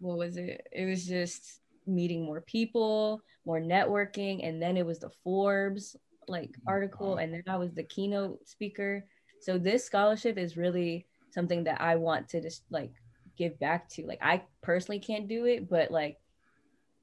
what 0.00 0.18
was 0.18 0.36
it? 0.36 0.66
It 0.72 0.86
was 0.86 1.06
just 1.06 1.60
meeting 1.86 2.24
more 2.24 2.40
people, 2.40 3.22
more 3.44 3.60
networking, 3.60 4.46
and 4.46 4.60
then 4.60 4.76
it 4.76 4.86
was 4.86 4.98
the 4.98 5.10
Forbes 5.24 5.96
like 6.28 6.50
mm-hmm. 6.50 6.68
article, 6.68 7.16
and 7.16 7.32
then 7.32 7.42
I 7.48 7.56
was 7.56 7.72
the 7.72 7.82
keynote 7.82 8.46
speaker. 8.48 9.04
So 9.40 9.58
this 9.58 9.84
scholarship 9.84 10.38
is 10.38 10.56
really 10.56 11.06
something 11.30 11.64
that 11.64 11.80
I 11.80 11.96
want 11.96 12.28
to 12.30 12.40
just 12.40 12.62
like 12.70 12.92
give 13.36 13.58
back 13.58 13.88
to. 13.90 14.06
Like 14.06 14.20
I 14.22 14.42
personally 14.62 15.00
can't 15.00 15.28
do 15.28 15.46
it, 15.46 15.68
but 15.68 15.90
like 15.90 16.18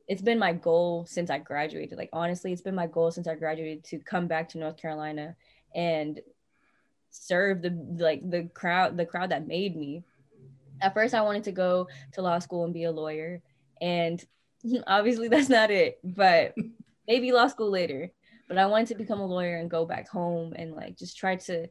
it's 0.07 0.21
been 0.21 0.39
my 0.39 0.53
goal 0.53 1.05
since 1.07 1.29
I 1.29 1.37
graduated. 1.37 1.97
Like 1.97 2.09
honestly, 2.13 2.51
it's 2.51 2.61
been 2.61 2.75
my 2.75 2.87
goal 2.87 3.11
since 3.11 3.27
I 3.27 3.35
graduated 3.35 3.83
to 3.85 3.99
come 3.99 4.27
back 4.27 4.49
to 4.49 4.57
North 4.57 4.77
Carolina 4.77 5.35
and 5.75 6.19
serve 7.11 7.61
the 7.61 7.71
like 7.97 8.27
the 8.29 8.49
crowd 8.53 8.97
the 8.97 9.05
crowd 9.05 9.31
that 9.31 9.47
made 9.47 9.75
me. 9.75 10.03
At 10.81 10.93
first 10.93 11.13
I 11.13 11.21
wanted 11.21 11.43
to 11.45 11.51
go 11.51 11.87
to 12.13 12.21
law 12.21 12.39
school 12.39 12.63
and 12.63 12.73
be 12.73 12.85
a 12.85 12.91
lawyer 12.91 13.41
and 13.81 14.23
obviously 14.87 15.27
that's 15.27 15.49
not 15.49 15.71
it, 15.71 15.99
but 16.03 16.55
maybe 17.07 17.31
law 17.31 17.47
school 17.47 17.69
later. 17.69 18.11
But 18.47 18.57
I 18.57 18.65
wanted 18.65 18.87
to 18.87 18.95
become 18.95 19.19
a 19.19 19.25
lawyer 19.25 19.57
and 19.57 19.69
go 19.69 19.85
back 19.85 20.09
home 20.09 20.53
and 20.55 20.73
like 20.73 20.97
just 20.97 21.17
try 21.17 21.35
to 21.35 21.67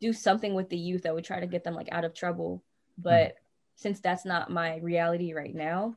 do 0.00 0.12
something 0.12 0.54
with 0.54 0.68
the 0.68 0.76
youth 0.76 1.02
that 1.02 1.14
would 1.14 1.24
try 1.24 1.40
to 1.40 1.46
get 1.46 1.64
them 1.64 1.74
like 1.74 1.88
out 1.90 2.04
of 2.04 2.14
trouble. 2.14 2.62
But 2.98 3.28
mm. 3.28 3.32
since 3.76 4.00
that's 4.00 4.24
not 4.24 4.50
my 4.50 4.76
reality 4.78 5.32
right 5.32 5.54
now, 5.54 5.96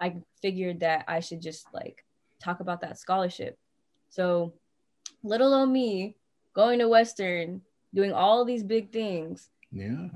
I 0.00 0.16
figured 0.40 0.80
that 0.80 1.04
I 1.08 1.20
should 1.20 1.40
just 1.40 1.66
like 1.74 2.04
talk 2.40 2.60
about 2.60 2.82
that 2.82 2.98
scholarship. 2.98 3.58
So, 4.10 4.54
little 5.22 5.52
on 5.54 5.72
me 5.72 6.16
going 6.54 6.78
to 6.78 6.88
Western, 6.88 7.62
doing 7.94 8.12
all 8.12 8.44
these 8.44 8.62
big 8.62 8.92
things. 8.92 9.48
Yeah. 9.72 10.08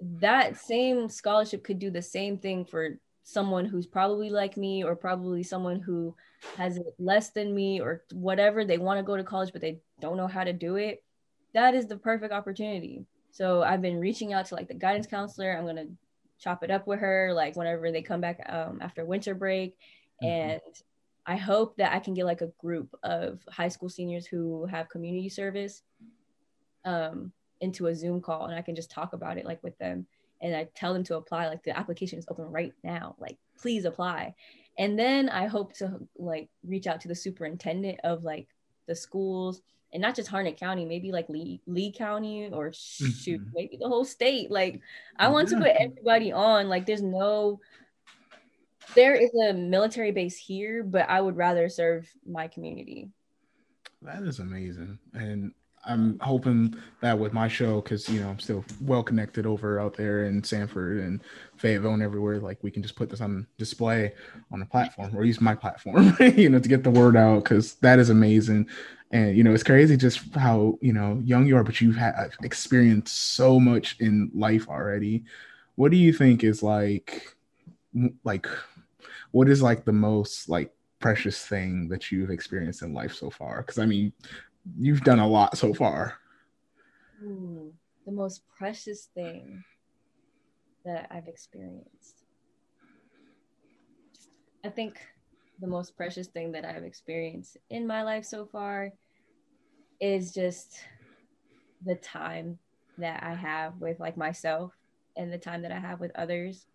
That 0.00 0.58
same 0.58 1.08
scholarship 1.08 1.64
could 1.64 1.78
do 1.78 1.90
the 1.90 2.02
same 2.02 2.38
thing 2.38 2.64
for 2.64 2.98
someone 3.22 3.64
who's 3.64 3.86
probably 3.86 4.30
like 4.30 4.56
me 4.56 4.82
or 4.82 4.96
probably 4.96 5.42
someone 5.42 5.80
who 5.80 6.14
has 6.56 6.76
it 6.76 6.94
less 6.98 7.30
than 7.30 7.54
me 7.54 7.80
or 7.80 8.02
whatever. 8.12 8.64
They 8.64 8.78
want 8.78 8.98
to 8.98 9.04
go 9.04 9.16
to 9.16 9.24
college, 9.24 9.52
but 9.52 9.60
they 9.60 9.80
don't 10.00 10.16
know 10.16 10.26
how 10.26 10.44
to 10.44 10.52
do 10.52 10.76
it. 10.76 11.04
That 11.54 11.74
is 11.74 11.86
the 11.86 11.96
perfect 11.96 12.32
opportunity. 12.32 13.04
So 13.30 13.62
I've 13.62 13.82
been 13.82 14.00
reaching 14.00 14.32
out 14.32 14.46
to 14.46 14.54
like 14.54 14.68
the 14.68 14.74
guidance 14.74 15.06
counselor. 15.06 15.56
I'm 15.56 15.64
going 15.64 15.76
to 15.76 15.88
chop 16.40 16.62
it 16.62 16.70
up 16.70 16.86
with 16.86 16.98
her 16.98 17.32
like 17.34 17.54
whenever 17.54 17.92
they 17.92 18.02
come 18.02 18.20
back 18.20 18.40
um, 18.48 18.78
after 18.80 19.04
winter 19.04 19.34
break 19.34 19.76
mm-hmm. 20.22 20.26
and 20.26 20.60
i 21.26 21.36
hope 21.36 21.76
that 21.76 21.94
i 21.94 21.98
can 21.98 22.14
get 22.14 22.24
like 22.24 22.40
a 22.40 22.50
group 22.58 22.94
of 23.02 23.40
high 23.48 23.68
school 23.68 23.88
seniors 23.88 24.26
who 24.26 24.66
have 24.66 24.88
community 24.88 25.28
service 25.28 25.82
um, 26.84 27.30
into 27.60 27.88
a 27.88 27.94
zoom 27.94 28.20
call 28.20 28.46
and 28.46 28.54
i 28.54 28.62
can 28.62 28.74
just 28.74 28.90
talk 28.90 29.12
about 29.12 29.36
it 29.36 29.44
like 29.44 29.62
with 29.62 29.76
them 29.78 30.06
and 30.40 30.54
i 30.54 30.66
tell 30.74 30.92
them 30.92 31.04
to 31.04 31.16
apply 31.16 31.48
like 31.48 31.62
the 31.62 31.76
application 31.76 32.18
is 32.18 32.26
open 32.28 32.44
right 32.44 32.72
now 32.82 33.14
like 33.18 33.36
please 33.58 33.84
apply 33.84 34.34
and 34.78 34.98
then 34.98 35.28
i 35.28 35.46
hope 35.46 35.72
to 35.72 35.98
like 36.18 36.48
reach 36.66 36.86
out 36.86 37.00
to 37.00 37.08
the 37.08 37.14
superintendent 37.14 37.98
of 38.04 38.24
like 38.24 38.48
the 38.86 38.94
schools 38.94 39.62
and 39.92 40.00
not 40.00 40.14
just 40.14 40.30
Harnett 40.30 40.56
County, 40.56 40.84
maybe 40.84 41.10
like 41.10 41.28
Lee, 41.28 41.60
Lee 41.66 41.92
County 41.92 42.48
or 42.52 42.72
shoot, 42.72 43.40
mm-hmm. 43.40 43.50
maybe 43.52 43.76
the 43.80 43.88
whole 43.88 44.04
state. 44.04 44.50
Like, 44.50 44.80
I 45.16 45.28
want 45.28 45.48
to 45.48 45.56
put 45.56 45.72
everybody 45.78 46.32
on. 46.32 46.68
Like, 46.68 46.86
there's 46.86 47.02
no, 47.02 47.60
there 48.94 49.14
is 49.14 49.30
a 49.48 49.52
military 49.52 50.12
base 50.12 50.36
here, 50.36 50.84
but 50.84 51.08
I 51.08 51.20
would 51.20 51.36
rather 51.36 51.68
serve 51.68 52.08
my 52.24 52.46
community. 52.46 53.08
That 54.02 54.22
is 54.22 54.38
amazing. 54.38 54.98
And 55.12 55.52
I'm 55.84 56.18
hoping 56.18 56.74
that 57.00 57.18
with 57.18 57.32
my 57.32 57.48
show, 57.48 57.80
because 57.80 58.08
you 58.08 58.20
know 58.20 58.28
I'm 58.28 58.38
still 58.38 58.64
well 58.82 59.02
connected 59.02 59.46
over 59.46 59.80
out 59.80 59.94
there 59.94 60.26
in 60.26 60.44
Sanford 60.44 60.98
and 60.98 61.20
Fayetteville 61.56 61.94
and 61.94 62.02
everywhere. 62.02 62.38
Like 62.38 62.58
we 62.62 62.70
can 62.70 62.82
just 62.82 62.96
put 62.96 63.08
this 63.08 63.20
on 63.20 63.46
display 63.56 64.12
on 64.52 64.60
the 64.60 64.66
platform 64.66 65.16
or 65.16 65.24
use 65.24 65.40
my 65.40 65.54
platform, 65.54 66.14
you 66.20 66.50
know, 66.50 66.58
to 66.58 66.68
get 66.68 66.84
the 66.84 66.90
word 66.90 67.16
out. 67.16 67.44
Because 67.44 67.74
that 67.76 67.98
is 67.98 68.10
amazing. 68.10 68.68
And 69.10 69.36
you 69.36 69.42
know, 69.42 69.54
it's 69.54 69.62
crazy 69.62 69.96
just 69.96 70.20
how 70.34 70.78
you 70.80 70.92
know 70.92 71.20
young 71.24 71.46
you 71.46 71.56
are, 71.56 71.64
but 71.64 71.80
you've 71.80 71.96
had 71.96 72.14
uh, 72.14 72.28
experienced 72.42 73.34
so 73.34 73.58
much 73.58 73.96
in 74.00 74.30
life 74.34 74.68
already. 74.68 75.24
What 75.76 75.90
do 75.90 75.96
you 75.96 76.12
think 76.12 76.44
is 76.44 76.62
like, 76.62 77.36
like, 78.22 78.46
what 79.30 79.48
is 79.48 79.62
like 79.62 79.84
the 79.84 79.92
most 79.92 80.48
like 80.48 80.72
precious 80.98 81.44
thing 81.46 81.88
that 81.88 82.12
you've 82.12 82.30
experienced 82.30 82.82
in 82.82 82.92
life 82.92 83.14
so 83.14 83.30
far? 83.30 83.62
Because 83.62 83.78
I 83.78 83.86
mean, 83.86 84.12
you've 84.78 85.02
done 85.02 85.18
a 85.18 85.26
lot 85.26 85.56
so 85.56 85.74
far. 85.74 86.18
Ooh, 87.22 87.72
the 88.06 88.12
most 88.12 88.42
precious 88.58 89.08
thing 89.14 89.62
that 90.84 91.08
I've 91.10 91.28
experienced. 91.28 92.24
I 94.64 94.68
think 94.68 94.98
the 95.60 95.66
most 95.66 95.96
precious 95.96 96.28
thing 96.28 96.52
that 96.52 96.64
I've 96.64 96.84
experienced 96.84 97.56
in 97.68 97.86
my 97.86 98.02
life 98.02 98.24
so 98.24 98.46
far 98.46 98.92
is 100.00 100.32
just 100.32 100.80
the 101.84 101.96
time 101.96 102.58
that 102.98 103.22
I 103.22 103.34
have 103.34 103.76
with 103.78 104.00
like 104.00 104.16
myself 104.16 104.72
and 105.16 105.32
the 105.32 105.38
time 105.38 105.62
that 105.62 105.72
I 105.72 105.78
have 105.78 106.00
with 106.00 106.12
others. 106.14 106.66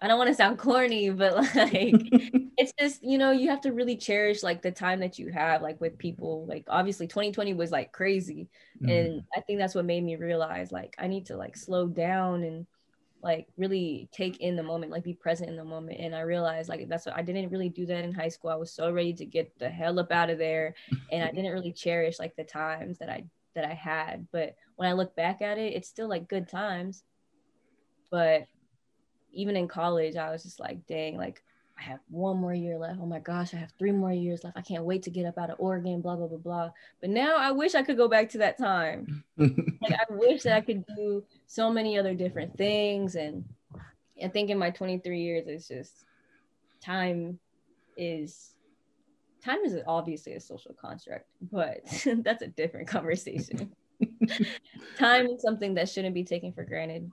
I 0.00 0.06
don't 0.06 0.18
want 0.18 0.28
to 0.28 0.34
sound 0.34 0.58
corny, 0.58 1.10
but 1.10 1.34
like 1.54 1.94
it's 2.56 2.72
just, 2.78 3.02
you 3.02 3.18
know, 3.18 3.30
you 3.30 3.48
have 3.50 3.60
to 3.62 3.72
really 3.72 3.96
cherish 3.96 4.42
like 4.42 4.62
the 4.62 4.70
time 4.70 5.00
that 5.00 5.18
you 5.18 5.30
have 5.32 5.62
like 5.62 5.80
with 5.80 5.98
people. 5.98 6.46
Like 6.46 6.64
obviously 6.68 7.06
2020 7.06 7.54
was 7.54 7.70
like 7.70 7.92
crazy. 7.92 8.48
Mm. 8.82 8.90
And 8.90 9.22
I 9.36 9.40
think 9.40 9.58
that's 9.58 9.74
what 9.74 9.84
made 9.84 10.04
me 10.04 10.16
realize 10.16 10.70
like 10.70 10.94
I 10.98 11.06
need 11.08 11.26
to 11.26 11.36
like 11.36 11.56
slow 11.56 11.88
down 11.88 12.42
and 12.44 12.66
like 13.22 13.48
really 13.56 14.08
take 14.12 14.40
in 14.40 14.54
the 14.54 14.62
moment, 14.62 14.92
like 14.92 15.02
be 15.02 15.14
present 15.14 15.50
in 15.50 15.56
the 15.56 15.64
moment. 15.64 15.98
And 15.98 16.14
I 16.14 16.20
realized 16.20 16.68
like 16.68 16.88
that's 16.88 17.06
what 17.06 17.16
I 17.16 17.22
didn't 17.22 17.50
really 17.50 17.68
do 17.68 17.86
that 17.86 18.04
in 18.04 18.12
high 18.12 18.28
school. 18.28 18.50
I 18.50 18.56
was 18.56 18.72
so 18.72 18.92
ready 18.92 19.12
to 19.14 19.24
get 19.24 19.58
the 19.58 19.68
hell 19.68 19.98
up 19.98 20.12
out 20.12 20.30
of 20.30 20.38
there. 20.38 20.74
And 21.10 21.24
I 21.24 21.30
didn't 21.32 21.52
really 21.52 21.72
cherish 21.72 22.18
like 22.18 22.36
the 22.36 22.44
times 22.44 22.98
that 22.98 23.10
I 23.10 23.24
that 23.54 23.64
I 23.64 23.74
had. 23.74 24.28
But 24.30 24.54
when 24.76 24.88
I 24.88 24.92
look 24.92 25.16
back 25.16 25.42
at 25.42 25.58
it, 25.58 25.74
it's 25.74 25.88
still 25.88 26.08
like 26.08 26.28
good 26.28 26.48
times. 26.48 27.02
But 28.10 28.46
even 29.32 29.56
in 29.56 29.68
college, 29.68 30.16
I 30.16 30.30
was 30.30 30.42
just 30.42 30.60
like, 30.60 30.86
dang, 30.86 31.16
like 31.16 31.42
I 31.78 31.82
have 31.82 32.00
one 32.08 32.38
more 32.38 32.54
year 32.54 32.76
left. 32.76 32.98
Oh 33.00 33.06
my 33.06 33.20
gosh, 33.20 33.54
I 33.54 33.58
have 33.58 33.72
three 33.78 33.92
more 33.92 34.12
years 34.12 34.42
left. 34.42 34.56
I 34.56 34.62
can't 34.62 34.84
wait 34.84 35.02
to 35.04 35.10
get 35.10 35.26
up 35.26 35.38
out 35.38 35.50
of 35.50 35.60
Oregon, 35.60 36.00
blah, 36.00 36.16
blah, 36.16 36.26
blah, 36.26 36.38
blah. 36.38 36.70
But 37.00 37.10
now 37.10 37.36
I 37.36 37.52
wish 37.52 37.74
I 37.74 37.82
could 37.82 37.96
go 37.96 38.08
back 38.08 38.28
to 38.30 38.38
that 38.38 38.58
time. 38.58 39.22
like 39.36 39.92
I 39.92 40.04
wish 40.10 40.42
that 40.42 40.54
I 40.54 40.60
could 40.60 40.84
do 40.96 41.24
so 41.46 41.70
many 41.70 41.98
other 41.98 42.14
different 42.14 42.56
things. 42.56 43.14
And 43.14 43.44
I 44.22 44.28
think 44.28 44.50
in 44.50 44.58
my 44.58 44.70
23 44.70 45.20
years, 45.20 45.46
it's 45.46 45.68
just 45.68 46.04
time 46.80 47.38
is 47.96 48.54
time 49.44 49.58
is 49.64 49.76
obviously 49.86 50.32
a 50.34 50.40
social 50.40 50.74
construct, 50.74 51.26
but 51.52 51.78
that's 52.24 52.42
a 52.42 52.48
different 52.48 52.88
conversation. 52.88 53.72
time 54.98 55.26
is 55.26 55.42
something 55.42 55.74
that 55.74 55.88
shouldn't 55.88 56.14
be 56.14 56.24
taken 56.24 56.52
for 56.52 56.64
granted 56.64 57.10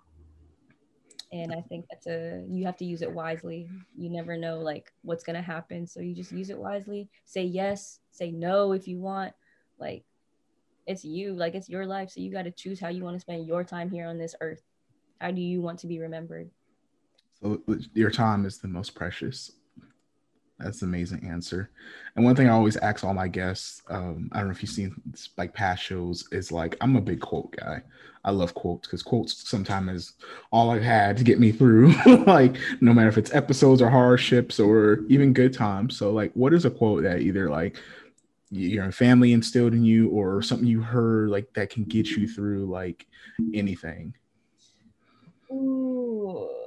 and 1.41 1.51
i 1.53 1.61
think 1.69 1.85
that's 1.89 2.07
a 2.07 2.43
you 2.49 2.65
have 2.65 2.77
to 2.77 2.85
use 2.85 3.01
it 3.01 3.11
wisely. 3.11 3.69
You 3.97 4.09
never 4.09 4.37
know 4.37 4.59
like 4.59 4.91
what's 5.01 5.23
going 5.23 5.35
to 5.35 5.41
happen. 5.41 5.85
So 5.87 5.99
you 5.99 6.15
just 6.15 6.31
use 6.31 6.49
it 6.49 6.57
wisely. 6.57 7.09
Say 7.25 7.43
yes 7.43 7.99
say 8.15 8.31
no 8.31 8.71
if 8.71 8.87
you 8.87 8.99
want. 8.99 9.33
Like 9.77 10.03
it's 10.87 11.03
you 11.03 11.33
like 11.33 11.55
it's 11.55 11.69
your 11.69 11.85
life. 11.85 12.11
So 12.11 12.21
you 12.21 12.31
got 12.31 12.43
to 12.43 12.51
choose 12.51 12.79
how 12.79 12.89
you 12.89 13.03
want 13.03 13.15
to 13.15 13.19
spend 13.19 13.45
your 13.45 13.63
time 13.63 13.89
here 13.89 14.07
on 14.07 14.17
this 14.17 14.35
earth. 14.41 14.63
How 15.19 15.31
do 15.31 15.41
you 15.41 15.61
want 15.61 15.79
to 15.79 15.87
be 15.87 15.99
remembered? 15.99 16.49
So 17.41 17.61
uh, 17.67 17.75
your 17.93 18.11
time 18.11 18.45
is 18.45 18.59
the 18.59 18.67
most 18.67 18.95
precious 18.95 19.51
that's 20.59 20.81
an 20.81 20.87
amazing 20.87 21.27
answer. 21.27 21.69
And 22.15 22.23
one 22.23 22.35
thing 22.35 22.47
I 22.47 22.53
always 22.53 22.77
ask 22.77 23.03
all 23.03 23.13
my 23.13 23.27
guests, 23.27 23.81
um, 23.89 24.29
I 24.31 24.37
don't 24.39 24.47
know 24.47 24.53
if 24.53 24.61
you've 24.61 24.71
seen 24.71 24.95
like 25.37 25.53
past 25.53 25.83
shows, 25.83 26.27
is 26.31 26.51
like 26.51 26.77
I'm 26.79 26.95
a 26.95 27.01
big 27.01 27.19
quote 27.19 27.55
guy. 27.57 27.81
I 28.23 28.31
love 28.31 28.53
quotes 28.53 28.87
because 28.87 29.03
quotes 29.03 29.47
sometimes 29.47 29.91
is 29.91 30.13
all 30.51 30.71
I've 30.71 30.81
had 30.81 31.17
to 31.17 31.23
get 31.23 31.39
me 31.39 31.51
through, 31.51 31.93
like 32.25 32.55
no 32.81 32.93
matter 32.93 33.09
if 33.09 33.17
it's 33.17 33.33
episodes 33.33 33.81
or 33.81 33.89
hardships 33.89 34.59
or 34.59 35.01
even 35.09 35.33
good 35.33 35.53
times. 35.53 35.97
So 35.97 36.11
like, 36.11 36.31
what 36.33 36.53
is 36.53 36.65
a 36.65 36.71
quote 36.71 37.03
that 37.03 37.21
either 37.21 37.49
like 37.49 37.77
your 38.49 38.91
family 38.91 39.33
instilled 39.33 39.73
in 39.73 39.83
you 39.83 40.09
or 40.09 40.41
something 40.41 40.67
you 40.67 40.81
heard 40.81 41.29
like 41.29 41.53
that 41.53 41.69
can 41.69 41.83
get 41.83 42.07
you 42.07 42.27
through 42.27 42.65
like 42.67 43.05
anything? 43.53 44.15
Ooh 45.51 46.64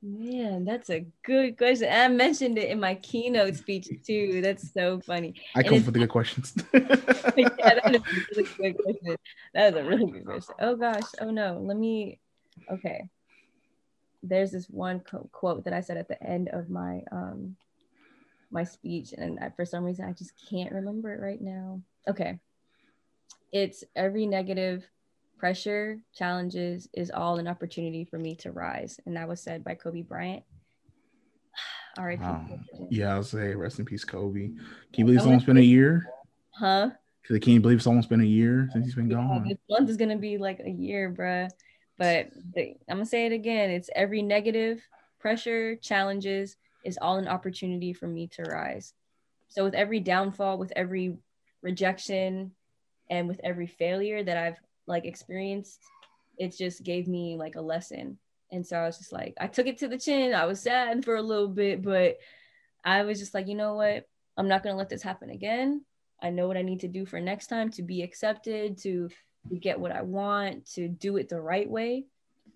Man, 0.00 0.64
that's 0.64 0.90
a 0.90 1.06
good 1.24 1.58
question. 1.58 1.88
I 1.90 2.06
mentioned 2.06 2.56
it 2.56 2.70
in 2.70 2.78
my 2.78 2.94
keynote 2.94 3.56
speech 3.56 3.88
too. 4.06 4.40
That's 4.40 4.72
so 4.72 5.00
funny. 5.00 5.34
I 5.56 5.64
come 5.64 5.82
for 5.82 5.90
the 5.90 5.98
good 5.98 6.08
questions. 6.08 6.54
yeah, 6.72 6.80
that 7.58 7.82
is 7.90 8.00
a 8.00 8.04
really 8.36 8.48
good 8.74 8.82
question. 8.82 9.16
That 9.54 9.72
is 9.72 9.80
a 9.80 9.84
really 9.84 10.06
good 10.12 10.24
question. 10.24 10.54
Oh 10.60 10.76
gosh. 10.76 11.02
Oh 11.20 11.30
no. 11.30 11.58
Let 11.60 11.76
me. 11.76 12.20
Okay. 12.70 13.08
There's 14.22 14.52
this 14.52 14.66
one 14.66 15.00
co- 15.00 15.28
quote 15.32 15.64
that 15.64 15.72
I 15.72 15.80
said 15.80 15.96
at 15.96 16.06
the 16.06 16.22
end 16.22 16.48
of 16.50 16.70
my 16.70 17.02
um 17.10 17.56
my 18.52 18.64
speech, 18.64 19.12
and 19.18 19.38
I, 19.40 19.50
for 19.50 19.64
some 19.64 19.84
reason 19.84 20.04
I 20.04 20.12
just 20.12 20.32
can't 20.48 20.72
remember 20.72 21.12
it 21.12 21.20
right 21.20 21.40
now. 21.40 21.82
Okay, 22.08 22.38
it's 23.52 23.82
every 23.96 24.26
negative 24.26 24.88
pressure, 25.38 26.00
challenges 26.14 26.88
is 26.92 27.10
all 27.10 27.38
an 27.38 27.48
opportunity 27.48 28.04
for 28.04 28.18
me 28.18 28.34
to 28.36 28.52
rise, 28.52 29.00
and 29.06 29.16
that 29.16 29.28
was 29.28 29.40
said 29.40 29.64
by 29.64 29.74
Kobe 29.74 30.02
Bryant. 30.02 30.42
All 31.96 32.04
right. 32.04 32.20
Yeah, 32.90 33.14
I'll 33.14 33.22
say 33.22 33.54
rest 33.54 33.78
in 33.78 33.84
peace, 33.84 34.04
Kobe. 34.04 34.48
Can 34.48 34.56
you 34.96 35.04
believe 35.04 35.18
it's 35.18 35.26
almost 35.26 35.46
been 35.46 35.56
a 35.56 35.60
year? 35.60 36.06
Huh? 36.54 36.90
Because 37.22 37.36
I 37.36 37.40
can't 37.40 37.62
believe 37.62 37.78
it's 37.78 37.86
almost 37.86 38.08
been 38.08 38.20
a 38.20 38.24
year 38.24 38.68
since 38.72 38.84
he's 38.84 38.94
been 38.94 39.10
yeah, 39.10 39.16
gone. 39.16 39.48
This 39.48 39.58
month 39.68 39.90
is 39.90 39.96
gonna 39.96 40.18
be 40.18 40.38
like 40.38 40.60
a 40.60 40.70
year, 40.70 41.12
bruh. 41.12 41.50
But 41.96 42.28
the, 42.54 42.76
I'm 42.88 42.98
gonna 42.98 43.06
say 43.06 43.26
it 43.26 43.32
again. 43.32 43.70
It's 43.70 43.90
every 43.94 44.22
negative 44.22 44.86
pressure, 45.18 45.76
challenges 45.76 46.56
is 46.84 46.98
all 47.00 47.16
an 47.16 47.28
opportunity 47.28 47.92
for 47.92 48.06
me 48.06 48.28
to 48.28 48.42
rise. 48.42 48.94
So 49.48 49.64
with 49.64 49.74
every 49.74 50.00
downfall, 50.00 50.58
with 50.58 50.72
every 50.76 51.16
rejection, 51.62 52.52
and 53.10 53.28
with 53.28 53.40
every 53.42 53.66
failure 53.66 54.22
that 54.22 54.36
I've 54.36 54.60
like 54.88 55.04
experienced, 55.04 55.80
it 56.38 56.56
just 56.56 56.82
gave 56.82 57.06
me 57.06 57.36
like 57.36 57.56
a 57.56 57.60
lesson. 57.60 58.18
And 58.50 58.66
so 58.66 58.76
I 58.78 58.86
was 58.86 58.98
just 58.98 59.12
like, 59.12 59.34
I 59.40 59.46
took 59.46 59.66
it 59.66 59.78
to 59.78 59.88
the 59.88 59.98
chin. 59.98 60.34
I 60.34 60.46
was 60.46 60.60
sad 60.60 61.04
for 61.04 61.16
a 61.16 61.22
little 61.22 61.48
bit, 61.48 61.82
but 61.82 62.18
I 62.84 63.02
was 63.02 63.18
just 63.18 63.34
like, 63.34 63.48
you 63.48 63.54
know 63.54 63.74
what? 63.74 64.06
I'm 64.36 64.48
not 64.48 64.62
gonna 64.62 64.76
let 64.76 64.88
this 64.88 65.02
happen 65.02 65.30
again. 65.30 65.84
I 66.22 66.30
know 66.30 66.48
what 66.48 66.56
I 66.56 66.62
need 66.62 66.80
to 66.80 66.88
do 66.88 67.06
for 67.06 67.20
next 67.20 67.48
time 67.48 67.70
to 67.72 67.82
be 67.82 68.02
accepted, 68.02 68.78
to 68.78 69.10
get 69.60 69.78
what 69.78 69.92
I 69.92 70.02
want, 70.02 70.66
to 70.72 70.88
do 70.88 71.16
it 71.16 71.28
the 71.28 71.40
right 71.40 71.68
way. 71.68 72.06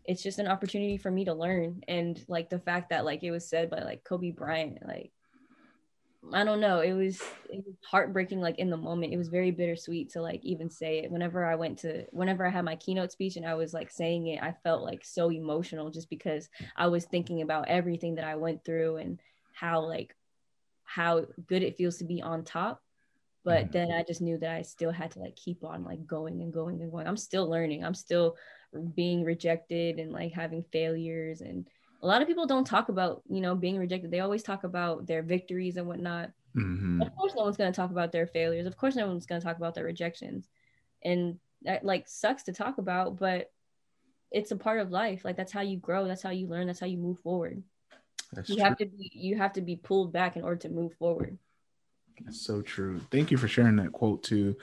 It's 0.05 0.23
just 0.23 0.39
an 0.39 0.49
opportunity 0.49 0.97
for 0.97 1.11
me 1.11 1.25
to 1.27 1.35
learn. 1.35 1.83
And 1.87 2.23
like 2.29 2.51
the 2.51 2.59
fact 2.59 2.91
that 2.91 3.05
like 3.05 3.23
it 3.23 3.31
was 3.31 3.49
said 3.49 3.71
by 3.71 3.83
like 3.83 4.05
Kobe 4.05 4.31
Bryant, 4.31 4.79
like 4.87 5.13
I 6.33 6.45
don't 6.45 6.61
know, 6.61 6.81
it 6.81 6.93
was 6.93 7.21
it 7.51 7.65
was 7.67 7.75
heartbreaking 7.85 8.41
like 8.41 8.59
in 8.59 8.71
the 8.71 8.77
moment. 8.77 9.13
It 9.13 9.19
was 9.19 9.29
very 9.29 9.51
bittersweet 9.51 10.11
to 10.11 10.23
like 10.23 10.45
even 10.45 10.71
say 10.71 10.99
it. 10.99 11.11
Whenever 11.11 11.45
I 11.45 11.57
went 11.57 11.79
to 11.81 12.07
whenever 12.11 12.47
I 12.47 12.51
had 12.51 12.65
my 12.65 12.77
keynote 12.77 13.11
speech 13.11 13.37
and 13.37 13.47
I 13.47 13.55
was 13.55 13.75
like 13.75 13.91
saying 13.91 14.29
it, 14.29 14.43
I 14.43 14.55
felt 14.63 14.83
like 14.83 15.05
so 15.05 15.31
emotional 15.31 15.91
just 15.91 16.09
because 16.09 16.49
I 16.77 16.87
was 16.87 17.05
thinking 17.05 17.43
about 17.43 17.69
everything 17.69 18.15
that 18.17 18.25
I 18.25 18.37
went 18.37 18.65
through 18.65 18.97
and 18.99 19.21
how 19.53 19.81
like 19.81 20.15
how 20.85 21.25
good 21.47 21.63
it 21.63 21.77
feels 21.77 21.97
to 21.97 22.05
be 22.05 22.23
on 22.23 22.45
top 22.45 22.83
but 23.45 23.65
mm-hmm. 23.65 23.73
then 23.73 23.93
i 23.93 24.03
just 24.03 24.21
knew 24.21 24.39
that 24.39 24.55
i 24.55 24.63
still 24.63 24.91
had 24.91 25.11
to 25.11 25.21
like 25.21 25.37
keep 25.37 25.65
on 25.65 25.85
like 25.85 26.07
going 26.07 26.43
and 26.43 26.53
going 26.53 26.81
and 26.81 26.91
going 26.91 27.07
i'm 27.07 27.17
still 27.17 27.49
learning 27.49 27.85
i'm 27.85 27.95
still 27.95 28.37
being 28.95 29.25
rejected 29.25 29.99
and 29.99 30.13
like 30.13 30.33
having 30.33 30.65
failures 30.73 31.41
and 31.41 31.67
a 32.03 32.07
lot 32.07 32.21
of 32.21 32.29
people 32.29 32.47
don't 32.47 32.67
talk 32.67 32.89
about 32.89 33.23
you 33.29 33.41
know 33.41 33.55
being 33.55 33.79
rejected. 33.79 34.11
They 34.11 34.21
always 34.21 34.43
talk 34.43 34.65
about 34.65 35.07
their 35.07 35.23
victories 35.23 35.77
and 35.77 35.87
whatnot. 35.87 36.31
Mm-hmm. 36.55 37.01
of 37.01 37.17
course 37.17 37.33
no 37.35 37.45
one's 37.45 37.57
going 37.57 37.73
to 37.73 37.77
talk 37.77 37.91
about 37.91 38.13
their 38.13 38.27
failures. 38.27 38.67
Of 38.67 38.77
course 38.77 38.95
no 38.95 39.07
one's 39.07 39.25
going 39.25 39.41
to 39.41 39.47
talk 39.47 39.57
about 39.57 39.75
their 39.75 39.85
rejections. 39.85 40.49
And 41.03 41.39
that 41.63 41.85
like 41.85 42.09
sucks 42.09 42.43
to 42.45 42.53
talk 42.53 42.79
about 42.79 43.19
but 43.19 43.51
it's 44.31 44.51
a 44.51 44.57
part 44.57 44.81
of 44.81 44.91
life. 44.91 45.25
Like 45.25 45.37
that's 45.37 45.53
how 45.53 45.61
you 45.61 45.79
grow. 45.79 46.07
That's 46.07 46.23
how 46.23 46.31
you 46.31 46.49
learn. 46.49 46.67
That's 46.67 46.81
how 46.81 46.87
you 46.87 46.99
move 46.99 47.21
forward. 47.21 47.63
That's 48.33 48.49
you 48.49 48.57
true. 48.57 48.65
have 48.65 48.77
to 48.79 48.87
be 48.87 49.11
you 49.15 49.37
have 49.37 49.53
to 49.55 49.61
be 49.61 49.77
pulled 49.77 50.13
back 50.13 50.37
in 50.37 50.43
order 50.43 50.57
to 50.57 50.69
move 50.69 50.95
forward 50.95 51.39
that's 52.21 52.41
so 52.41 52.63
true. 52.63 53.01
Thank 53.11 53.31
you 53.31 53.37
for 53.37 53.49
sharing 53.49 53.77
that 53.77 53.93
quote 53.93 54.23
too. 54.23 54.57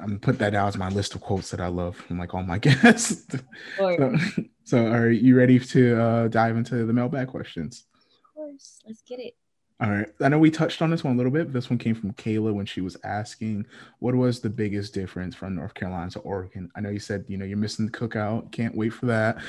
I'm 0.00 0.06
gonna 0.06 0.18
put 0.18 0.38
that 0.38 0.50
down 0.50 0.68
as 0.68 0.76
my 0.76 0.88
list 0.88 1.14
of 1.14 1.20
quotes 1.20 1.50
that 1.50 1.60
I 1.60 1.68
love 1.68 1.96
from 1.96 2.18
like 2.18 2.34
all 2.34 2.42
my 2.42 2.58
guests. 2.66 3.36
so, 3.76 4.16
so, 4.64 4.86
are 4.86 5.10
you 5.10 5.36
ready 5.36 5.58
to 5.58 6.00
uh, 6.00 6.28
dive 6.28 6.56
into 6.56 6.86
the 6.86 6.92
mailbag 6.92 7.28
questions? 7.28 7.84
Of 8.28 8.34
course, 8.34 8.80
let's 8.86 9.02
get 9.02 9.20
it. 9.20 9.34
All 9.80 9.90
right. 9.90 10.06
I 10.20 10.28
know 10.28 10.38
we 10.38 10.50
touched 10.50 10.82
on 10.82 10.90
this 10.90 11.02
one 11.02 11.14
a 11.14 11.16
little 11.16 11.32
bit. 11.32 11.48
but 11.48 11.52
This 11.52 11.68
one 11.68 11.78
came 11.78 11.96
from 11.96 12.12
Kayla 12.12 12.54
when 12.54 12.64
she 12.64 12.80
was 12.80 12.96
asking, 13.04 13.66
"What 13.98 14.14
was 14.14 14.40
the 14.40 14.48
biggest 14.48 14.94
difference 14.94 15.34
from 15.34 15.56
North 15.56 15.74
Carolina 15.74 16.10
to 16.12 16.20
Oregon?" 16.20 16.70
I 16.76 16.80
know 16.80 16.90
you 16.90 17.00
said 17.00 17.24
you 17.28 17.36
know 17.36 17.44
you're 17.44 17.58
missing 17.58 17.86
the 17.86 17.92
cookout. 17.92 18.52
Can't 18.52 18.76
wait 18.76 18.92
for 18.92 19.06
that. 19.06 19.40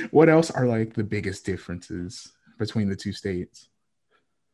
what 0.10 0.28
else 0.28 0.50
are 0.50 0.66
like 0.66 0.94
the 0.94 1.04
biggest 1.04 1.46
differences 1.46 2.32
between 2.58 2.88
the 2.88 2.96
two 2.96 3.12
states? 3.12 3.68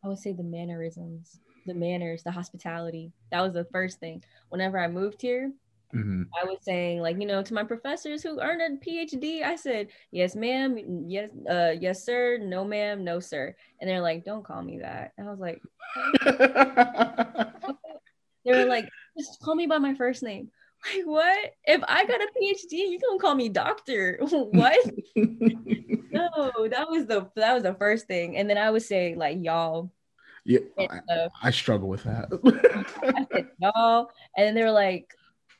I 0.04 0.08
would 0.08 0.18
say 0.18 0.32
the 0.32 0.44
mannerisms 0.44 1.40
the 1.68 1.74
manners, 1.74 2.22
the 2.22 2.30
hospitality. 2.30 3.12
That 3.30 3.42
was 3.42 3.52
the 3.52 3.66
first 3.66 4.00
thing. 4.00 4.24
Whenever 4.48 4.78
I 4.78 4.88
moved 4.88 5.22
here, 5.22 5.52
mm-hmm. 5.94 6.22
I 6.40 6.44
was 6.44 6.58
saying, 6.62 7.00
like, 7.00 7.20
you 7.20 7.26
know, 7.26 7.42
to 7.42 7.54
my 7.54 7.64
professors 7.64 8.22
who 8.22 8.40
earned 8.40 8.62
a 8.62 8.84
PhD, 8.84 9.42
I 9.42 9.56
said, 9.56 9.88
yes, 10.10 10.34
ma'am, 10.34 11.04
yes, 11.06 11.30
uh, 11.48 11.74
yes, 11.78 12.04
sir, 12.04 12.38
no, 12.38 12.64
ma'am, 12.64 13.04
no, 13.04 13.20
sir. 13.20 13.54
And 13.80 13.88
they're 13.88 14.00
like, 14.00 14.24
don't 14.24 14.44
call 14.44 14.62
me 14.62 14.78
that. 14.78 15.12
And 15.16 15.28
I 15.28 15.30
was 15.30 15.40
like, 15.40 15.62
they 18.44 18.52
were 18.52 18.64
like, 18.64 18.88
just 19.16 19.40
call 19.40 19.54
me 19.54 19.66
by 19.66 19.78
my 19.78 19.94
first 19.94 20.22
name. 20.22 20.50
Like 20.84 21.06
what? 21.06 21.54
If 21.64 21.82
I 21.86 22.06
got 22.06 22.20
a 22.20 22.28
PhD, 22.40 22.72
you 22.72 23.00
gonna 23.00 23.18
call 23.18 23.34
me 23.34 23.48
doctor? 23.48 24.18
what? 24.22 24.78
no, 25.16 26.68
that 26.68 26.86
was 26.88 27.06
the 27.06 27.28
that 27.36 27.54
was 27.54 27.62
the 27.62 27.74
first 27.74 28.06
thing. 28.06 28.36
And 28.36 28.48
then 28.48 28.58
I 28.58 28.70
would 28.70 28.82
say 28.82 29.14
like 29.14 29.38
y'all, 29.42 29.90
yeah, 30.48 30.60
I, 30.78 31.12
uh, 31.12 31.28
I, 31.42 31.50
struggle 31.50 31.88
with 31.88 32.04
that. 32.04 32.28
I 33.02 33.26
said, 33.30 33.48
y'all, 33.60 34.10
and 34.34 34.46
then 34.46 34.54
they 34.54 34.62
were 34.62 34.70
like, 34.70 35.14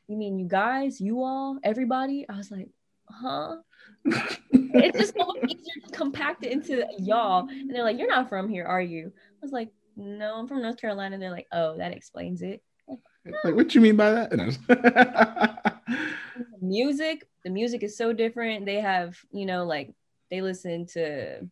"You 0.09 0.17
mean 0.17 0.39
you 0.39 0.49
guys, 0.49 0.99
you 0.99 1.23
all, 1.23 1.59
everybody?" 1.63 2.25
I 2.27 2.37
was 2.39 2.51
like, 2.51 2.69
"Huh." 3.11 3.57
it's 4.53 4.99
just 4.99 5.15
so 5.15 5.35
easier 5.47 5.87
to 5.87 5.93
compact 5.93 6.43
it 6.43 6.53
into 6.53 6.87
y'all. 6.99 7.47
And 7.51 7.71
they're 7.71 7.85
like, 7.85 7.99
"You're 7.99 8.09
not 8.09 8.31
from 8.31 8.49
here, 8.49 8.65
are 8.65 8.81
you?" 8.81 9.13
I 9.15 9.43
was 9.43 9.53
like, 9.53 9.69
"No, 9.95 10.37
I'm 10.37 10.49
from 10.49 10.63
North 10.63 10.81
Carolina." 10.81 11.15
And 11.15 11.23
they're 11.23 11.31
like, 11.31 11.49
"Oh, 11.53 11.77
that 11.77 11.93
explains 11.93 12.41
it." 12.41 12.63
Like, 13.45 13.55
what 13.55 13.75
you 13.75 13.83
mean 13.83 13.97
by 13.97 14.11
that? 14.13 15.81
music, 16.63 17.29
the 17.45 17.51
music 17.51 17.83
is 17.83 17.95
so 17.95 18.15
different. 18.15 18.65
They 18.65 18.81
have, 18.81 19.19
you 19.33 19.45
know, 19.45 19.67
like 19.67 19.93
they 20.31 20.41
listen 20.41 20.87
to 20.95 21.47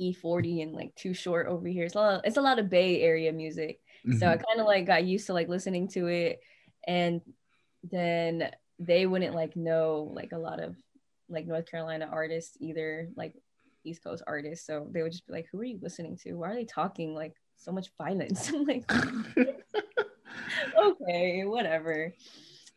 E40 0.00 0.62
and 0.62 0.72
like 0.72 0.94
Too 0.94 1.14
Short 1.14 1.46
over 1.46 1.68
here. 1.68 1.84
It's 1.84 1.94
a 1.94 1.98
lot, 1.98 2.14
of, 2.14 2.20
it's 2.24 2.36
a 2.36 2.42
lot 2.42 2.58
of 2.58 2.70
Bay 2.70 3.00
Area 3.02 3.32
music. 3.32 3.80
Mm-hmm. 4.06 4.18
So 4.18 4.26
I 4.26 4.34
mm-hmm. 4.34 4.44
kind 4.44 4.60
of 4.60 4.66
like 4.66 4.86
got 4.86 5.04
used 5.04 5.26
to 5.26 5.32
like 5.34 5.48
listening 5.48 5.88
to 5.88 6.06
it. 6.06 6.40
And 6.86 7.20
then 7.90 8.50
they 8.78 9.06
wouldn't 9.06 9.34
like 9.34 9.56
know 9.56 10.10
like 10.14 10.32
a 10.32 10.38
lot 10.38 10.60
of 10.60 10.76
like 11.28 11.46
North 11.46 11.70
Carolina 11.70 12.08
artists 12.10 12.56
either, 12.60 13.08
like 13.16 13.34
East 13.84 14.02
Coast 14.02 14.22
artists. 14.26 14.66
So 14.66 14.88
they 14.90 15.02
would 15.02 15.12
just 15.12 15.26
be 15.26 15.32
like, 15.32 15.46
who 15.50 15.60
are 15.60 15.64
you 15.64 15.78
listening 15.80 16.16
to? 16.18 16.34
Why 16.34 16.50
are 16.50 16.54
they 16.54 16.64
talking 16.64 17.14
like 17.14 17.34
so 17.56 17.72
much 17.72 17.90
violence? 17.98 18.48
I'm 18.54 18.64
like, 18.64 18.90
okay, 20.78 21.44
whatever. 21.44 22.14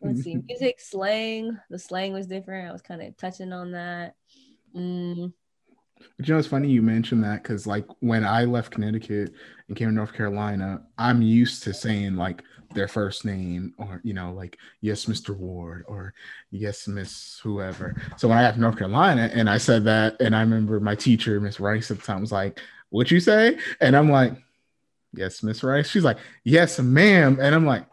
Let's 0.02 0.22
see. 0.22 0.36
Music, 0.36 0.80
slang. 0.80 1.58
The 1.70 1.80
slang 1.80 2.14
was 2.14 2.28
different. 2.28 2.70
I 2.70 2.72
was 2.72 2.84
kind 2.84 3.02
of 3.02 3.18
touching 3.18 3.52
on 3.52 3.72
that. 3.72 4.16
Mm, 4.76 5.34
but 6.18 6.28
you 6.28 6.34
know, 6.34 6.40
it's 6.40 6.48
funny 6.48 6.70
you 6.70 6.82
mentioned 6.82 7.24
that 7.24 7.44
because, 7.44 7.68
like, 7.68 7.86
when 8.00 8.26
I 8.26 8.46
left 8.46 8.72
Connecticut 8.72 9.34
and 9.68 9.78
came 9.78 9.90
to 9.90 9.94
North 9.94 10.14
Carolina, 10.14 10.82
I'm 10.98 11.22
used 11.22 11.64
to 11.64 11.74
saying 11.74 12.16
like 12.16 12.44
their 12.74 12.88
first 12.88 13.26
name 13.26 13.74
or, 13.78 14.02
you 14.04 14.14
know, 14.14 14.34
like, 14.34 14.58
yes, 14.82 15.06
Mr. 15.06 15.36
Ward 15.36 15.86
or 15.88 16.14
yes, 16.52 16.88
Miss 16.88 17.40
whoever. 17.44 17.96
So 18.18 18.28
when 18.28 18.38
I 18.38 18.42
got 18.42 18.56
to 18.56 18.60
North 18.60 18.78
Carolina 18.78 19.30
and 19.34 19.50
I 19.50 19.58
said 19.58 19.84
that, 19.86 20.20
and 20.20 20.36
I 20.36 20.42
remember 20.42 20.80
my 20.80 20.96
teacher, 20.96 21.40
Miss 21.40 21.60
Rice, 21.60 21.92
at 21.92 22.00
the 22.00 22.04
time 22.04 22.22
was 22.22 22.32
like, 22.32 22.60
What 22.90 23.12
you 23.12 23.20
say? 23.20 23.58
And 23.80 23.96
I'm 23.96 24.10
like, 24.10 24.34
Yes, 25.14 25.44
Miss 25.44 25.64
Rice. 25.64 25.90
She's 25.90 26.04
like, 26.04 26.18
Yes, 26.44 26.80
ma'am. 26.80 27.38
And 27.42 27.56
I'm 27.56 27.66
like, 27.66 27.86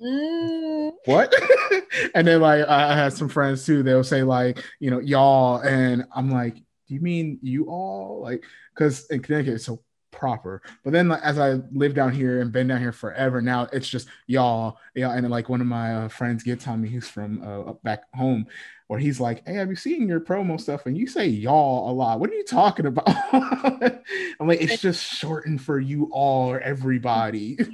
mm. 0.00 0.92
What? 1.04 1.34
and 2.14 2.26
then, 2.26 2.40
like, 2.40 2.66
I 2.66 2.96
had 2.96 3.12
some 3.12 3.28
friends 3.28 3.64
too, 3.64 3.82
they'll 3.82 4.04
say, 4.04 4.22
like, 4.22 4.62
you 4.80 4.90
know, 4.90 4.98
y'all. 4.98 5.58
And 5.58 6.04
I'm 6.14 6.30
like, 6.30 6.56
do 6.86 6.94
you 6.94 7.00
mean 7.00 7.38
you 7.42 7.66
all? 7.66 8.20
Like 8.22 8.44
because 8.74 9.06
in 9.06 9.20
connecticut 9.20 9.54
it's 9.54 9.66
so 9.66 9.82
proper. 10.16 10.62
But 10.82 10.92
then 10.92 11.08
like, 11.08 11.22
as 11.22 11.38
i 11.38 11.60
live 11.72 11.94
down 11.94 12.12
here 12.12 12.40
and 12.40 12.50
been 12.50 12.68
down 12.68 12.80
here 12.80 12.92
forever 12.92 13.42
now 13.42 13.68
it's 13.72 13.88
just 13.88 14.08
y'all 14.26 14.78
yeah 14.94 15.12
and 15.12 15.28
like 15.30 15.48
one 15.48 15.60
of 15.60 15.66
my 15.66 15.94
uh, 15.94 16.08
friends 16.08 16.42
gets 16.42 16.66
on 16.66 16.80
me 16.80 16.88
he's 16.88 17.08
from 17.08 17.42
uh, 17.42 17.74
back 17.84 18.04
home 18.14 18.46
where 18.86 18.98
he's 18.98 19.20
like 19.20 19.46
hey 19.46 19.60
i've 19.60 19.68
you 19.68 19.76
seen 19.76 20.08
your 20.08 20.20
promo 20.20 20.60
stuff? 20.60 20.86
And 20.86 20.96
you 20.96 21.06
say 21.06 21.26
y'all 21.26 21.90
a 21.90 21.92
lot. 21.92 22.18
What 22.18 22.30
are 22.30 22.34
you 22.34 22.44
talking 22.44 22.86
about? 22.86 23.04
I'm 23.32 24.46
like 24.46 24.62
it's 24.62 24.80
just 24.80 25.04
shortened 25.04 25.60
for 25.60 25.78
you 25.78 26.08
all 26.12 26.50
or 26.50 26.60
everybody. 26.60 27.58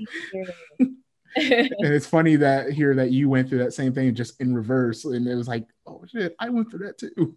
And 1.35 1.71
it's 1.81 2.07
funny 2.07 2.37
that 2.37 2.73
here 2.73 2.95
that 2.97 3.11
you 3.11 3.27
went 3.27 3.49
through 3.49 3.61
that 3.61 3.73
same 3.73 3.95
thing 3.95 4.15
just 4.15 4.39
in 4.39 4.55
reverse 4.55 5.07
and 5.07 5.27
it 5.27 5.35
was 5.35 5.49
like 5.49 5.67
oh 5.87 6.05
shit 6.07 6.37
i 6.39 6.51
went 6.51 6.71
through 6.71 6.87
that 6.87 6.99
too 6.99 7.35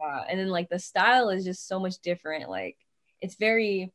yeah. 0.00 0.24
And 0.28 0.38
then 0.38 0.48
like 0.48 0.68
the 0.68 0.78
style 0.78 1.30
is 1.30 1.44
just 1.44 1.68
so 1.68 1.78
much 1.78 1.98
different. 2.00 2.48
Like 2.48 2.76
it's 3.20 3.36
very 3.36 3.92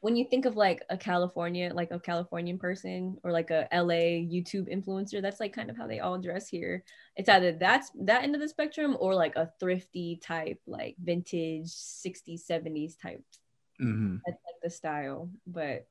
when 0.00 0.16
you 0.16 0.24
think 0.28 0.46
of 0.46 0.56
like 0.56 0.82
a 0.90 0.96
California, 0.96 1.70
like 1.72 1.92
a 1.92 2.00
Californian 2.00 2.58
person 2.58 3.16
or 3.22 3.30
like 3.30 3.50
a 3.50 3.68
LA 3.72 4.18
YouTube 4.26 4.68
influencer, 4.68 5.22
that's 5.22 5.38
like 5.38 5.52
kind 5.52 5.70
of 5.70 5.76
how 5.76 5.86
they 5.86 6.00
all 6.00 6.18
dress 6.18 6.48
here. 6.48 6.82
It's 7.14 7.28
either 7.28 7.52
that's 7.52 7.90
that 8.00 8.24
end 8.24 8.34
of 8.34 8.40
the 8.40 8.48
spectrum 8.48 8.96
or 8.98 9.14
like 9.14 9.36
a 9.36 9.52
thrifty 9.60 10.16
type, 10.20 10.60
like 10.66 10.96
vintage 11.00 11.68
60s, 11.68 12.44
70s 12.50 13.00
type 13.00 13.22
Mm-hmm. 13.82 14.16
That's 14.24 14.38
like 14.46 14.60
the 14.62 14.70
style, 14.70 15.28
but 15.46 15.86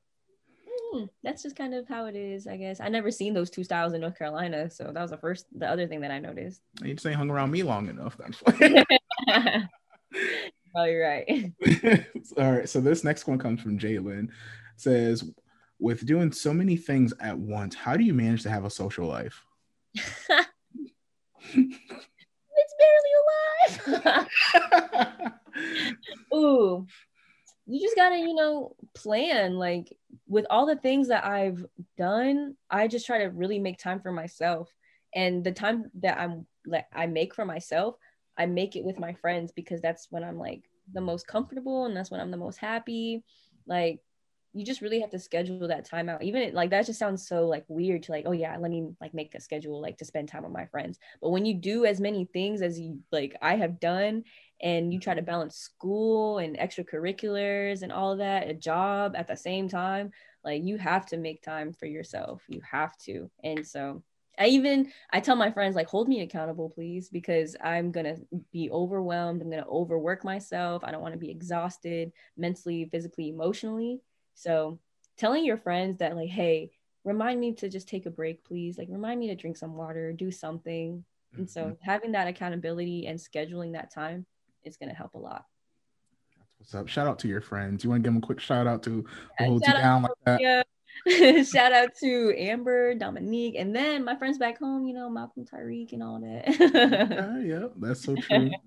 mm, 0.94 1.08
that's 1.22 1.42
just 1.42 1.56
kind 1.56 1.74
of 1.74 1.86
how 1.88 2.06
it 2.06 2.16
is, 2.16 2.46
I 2.46 2.56
guess. 2.56 2.80
I 2.80 2.88
never 2.88 3.10
seen 3.10 3.34
those 3.34 3.50
two 3.50 3.64
styles 3.64 3.92
in 3.92 4.00
North 4.00 4.16
Carolina, 4.16 4.70
so 4.70 4.84
that 4.92 5.02
was 5.02 5.10
the 5.10 5.18
first, 5.18 5.46
the 5.56 5.68
other 5.68 5.86
thing 5.86 6.00
that 6.00 6.10
I 6.10 6.18
noticed. 6.18 6.62
You 6.82 6.94
just 6.94 7.06
ain't 7.06 7.16
hung 7.16 7.30
around 7.30 7.50
me 7.50 7.62
long 7.62 7.88
enough. 7.88 8.16
That's 8.16 8.38
why. 8.42 8.84
oh, 10.76 10.84
you're 10.84 11.02
right. 11.02 11.52
All 12.38 12.52
right. 12.52 12.68
So 12.68 12.80
this 12.80 13.04
next 13.04 13.26
one 13.26 13.38
comes 13.38 13.60
from 13.60 13.78
Jalen. 13.78 14.28
Says, 14.76 15.24
with 15.78 16.06
doing 16.06 16.32
so 16.32 16.52
many 16.54 16.76
things 16.76 17.12
at 17.20 17.38
once, 17.38 17.74
how 17.74 17.96
do 17.96 18.04
you 18.04 18.14
manage 18.14 18.42
to 18.44 18.50
have 18.50 18.64
a 18.64 18.70
social 18.70 19.06
life? 19.06 19.44
it's 19.94 20.34
barely 22.78 23.12
alive. 23.94 24.26
Ooh, 26.34 26.86
you 27.66 27.80
just 27.80 27.96
gotta, 27.96 28.16
you 28.16 28.34
know, 28.34 28.74
plan. 28.94 29.54
Like 29.54 29.92
with 30.28 30.46
all 30.50 30.66
the 30.66 30.76
things 30.76 31.08
that 31.08 31.24
I've 31.24 31.64
done, 31.96 32.56
I 32.70 32.88
just 32.88 33.06
try 33.06 33.18
to 33.18 33.26
really 33.26 33.58
make 33.58 33.78
time 33.78 34.00
for 34.00 34.12
myself. 34.12 34.72
And 35.14 35.44
the 35.44 35.52
time 35.52 35.90
that 36.00 36.18
I'm 36.18 36.46
like 36.66 36.86
I 36.92 37.06
make 37.06 37.34
for 37.34 37.44
myself, 37.44 37.96
I 38.36 38.46
make 38.46 38.76
it 38.76 38.84
with 38.84 38.98
my 38.98 39.12
friends 39.14 39.52
because 39.52 39.80
that's 39.80 40.08
when 40.10 40.24
I'm 40.24 40.38
like 40.38 40.64
the 40.92 41.00
most 41.00 41.26
comfortable 41.26 41.86
and 41.86 41.96
that's 41.96 42.10
when 42.10 42.20
I'm 42.20 42.30
the 42.30 42.36
most 42.36 42.58
happy. 42.58 43.24
Like 43.66 44.00
you 44.54 44.66
just 44.66 44.82
really 44.82 45.00
have 45.00 45.10
to 45.10 45.18
schedule 45.18 45.66
that 45.68 45.86
time 45.86 46.08
out. 46.08 46.22
Even 46.22 46.52
like 46.54 46.70
that 46.70 46.84
just 46.84 46.98
sounds 46.98 47.26
so 47.26 47.46
like 47.46 47.64
weird 47.68 48.02
to 48.02 48.12
like, 48.12 48.24
oh 48.26 48.32
yeah, 48.32 48.56
let 48.58 48.70
me 48.70 48.88
like 49.00 49.14
make 49.14 49.34
a 49.34 49.40
schedule 49.40 49.80
like 49.80 49.96
to 49.98 50.04
spend 50.04 50.28
time 50.28 50.42
with 50.42 50.52
my 50.52 50.66
friends. 50.66 50.98
But 51.22 51.30
when 51.30 51.46
you 51.46 51.54
do 51.54 51.86
as 51.86 52.00
many 52.00 52.26
things 52.26 52.60
as 52.60 52.78
you 52.78 52.98
like 53.10 53.34
I 53.40 53.56
have 53.56 53.80
done 53.80 54.24
and 54.60 54.92
you 54.92 55.00
try 55.00 55.14
to 55.14 55.22
balance 55.22 55.56
school 55.56 56.38
and 56.38 56.58
extracurriculars 56.58 57.82
and 57.82 57.90
all 57.90 58.16
that, 58.16 58.48
a 58.48 58.54
job 58.54 59.14
at 59.16 59.26
the 59.26 59.36
same 59.36 59.68
time, 59.68 60.10
like 60.44 60.62
you 60.62 60.76
have 60.76 61.06
to 61.06 61.16
make 61.16 61.42
time 61.42 61.72
for 61.72 61.86
yourself. 61.86 62.42
You 62.48 62.60
have 62.70 62.96
to. 63.04 63.30
And 63.42 63.66
so 63.66 64.02
I 64.38 64.46
even 64.46 64.90
I 65.12 65.20
tell 65.20 65.36
my 65.36 65.50
friends 65.50 65.76
like 65.76 65.88
hold 65.88 66.08
me 66.08 66.22
accountable 66.22 66.70
please 66.70 67.08
because 67.08 67.54
I'm 67.62 67.92
going 67.92 68.06
to 68.06 68.16
be 68.52 68.70
overwhelmed. 68.70 69.42
I'm 69.42 69.50
going 69.50 69.62
to 69.62 69.68
overwork 69.68 70.24
myself. 70.24 70.82
I 70.84 70.90
don't 70.90 71.02
want 71.02 71.14
to 71.14 71.20
be 71.20 71.30
exhausted 71.30 72.12
mentally, 72.36 72.88
physically, 72.90 73.28
emotionally 73.28 74.00
so 74.34 74.78
telling 75.16 75.44
your 75.44 75.56
friends 75.56 75.98
that 75.98 76.16
like, 76.16 76.28
hey, 76.28 76.70
remind 77.04 77.40
me 77.40 77.54
to 77.54 77.68
just 77.68 77.88
take 77.88 78.06
a 78.06 78.10
break, 78.10 78.44
please. 78.44 78.78
Like 78.78 78.88
remind 78.90 79.20
me 79.20 79.28
to 79.28 79.34
drink 79.34 79.56
some 79.56 79.76
water, 79.76 80.12
do 80.12 80.30
something. 80.30 81.04
And 81.36 81.48
so 81.48 81.64
mm-hmm. 81.64 81.74
having 81.80 82.12
that 82.12 82.28
accountability 82.28 83.06
and 83.06 83.18
scheduling 83.18 83.72
that 83.72 83.92
time 83.92 84.26
is 84.64 84.76
going 84.76 84.90
to 84.90 84.94
help 84.94 85.14
a 85.14 85.18
lot. 85.18 85.46
What's 86.58 86.74
up. 86.74 86.88
Shout 86.88 87.08
out 87.08 87.18
to 87.20 87.28
your 87.28 87.40
friends. 87.40 87.82
You 87.82 87.90
want 87.90 88.02
to 88.02 88.08
give 88.08 88.14
them 88.14 88.22
a 88.22 88.26
quick 88.26 88.38
shout 88.38 88.66
out 88.66 88.82
to 88.84 89.04
yeah, 89.40 89.46
hold 89.46 89.62
you 89.66 89.72
down 89.72 90.02
like 90.02 90.12
that? 90.26 90.66
Shout 91.52 91.72
out 91.72 91.90
to 92.00 92.34
Amber, 92.36 92.94
Dominique, 92.94 93.56
and 93.58 93.74
then 93.74 94.04
my 94.04 94.16
friends 94.16 94.38
back 94.38 94.58
home, 94.58 94.86
you 94.86 94.94
know, 94.94 95.10
Malcolm 95.10 95.44
Tyreek 95.44 95.92
and 95.92 96.02
all 96.02 96.20
that. 96.20 96.44
yeah, 96.58 97.40
yeah, 97.60 97.66
that's 97.76 98.04
so 98.04 98.14
true. 98.16 98.50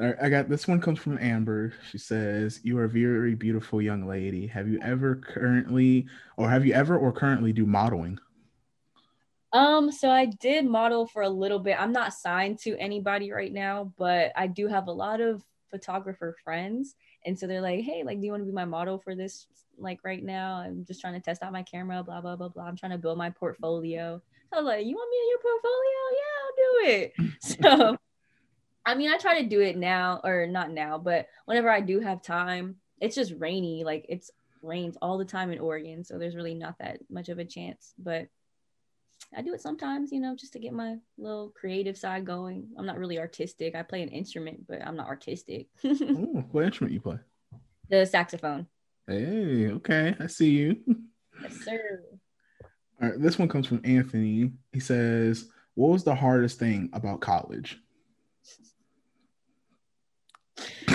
All 0.00 0.06
right, 0.06 0.16
I 0.22 0.28
got 0.28 0.48
this 0.48 0.68
one 0.68 0.80
comes 0.80 1.00
from 1.00 1.18
Amber. 1.18 1.72
She 1.90 1.98
says, 1.98 2.60
"You 2.62 2.78
are 2.78 2.84
a 2.84 2.88
very 2.88 3.34
beautiful 3.34 3.82
young 3.82 4.06
lady. 4.06 4.46
Have 4.46 4.68
you 4.68 4.78
ever 4.80 5.16
currently, 5.16 6.06
or 6.36 6.48
have 6.48 6.64
you 6.64 6.72
ever 6.72 6.96
or 6.96 7.10
currently 7.10 7.52
do 7.52 7.66
modeling?" 7.66 8.18
Um, 9.52 9.90
so 9.90 10.08
I 10.08 10.26
did 10.26 10.66
model 10.66 11.06
for 11.06 11.22
a 11.22 11.28
little 11.28 11.58
bit. 11.58 11.80
I'm 11.80 11.90
not 11.90 12.12
signed 12.12 12.60
to 12.60 12.76
anybody 12.78 13.32
right 13.32 13.52
now, 13.52 13.92
but 13.98 14.30
I 14.36 14.46
do 14.46 14.68
have 14.68 14.86
a 14.86 14.92
lot 14.92 15.20
of 15.20 15.42
photographer 15.68 16.36
friends, 16.44 16.94
and 17.26 17.36
so 17.36 17.48
they're 17.48 17.60
like, 17.60 17.80
"Hey, 17.80 18.04
like, 18.04 18.20
do 18.20 18.26
you 18.26 18.30
want 18.30 18.42
to 18.42 18.46
be 18.46 18.52
my 18.52 18.66
model 18.66 19.00
for 19.00 19.16
this? 19.16 19.48
Like, 19.78 20.00
right 20.04 20.22
now, 20.22 20.56
I'm 20.56 20.84
just 20.84 21.00
trying 21.00 21.14
to 21.14 21.20
test 21.20 21.42
out 21.42 21.52
my 21.52 21.62
camera. 21.62 22.02
Blah 22.02 22.20
blah 22.20 22.36
blah 22.36 22.48
blah. 22.48 22.64
I'm 22.64 22.76
trying 22.76 22.92
to 22.92 22.98
build 22.98 23.18
my 23.18 23.30
portfolio." 23.30 24.20
So 24.50 24.58
I 24.58 24.60
was 24.60 24.66
like, 24.66 24.86
"You 24.86 24.94
want 24.94 25.10
me 25.10 25.18
in 25.22 25.28
your 25.30 25.38
portfolio? 25.48 26.00
Yeah, 26.18 26.34
I'll 26.42 26.56
do 26.56 26.90
it." 26.90 27.12
So 27.40 27.98
I 28.88 28.94
mean, 28.94 29.10
I 29.10 29.18
try 29.18 29.42
to 29.42 29.48
do 29.48 29.60
it 29.60 29.76
now, 29.76 30.20
or 30.24 30.46
not 30.46 30.70
now, 30.70 30.96
but 30.96 31.28
whenever 31.44 31.68
I 31.68 31.82
do 31.82 32.00
have 32.00 32.22
time, 32.22 32.76
it's 33.00 33.14
just 33.14 33.34
rainy. 33.38 33.84
Like 33.84 34.06
it's 34.08 34.30
rains 34.62 34.96
all 35.02 35.18
the 35.18 35.26
time 35.26 35.50
in 35.52 35.58
Oregon, 35.58 36.04
so 36.04 36.18
there's 36.18 36.34
really 36.34 36.54
not 36.54 36.78
that 36.78 37.00
much 37.10 37.28
of 37.28 37.38
a 37.38 37.44
chance. 37.44 37.92
But 37.98 38.28
I 39.36 39.42
do 39.42 39.52
it 39.52 39.60
sometimes, 39.60 40.10
you 40.10 40.20
know, 40.20 40.34
just 40.34 40.54
to 40.54 40.58
get 40.58 40.72
my 40.72 40.96
little 41.18 41.50
creative 41.50 41.98
side 41.98 42.24
going. 42.24 42.68
I'm 42.78 42.86
not 42.86 42.98
really 42.98 43.18
artistic. 43.18 43.74
I 43.74 43.82
play 43.82 44.02
an 44.02 44.08
instrument, 44.08 44.66
but 44.66 44.80
I'm 44.82 44.96
not 44.96 45.08
artistic. 45.08 45.66
Ooh, 45.84 46.44
what 46.50 46.64
instrument 46.64 46.94
you 46.94 47.00
play? 47.00 47.18
The 47.90 48.06
saxophone. 48.06 48.66
Hey, 49.08 49.68
okay, 49.68 50.14
I 50.20 50.26
see 50.26 50.50
you. 50.50 50.76
Yes, 51.42 51.64
sir. 51.64 52.02
All 53.00 53.08
right, 53.08 53.18
this 53.18 53.38
one 53.38 53.48
comes 53.48 53.66
from 53.66 53.80
Anthony. 53.82 54.52
He 54.70 54.80
says, 54.80 55.48
"What 55.72 55.92
was 55.92 56.04
the 56.04 56.14
hardest 56.14 56.58
thing 56.58 56.90
about 56.92 57.22
college?" 57.22 57.80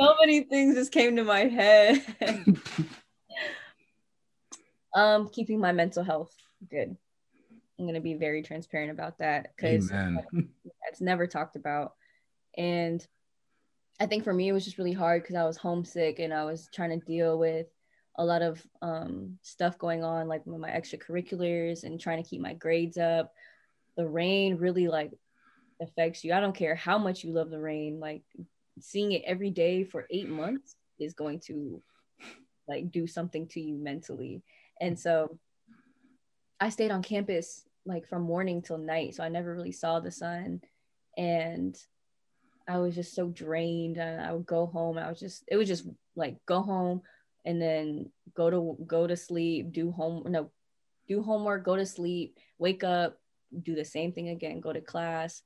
so 0.00 0.14
many 0.18 0.44
things 0.44 0.76
just 0.76 0.92
came 0.92 1.16
to 1.16 1.24
my 1.24 1.40
head. 1.40 2.02
um, 4.94 5.28
keeping 5.28 5.60
my 5.60 5.72
mental 5.72 6.02
health 6.02 6.34
good. 6.70 6.96
I'm 7.78 7.84
gonna 7.84 8.00
be 8.00 8.14
very 8.14 8.42
transparent 8.42 8.92
about 8.92 9.18
that 9.18 9.52
because 9.54 9.92
it's 10.88 11.02
never 11.02 11.26
talked 11.26 11.56
about. 11.56 11.92
And 12.56 13.06
I 14.02 14.06
think 14.06 14.24
for 14.24 14.34
me 14.34 14.48
it 14.48 14.52
was 14.52 14.64
just 14.64 14.78
really 14.78 14.92
hard 14.92 15.22
because 15.22 15.36
I 15.36 15.44
was 15.44 15.56
homesick 15.56 16.18
and 16.18 16.34
I 16.34 16.44
was 16.44 16.68
trying 16.74 16.90
to 16.90 17.06
deal 17.06 17.38
with 17.38 17.68
a 18.18 18.24
lot 18.24 18.42
of 18.42 18.60
um, 18.82 19.38
stuff 19.42 19.78
going 19.78 20.02
on, 20.02 20.26
like 20.26 20.44
with 20.44 20.58
my 20.58 20.70
extracurriculars 20.70 21.84
and 21.84 22.00
trying 22.00 22.20
to 22.20 22.28
keep 22.28 22.40
my 22.40 22.52
grades 22.54 22.98
up. 22.98 23.32
The 23.96 24.04
rain 24.04 24.56
really 24.56 24.88
like 24.88 25.12
affects 25.80 26.24
you. 26.24 26.32
I 26.32 26.40
don't 26.40 26.52
care 26.52 26.74
how 26.74 26.98
much 26.98 27.22
you 27.22 27.32
love 27.32 27.50
the 27.50 27.60
rain, 27.60 28.00
like 28.00 28.24
seeing 28.80 29.12
it 29.12 29.22
every 29.24 29.50
day 29.50 29.84
for 29.84 30.08
eight 30.10 30.28
months 30.28 30.74
is 30.98 31.14
going 31.14 31.38
to 31.46 31.80
like 32.66 32.90
do 32.90 33.06
something 33.06 33.46
to 33.50 33.60
you 33.60 33.76
mentally. 33.76 34.42
And 34.80 34.98
so 34.98 35.38
I 36.58 36.70
stayed 36.70 36.90
on 36.90 37.04
campus 37.04 37.62
like 37.86 38.08
from 38.08 38.22
morning 38.22 38.62
till 38.62 38.78
night. 38.78 39.14
So 39.14 39.22
I 39.22 39.28
never 39.28 39.54
really 39.54 39.70
saw 39.70 40.00
the 40.00 40.10
sun. 40.10 40.60
And 41.16 41.78
I 42.68 42.78
was 42.78 42.94
just 42.94 43.14
so 43.14 43.28
drained. 43.28 43.98
And 43.98 44.20
I 44.20 44.32
would 44.32 44.46
go 44.46 44.66
home. 44.66 44.98
I 44.98 45.08
was 45.08 45.20
just, 45.20 45.44
it 45.48 45.56
was 45.56 45.68
just 45.68 45.86
like 46.16 46.36
go 46.46 46.62
home 46.62 47.02
and 47.44 47.60
then 47.60 48.10
go 48.34 48.50
to 48.50 48.76
go 48.86 49.06
to 49.06 49.16
sleep, 49.16 49.72
do 49.72 49.90
home 49.90 50.24
no, 50.28 50.50
do 51.08 51.22
homework, 51.22 51.64
go 51.64 51.76
to 51.76 51.86
sleep, 51.86 52.38
wake 52.58 52.84
up, 52.84 53.18
do 53.62 53.74
the 53.74 53.84
same 53.84 54.12
thing 54.12 54.28
again, 54.28 54.60
go 54.60 54.72
to 54.72 54.80
class. 54.80 55.42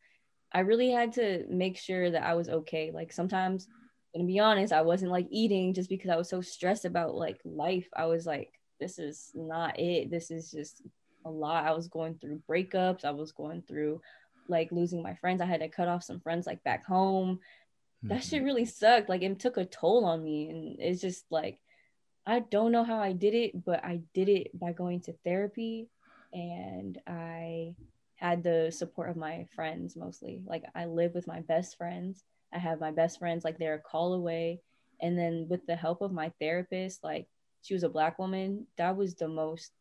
I 0.53 0.61
really 0.61 0.91
had 0.91 1.13
to 1.15 1.45
make 1.49 1.77
sure 1.77 2.11
that 2.11 2.23
I 2.23 2.35
was 2.35 2.49
okay. 2.49 2.91
Like 2.93 3.13
sometimes, 3.13 3.67
to 4.15 4.23
be 4.23 4.39
honest, 4.39 4.73
I 4.73 4.83
wasn't 4.83 5.11
like 5.11 5.27
eating 5.31 5.75
just 5.75 5.91
because 5.91 6.11
I 6.11 6.17
was 6.17 6.29
so 6.29 6.41
stressed 6.41 6.85
about 6.85 7.15
like 7.15 7.41
life. 7.45 7.89
I 7.95 8.07
was 8.07 8.27
like, 8.27 8.53
this 8.79 8.99
is 8.99 9.31
not 9.35 9.79
it. 9.79 10.11
This 10.11 10.31
is 10.31 10.51
just 10.51 10.83
a 11.25 11.31
lot. 11.31 11.67
I 11.67 11.73
was 11.73 11.89
going 11.89 12.17
through 12.19 12.43
breakups. 12.49 13.05
I 13.05 13.11
was 13.11 13.33
going 13.33 13.63
through 13.63 14.01
like 14.49 14.73
losing 14.73 15.03
my 15.03 15.15
friends. 15.15 15.41
I 15.41 15.47
had 15.47 15.61
to 15.61 15.69
cut 15.69 15.89
off 15.89 16.05
some 16.05 16.21
friends 16.21 16.47
like 16.47 16.63
back 16.65 16.85
home. 16.85 17.37
Mm-hmm. 18.05 18.09
That 18.09 18.23
shit 18.23 18.39
mm-hmm. 18.39 18.47
really 18.47 18.65
sucked. 18.65 19.09
Like 19.09 19.23
it 19.23 19.39
took 19.39 19.57
a 19.57 19.65
toll 19.65 20.05
on 20.05 20.23
me. 20.23 20.51
And 20.51 20.77
it's 20.79 21.01
just 21.01 21.25
like, 21.31 21.61
I 22.27 22.41
don't 22.41 22.73
know 22.73 22.85
how 22.85 22.99
I 22.99 23.13
did 23.13 23.35
it, 23.35 23.65
but 23.65 23.85
I 23.85 24.01
did 24.15 24.29
it 24.29 24.59
by 24.59 24.73
going 24.73 25.01
to 25.03 25.13
therapy 25.25 25.89
and 26.33 26.99
I 27.07 27.75
had 28.17 28.43
the 28.43 28.71
support 28.71 29.11
of 29.11 29.17
my 29.17 29.47
friends 29.55 29.97
mostly. 29.97 30.43
Like 30.45 30.65
I 30.75 30.87
live 30.87 31.15
with 31.15 31.27
my 31.27 31.41
best 31.41 31.77
friends. 31.77 32.25
I 32.53 32.59
have 32.59 32.81
my 32.81 32.91
best 32.91 33.19
friends 33.19 33.45
like 33.45 33.59
they're 33.59 33.75
a 33.75 33.79
call 33.79 34.15
away. 34.15 34.61
And 35.01 35.19
then 35.19 35.47
with 35.49 35.67
the 35.67 35.77
help 35.77 36.01
of 36.01 36.13
my 36.13 36.33
therapist, 36.41 37.05
like 37.05 37.29
she 37.63 37.75
was 37.75 37.83
a 37.83 37.89
black 37.89 38.19
woman, 38.19 38.67
that 38.77 38.97
was 38.97 39.15
the 39.15 39.29
most 39.29 39.73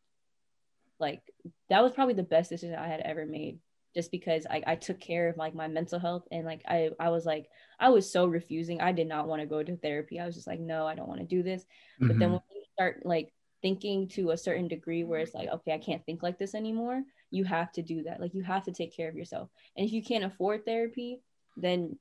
like 0.98 1.22
that 1.68 1.82
was 1.82 1.92
probably 1.92 2.14
the 2.14 2.22
best 2.22 2.50
decision 2.50 2.74
I 2.74 2.88
had 2.88 3.00
ever 3.00 3.26
made 3.26 3.58
just 3.96 4.10
because 4.10 4.46
I, 4.48 4.62
I 4.66 4.74
took 4.74 5.00
care 5.00 5.28
of 5.28 5.38
like 5.38 5.54
my 5.54 5.68
mental 5.68 5.98
health 5.98 6.28
and 6.30 6.44
like 6.44 6.60
I, 6.68 6.90
I 7.00 7.08
was 7.08 7.24
like 7.24 7.48
I 7.80 7.88
was 7.88 8.10
so 8.10 8.26
refusing. 8.26 8.82
I 8.82 8.92
did 8.92 9.08
not 9.08 9.26
want 9.26 9.40
to 9.40 9.46
go 9.46 9.62
to 9.62 9.76
therapy. 9.76 10.20
I 10.20 10.26
was 10.26 10.34
just 10.34 10.46
like, 10.46 10.60
no, 10.60 10.86
I 10.86 10.94
don't 10.94 11.08
want 11.08 11.20
to 11.20 11.26
do 11.26 11.42
this. 11.42 11.62
Mm-hmm. 11.62 12.08
But 12.08 12.18
then 12.18 12.28
mm-hmm. 12.28 12.32
when 12.32 12.42
you 12.54 12.62
start 12.74 13.06
like 13.06 13.32
thinking 13.62 14.06
to 14.08 14.30
a 14.30 14.36
certain 14.36 14.68
degree 14.68 15.02
where 15.02 15.20
it's 15.20 15.34
like, 15.34 15.48
okay, 15.48 15.72
I 15.72 15.78
can't 15.78 16.04
think 16.04 16.22
like 16.22 16.38
this 16.38 16.54
anymore, 16.54 17.02
you 17.30 17.44
have 17.44 17.72
to 17.72 17.82
do 17.82 18.02
that. 18.02 18.20
Like 18.20 18.34
you 18.34 18.42
have 18.42 18.64
to 18.64 18.72
take 18.72 18.94
care 18.94 19.08
of 19.08 19.16
yourself. 19.16 19.48
And 19.76 19.86
if 19.86 19.92
you 19.92 20.02
can't 20.02 20.24
afford 20.24 20.66
therapy, 20.66 21.22
then 21.56 21.98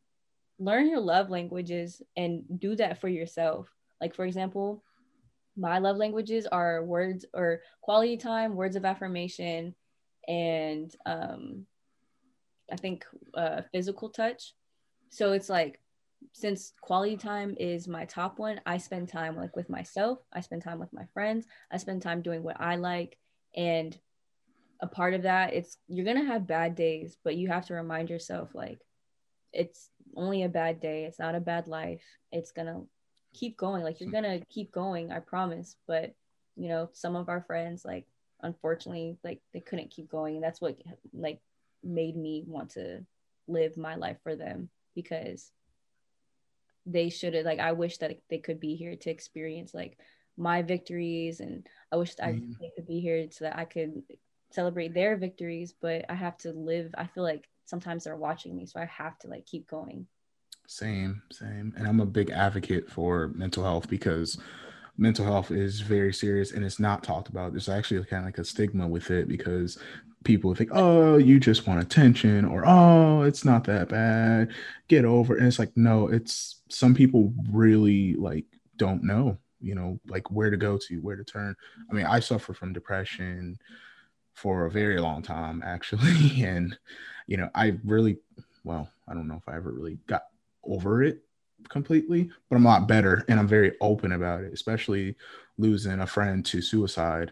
learn 0.59 0.89
your 0.89 0.99
love 0.99 1.29
languages 1.29 2.01
and 2.17 2.43
do 2.59 2.75
that 2.75 2.99
for 2.99 3.07
yourself. 3.07 3.69
Like 4.01 4.15
for 4.15 4.25
example, 4.25 4.83
my 5.55 5.79
love 5.79 5.95
languages 5.95 6.45
are 6.45 6.83
words 6.83 7.25
or 7.33 7.61
quality 7.81 8.17
time, 8.17 8.55
words 8.55 8.75
of 8.75 8.83
affirmation, 8.83 9.73
and 10.27 10.93
um, 11.05 11.65
I 12.71 12.75
think 12.75 13.05
uh, 13.33 13.61
physical 13.71 14.09
touch. 14.09 14.53
so 15.09 15.33
it's 15.33 15.49
like 15.49 15.79
since 16.33 16.73
quality 16.81 17.17
time 17.17 17.55
is 17.59 17.87
my 17.87 18.05
top 18.05 18.39
one, 18.39 18.59
I 18.65 18.77
spend 18.77 19.09
time 19.09 19.35
like 19.35 19.55
with 19.55 19.69
myself, 19.69 20.19
I 20.33 20.41
spend 20.41 20.63
time 20.63 20.79
with 20.79 20.91
my 20.93 21.05
friends, 21.13 21.45
I 21.71 21.77
spend 21.77 22.01
time 22.01 22.21
doing 22.21 22.43
what 22.43 22.59
I 22.59 22.75
like 22.77 23.17
and 23.55 23.97
a 24.81 24.87
part 24.87 25.13
of 25.13 25.21
that 25.21 25.53
it's 25.53 25.77
you're 25.87 26.05
going 26.05 26.19
to 26.19 26.31
have 26.31 26.47
bad 26.47 26.75
days, 26.75 27.17
but 27.23 27.35
you 27.35 27.47
have 27.47 27.65
to 27.67 27.73
remind 27.73 28.09
yourself 28.09 28.53
like 28.53 28.79
it's 29.53 29.89
only 30.15 30.43
a 30.43 30.49
bad 30.49 30.79
day, 30.79 31.05
it's 31.05 31.19
not 31.19 31.35
a 31.35 31.39
bad 31.39 31.67
life. 31.67 32.03
It's 32.31 32.51
going 32.51 32.67
to 32.67 32.81
keep 33.33 33.57
going. 33.57 33.83
Like 33.83 33.99
you're 34.01 34.11
going 34.11 34.23
to 34.23 34.45
keep 34.47 34.71
going, 34.71 35.11
I 35.11 35.19
promise, 35.19 35.77
but 35.87 36.13
you 36.55 36.69
know, 36.69 36.89
some 36.93 37.15
of 37.15 37.29
our 37.29 37.41
friends 37.41 37.85
like 37.85 38.05
unfortunately 38.41 39.17
like 39.23 39.41
they 39.53 39.61
couldn't 39.61 39.91
keep 39.91 40.09
going 40.09 40.35
and 40.35 40.43
that's 40.43 40.61
what 40.61 40.77
like 41.13 41.39
made 41.85 42.15
me 42.15 42.43
want 42.45 42.71
to 42.71 43.05
live 43.47 43.77
my 43.77 43.95
life 43.95 44.17
for 44.23 44.35
them 44.35 44.69
because 44.95 45.51
they 46.85 47.09
should 47.09 47.33
have 47.33 47.45
like 47.45 47.59
I 47.59 47.71
wish 47.71 47.97
that 47.99 48.17
they 48.29 48.37
could 48.37 48.59
be 48.59 48.75
here 48.75 48.95
to 48.95 49.09
experience 49.09 49.73
like 49.73 49.97
my 50.37 50.61
victories. 50.61 51.39
And 51.39 51.67
I 51.91 51.97
wish 51.97 52.15
I 52.21 52.33
mm. 52.33 52.53
they 52.59 52.71
could 52.75 52.87
be 52.87 52.99
here 52.99 53.27
so 53.31 53.45
that 53.45 53.57
I 53.57 53.65
could 53.65 54.03
celebrate 54.51 54.93
their 54.93 55.17
victories 55.17 55.73
but 55.81 56.05
I 56.07 56.13
have 56.13 56.37
to 56.37 56.51
live 56.51 56.93
I 56.97 57.07
feel 57.07 57.23
like 57.23 57.49
sometimes 57.65 58.03
they're 58.03 58.15
watching 58.15 58.55
me 58.55 58.65
so 58.65 58.79
I 58.79 58.85
have 58.85 59.17
to 59.19 59.27
like 59.27 59.45
keep 59.45 59.67
going. 59.67 60.07
Same 60.67 61.21
same. 61.31 61.73
And 61.77 61.87
I'm 61.87 61.99
a 61.99 62.05
big 62.05 62.29
advocate 62.29 62.89
for 62.89 63.29
mental 63.29 63.63
health 63.63 63.89
because 63.89 64.37
mental 64.97 65.25
health 65.25 65.51
is 65.51 65.81
very 65.81 66.13
serious 66.13 66.51
and 66.51 66.63
it's 66.63 66.79
not 66.79 67.03
talked 67.03 67.29
about. 67.29 67.51
There's 67.51 67.69
actually 67.69 68.03
kind 68.05 68.21
of 68.21 68.25
like 68.25 68.37
a 68.37 68.45
stigma 68.45 68.87
with 68.87 69.11
it 69.11 69.27
because 69.27 69.77
people 70.25 70.53
think, 70.53 70.71
oh, 70.73 71.17
you 71.17 71.39
just 71.39 71.65
want 71.65 71.79
attention, 71.79 72.43
or 72.43 72.63
oh, 72.67 73.21
it's 73.21 73.45
not 73.45 73.63
that 73.65 73.87
bad, 73.87 74.51
get 74.89 75.05
over. 75.05 75.35
It. 75.35 75.39
And 75.39 75.47
it's 75.47 75.59
like, 75.59 75.71
no, 75.77 76.07
it's 76.07 76.61
some 76.69 76.93
people 76.93 77.33
really 77.49 78.15
like 78.15 78.45
don't 78.75 79.03
know, 79.03 79.37
you 79.61 79.75
know, 79.75 79.99
like 80.07 80.29
where 80.29 80.49
to 80.49 80.57
go 80.57 80.77
to, 80.77 80.97
where 80.97 81.15
to 81.15 81.23
turn. 81.23 81.55
I 81.89 81.93
mean, 81.93 82.05
I 82.05 82.19
suffer 82.19 82.53
from 82.53 82.73
depression 82.73 83.57
for 84.33 84.65
a 84.65 84.71
very 84.71 84.99
long 84.99 85.21
time, 85.21 85.63
actually, 85.65 86.43
and 86.43 86.77
you 87.27 87.37
know, 87.37 87.49
I 87.55 87.77
really, 87.85 88.17
well, 88.65 88.89
I 89.07 89.13
don't 89.13 89.27
know 89.27 89.37
if 89.37 89.47
I 89.47 89.55
ever 89.55 89.71
really 89.71 89.99
got 90.07 90.23
over 90.63 91.01
it 91.03 91.21
completely, 91.69 92.29
but 92.49 92.57
I'm 92.57 92.65
a 92.65 92.69
lot 92.69 92.87
better, 92.87 93.23
and 93.29 93.39
I'm 93.39 93.47
very 93.47 93.73
open 93.79 94.11
about 94.11 94.43
it, 94.43 94.53
especially 94.53 95.15
losing 95.57 96.01
a 96.01 96.07
friend 96.07 96.45
to 96.47 96.61
suicide 96.61 97.31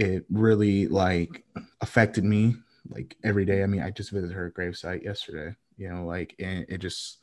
it 0.00 0.24
really 0.30 0.88
like 0.88 1.44
affected 1.82 2.24
me 2.24 2.56
like 2.88 3.16
every 3.22 3.44
day. 3.44 3.62
I 3.62 3.66
mean, 3.66 3.82
I 3.82 3.90
just 3.90 4.10
visited 4.10 4.34
her 4.34 4.50
gravesite 4.50 5.04
yesterday, 5.04 5.54
you 5.76 5.90
know, 5.90 6.06
like, 6.06 6.34
and 6.38 6.64
it 6.70 6.78
just, 6.78 7.18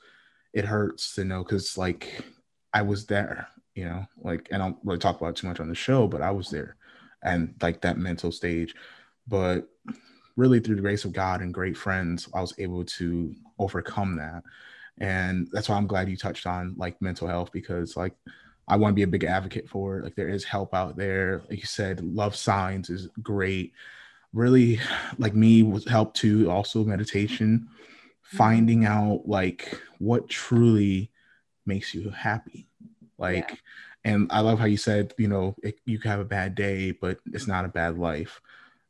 it 0.53 0.63
hurts 0.63 1.15
to 1.15 1.23
know 1.23 1.43
because 1.43 1.75
like 1.75 2.23
I 2.73 2.83
was 2.83 3.07
there, 3.07 3.47
you 3.73 3.85
know, 3.85 4.05
like, 4.21 4.47
and 4.51 4.61
I 4.61 4.67
don't 4.67 4.77
really 4.83 4.99
talk 4.99 5.19
about 5.19 5.35
too 5.35 5.47
much 5.47 5.59
on 5.59 5.69
the 5.69 5.75
show, 5.75 6.07
but 6.07 6.21
I 6.21 6.29
was 6.29 6.51
there 6.51 6.75
and 7.23 7.55
like 7.63 7.81
that 7.81 7.97
mental 7.97 8.31
stage. 8.31 8.75
But 9.27 9.67
really, 10.35 10.59
through 10.59 10.75
the 10.75 10.81
grace 10.83 11.03
of 11.03 11.13
God 11.13 11.41
and 11.41 11.51
great 11.51 11.75
friends, 11.75 12.29
I 12.35 12.41
was 12.41 12.53
able 12.59 12.85
to 12.85 13.33
overcome 13.57 14.17
that. 14.17 14.43
And 14.99 15.47
that's 15.51 15.67
why 15.67 15.77
I'm 15.77 15.87
glad 15.87 16.09
you 16.09 16.15
touched 16.15 16.45
on 16.45 16.75
like 16.77 17.01
mental 17.01 17.27
health 17.27 17.51
because 17.51 17.97
like 17.97 18.13
I 18.67 18.75
want 18.75 18.91
to 18.91 18.95
be 18.95 19.03
a 19.03 19.07
big 19.07 19.23
advocate 19.23 19.69
for 19.69 19.97
it. 19.97 20.03
Like 20.03 20.15
there 20.15 20.29
is 20.29 20.43
help 20.43 20.73
out 20.73 20.97
there. 20.97 21.41
Like 21.49 21.59
you 21.59 21.65
said, 21.65 22.01
love 22.01 22.35
signs 22.35 22.89
is 22.89 23.07
great. 23.21 23.73
Really, 24.33 24.79
like 25.17 25.33
me 25.33 25.63
was 25.63 25.87
help 25.87 26.13
too. 26.13 26.51
Also 26.51 26.83
meditation, 26.83 27.69
mm-hmm. 27.69 28.37
finding 28.37 28.85
out 28.85 29.21
like 29.25 29.79
what 29.99 30.27
truly 30.27 31.11
makes 31.65 31.93
you 31.93 32.09
happy. 32.09 32.67
Like, 33.17 33.49
yeah. 33.49 34.13
and 34.13 34.31
I 34.31 34.41
love 34.41 34.59
how 34.59 34.65
you 34.65 34.77
said, 34.77 35.13
you 35.17 35.27
know, 35.27 35.55
it, 35.63 35.79
you 35.85 35.97
can 35.97 36.11
have 36.11 36.19
a 36.19 36.25
bad 36.25 36.53
day, 36.53 36.91
but 36.91 37.19
it's 37.33 37.47
not 37.47 37.65
a 37.65 37.69
bad 37.69 37.97
life. 37.97 38.41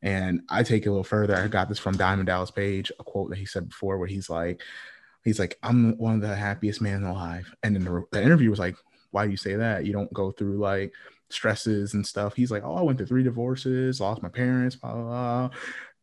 And 0.02 0.42
I 0.50 0.64
take 0.64 0.86
it 0.86 0.90
a 0.90 0.92
little 0.92 1.04
further. 1.04 1.36
I 1.36 1.48
got 1.48 1.70
this 1.70 1.80
from 1.80 1.98
Diamond 1.98 2.28
Dallas 2.28 2.52
Page, 2.52 2.92
a 3.00 3.04
quote 3.04 3.30
that 3.30 3.40
he 3.40 3.46
said 3.46 3.70
before, 3.70 3.98
where 3.98 4.08
he's 4.08 4.30
like, 4.30 4.62
he's 5.24 5.40
like, 5.40 5.58
I'm 5.64 5.98
one 5.98 6.16
of 6.16 6.22
the 6.22 6.36
happiest 6.36 6.82
men 6.82 7.04
alive. 7.04 7.54
And 7.64 7.76
then 7.76 7.84
the, 7.84 8.06
the 8.12 8.22
interview 8.22 8.50
was 8.50 8.60
like, 8.60 8.76
why 9.18 9.26
do 9.26 9.32
you 9.32 9.38
say 9.38 9.56
that? 9.56 9.84
You 9.84 9.94
don't 9.94 10.14
go 10.14 10.30
through 10.30 10.60
like 10.60 10.94
stresses 11.32 11.96
and 11.96 12.06
stuff. 12.06 12.36
He's 12.36 12.52
like, 12.52 12.62
oh, 12.64 12.76
I 12.76 12.84
went 12.84 13.00
through 13.00 13.08
three 13.08 13.24
divorces, 13.24 14.00
lost 14.00 14.22
my 14.22 14.30
parents, 14.30 14.76
blah, 14.76 14.94
blah, 14.94 15.04
blah. 15.04 15.50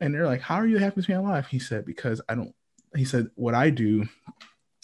And 0.00 0.12
they're 0.12 0.26
like, 0.26 0.40
how 0.40 0.56
are 0.56 0.66
you 0.66 0.74
the 0.74 0.84
happiest 0.84 1.08
man 1.08 1.18
alive? 1.18 1.46
He 1.46 1.60
said, 1.60 1.86
because 1.86 2.20
I 2.28 2.34
don't, 2.34 2.52
he 2.96 3.04
said, 3.04 3.28
what 3.36 3.54
I 3.54 3.70
do 3.70 4.04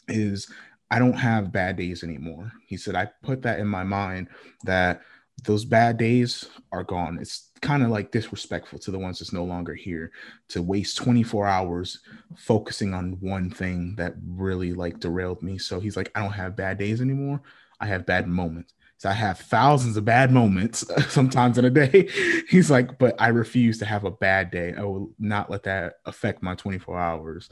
is 0.07 0.49
I 0.93 1.01
don't 1.01 1.18
have 1.18 1.51
bad 1.51 1.74
days 1.74 2.05
anymore. 2.05 2.53
He 2.68 2.76
said, 2.76 2.95
I 2.95 3.09
put 3.24 3.43
that 3.43 3.59
in 3.59 3.66
my 3.66 3.83
mind 3.83 4.28
that 4.62 5.01
those 5.43 5.64
bad 5.64 5.97
days 5.97 6.49
are 6.70 6.85
gone. 6.85 7.18
It's 7.20 7.51
kind 7.62 7.83
of 7.83 7.91
like 7.91 8.12
disrespectful 8.12 8.78
to 8.78 8.93
the 8.93 8.99
ones 9.01 9.18
that's 9.18 9.33
no 9.33 9.43
longer 9.43 9.74
here 9.74 10.12
to 10.51 10.62
waste 10.62 10.99
24 10.99 11.49
hours 11.49 11.99
focusing 12.37 12.95
on 12.95 13.16
one 13.18 13.51
thing 13.51 13.97
that 13.97 14.14
really 14.24 14.72
like 14.72 15.01
derailed 15.01 15.43
me. 15.43 15.59
So 15.59 15.81
he's 15.81 15.97
like, 15.97 16.12
I 16.14 16.22
don't 16.22 16.31
have 16.31 16.55
bad 16.55 16.78
days 16.78 17.01
anymore. 17.01 17.43
I 17.81 17.87
have 17.87 18.07
bad 18.07 18.28
moments. 18.28 18.74
So 18.99 19.09
I 19.09 19.14
have 19.14 19.39
thousands 19.39 19.97
of 19.97 20.05
bad 20.05 20.31
moments 20.31 20.85
sometimes 21.09 21.57
in 21.57 21.64
a 21.64 21.70
day. 21.70 22.09
He's 22.49 22.70
like, 22.70 22.99
but 22.99 23.14
I 23.18 23.28
refuse 23.28 23.78
to 23.78 23.87
have 23.87 24.05
a 24.05 24.11
bad 24.11 24.51
day. 24.51 24.74
I 24.76 24.83
will 24.83 25.11
not 25.18 25.51
let 25.51 25.62
that 25.62 25.95
affect 26.05 26.43
my 26.43 26.55
24 26.55 26.99
hours. 26.99 27.49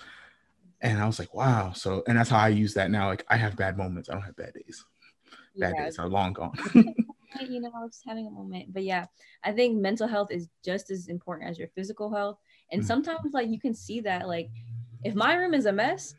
And 0.82 1.00
I 1.00 1.06
was 1.06 1.18
like, 1.18 1.32
wow. 1.34 1.72
So, 1.72 2.02
and 2.06 2.18
that's 2.18 2.30
how 2.30 2.38
I 2.38 2.48
use 2.48 2.74
that 2.74 2.90
now. 2.90 3.08
Like, 3.08 3.24
I 3.28 3.36
have 3.36 3.56
bad 3.56 3.78
moments. 3.78 4.10
I 4.10 4.12
don't 4.12 4.22
have 4.22 4.36
bad 4.36 4.52
days. 4.52 4.84
Bad 5.56 5.74
yeah. 5.74 5.84
days 5.84 5.98
are 5.98 6.08
long 6.08 6.34
gone. 6.34 6.52
you 6.74 7.60
know, 7.60 7.72
I 7.74 7.80
was 7.80 8.00
having 8.06 8.26
a 8.26 8.30
moment. 8.30 8.72
But 8.72 8.84
yeah, 8.84 9.06
I 9.42 9.52
think 9.52 9.78
mental 9.78 10.06
health 10.06 10.30
is 10.30 10.48
just 10.62 10.90
as 10.90 11.08
important 11.08 11.50
as 11.50 11.58
your 11.58 11.68
physical 11.68 12.14
health. 12.14 12.38
And 12.70 12.82
mm-hmm. 12.82 12.86
sometimes, 12.86 13.32
like, 13.32 13.48
you 13.48 13.58
can 13.58 13.74
see 13.74 14.00
that, 14.02 14.28
like, 14.28 14.50
if 15.02 15.14
my 15.14 15.34
room 15.34 15.54
is 15.54 15.64
a 15.66 15.72
mess, 15.72 16.14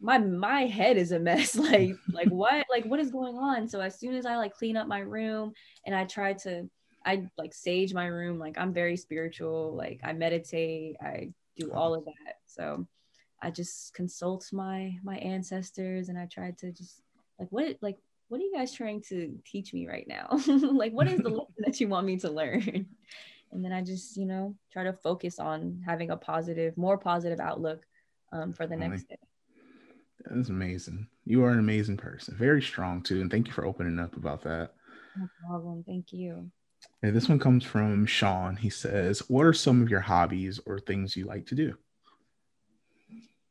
my 0.00 0.18
my 0.18 0.66
head 0.66 0.96
is 0.96 1.12
a 1.12 1.18
mess. 1.18 1.56
Like 1.68 1.96
like 2.12 2.28
what 2.28 2.66
like 2.70 2.84
what 2.84 3.00
is 3.00 3.10
going 3.10 3.36
on? 3.36 3.68
So 3.68 3.80
as 3.80 3.98
soon 3.98 4.14
as 4.14 4.26
i 4.26 4.36
like 4.36 4.54
clean 4.54 4.76
up 4.76 4.86
my 4.86 5.00
room 5.00 5.52
and 5.84 5.94
i 5.94 6.04
try 6.04 6.32
to 6.34 6.68
i 7.04 7.24
like 7.36 7.54
sage 7.54 7.94
my 7.94 8.06
room 8.06 8.38
like 8.38 8.58
i'm 8.58 8.72
very 8.72 8.96
spiritual. 8.96 9.74
Like 9.74 10.00
i 10.04 10.12
meditate. 10.12 10.96
I 11.00 11.30
do 11.56 11.72
all 11.72 11.94
of 11.94 12.04
that. 12.04 12.36
So 12.46 12.86
i 13.42 13.50
just 13.50 13.94
consult 13.94 14.46
my 14.52 14.96
my 15.04 15.16
ancestors 15.18 16.08
and 16.08 16.18
i 16.18 16.26
try 16.26 16.50
to 16.58 16.72
just 16.72 17.02
like 17.38 17.48
what 17.50 17.76
like 17.80 17.98
what 18.28 18.40
are 18.40 18.44
you 18.44 18.52
guys 18.54 18.74
trying 18.74 19.00
to 19.08 19.38
teach 19.46 19.72
me 19.72 19.86
right 19.88 20.06
now? 20.06 20.28
Like 20.46 20.92
what 20.92 21.08
is 21.08 21.20
the 21.20 21.30
lesson 21.30 21.54
that 21.64 21.80
you 21.80 21.88
want 21.88 22.06
me 22.06 22.18
to 22.18 22.30
learn? 22.30 22.86
And 23.50 23.64
then 23.64 23.72
i 23.72 23.82
just 23.82 24.16
you 24.16 24.26
know 24.26 24.54
try 24.70 24.84
to 24.84 24.92
focus 24.92 25.38
on 25.38 25.82
having 25.84 26.10
a 26.10 26.16
positive 26.16 26.76
more 26.76 26.98
positive 26.98 27.40
outlook 27.40 27.82
um, 28.30 28.52
for 28.52 28.66
the 28.66 28.76
next 28.76 29.08
day 29.08 29.16
that's 30.24 30.48
amazing. 30.48 31.06
You 31.24 31.44
are 31.44 31.50
an 31.50 31.58
amazing 31.58 31.96
person. 31.96 32.36
Very 32.36 32.62
strong 32.62 33.02
too. 33.02 33.20
And 33.20 33.30
thank 33.30 33.46
you 33.46 33.52
for 33.52 33.64
opening 33.64 33.98
up 33.98 34.16
about 34.16 34.42
that. 34.42 34.72
No 35.16 35.28
problem. 35.46 35.84
Thank 35.86 36.12
you. 36.12 36.50
And 37.02 37.14
this 37.14 37.28
one 37.28 37.38
comes 37.38 37.64
from 37.64 38.06
Sean. 38.06 38.56
He 38.56 38.70
says, 38.70 39.20
What 39.28 39.46
are 39.46 39.52
some 39.52 39.82
of 39.82 39.90
your 39.90 40.00
hobbies 40.00 40.60
or 40.66 40.78
things 40.78 41.16
you 41.16 41.24
like 41.24 41.46
to 41.46 41.54
do? 41.54 41.74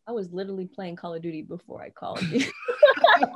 I 0.08 0.12
was 0.12 0.32
literally 0.32 0.66
playing 0.66 0.96
Call 0.96 1.14
of 1.14 1.22
Duty 1.22 1.42
before 1.42 1.82
I 1.82 1.90
called 1.90 2.22
you. 2.24 2.40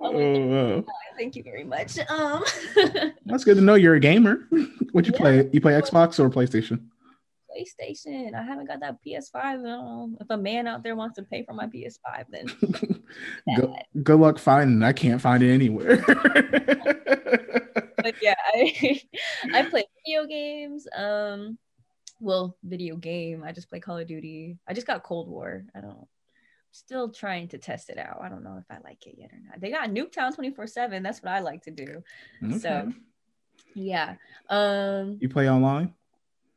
oh, 0.00 0.84
Thank 1.16 1.36
you 1.36 1.42
very 1.42 1.64
much. 1.64 1.98
Um, 2.10 2.44
That's 3.24 3.44
good 3.44 3.56
to 3.56 3.62
know 3.62 3.74
you're 3.74 3.94
a 3.94 4.00
gamer. 4.00 4.46
What 4.92 5.06
you 5.06 5.12
yeah. 5.12 5.20
play? 5.20 5.50
You 5.52 5.60
play 5.60 5.74
Xbox 5.74 6.18
or 6.18 6.30
PlayStation? 6.30 6.80
PlayStation. 7.48 8.34
I 8.34 8.42
haven't 8.42 8.66
got 8.66 8.80
that 8.80 8.98
PS5. 9.04 10.16
If 10.20 10.26
a 10.30 10.36
man 10.36 10.66
out 10.66 10.82
there 10.82 10.96
wants 10.96 11.16
to 11.16 11.22
pay 11.22 11.44
for 11.44 11.54
my 11.54 11.66
PS5, 11.66 12.24
then 12.30 12.46
good, 13.56 13.74
good 14.02 14.20
luck 14.20 14.38
finding. 14.38 14.82
I 14.82 14.92
can't 14.92 15.20
find 15.20 15.42
it 15.42 15.52
anywhere. 15.52 15.96
but 18.02 18.14
yeah, 18.22 18.34
I 18.54 19.00
I 19.52 19.62
play 19.62 19.84
video 20.04 20.26
games. 20.26 20.86
Um, 20.96 21.58
well, 22.20 22.56
video 22.62 22.96
game. 22.96 23.44
I 23.44 23.52
just 23.52 23.68
play 23.68 23.80
Call 23.80 23.98
of 23.98 24.06
Duty. 24.06 24.58
I 24.66 24.74
just 24.74 24.86
got 24.86 25.02
Cold 25.02 25.28
War. 25.28 25.64
I 25.74 25.80
don't. 25.80 26.06
Still 26.70 27.10
trying 27.10 27.48
to 27.48 27.58
test 27.58 27.88
it 27.88 27.98
out. 27.98 28.20
I 28.22 28.28
don't 28.28 28.44
know 28.44 28.58
if 28.58 28.64
I 28.70 28.78
like 28.84 29.06
it 29.06 29.14
yet 29.16 29.32
or 29.32 29.40
not. 29.48 29.60
They 29.60 29.70
got 29.70 29.88
Nuketown 29.88 30.34
24 30.34 30.66
7. 30.66 31.02
That's 31.02 31.22
what 31.22 31.32
I 31.32 31.40
like 31.40 31.62
to 31.62 31.70
do. 31.70 32.02
Okay. 32.44 32.58
So 32.58 32.92
yeah. 33.74 34.16
Um 34.50 35.16
You 35.20 35.28
play 35.30 35.48
online? 35.48 35.94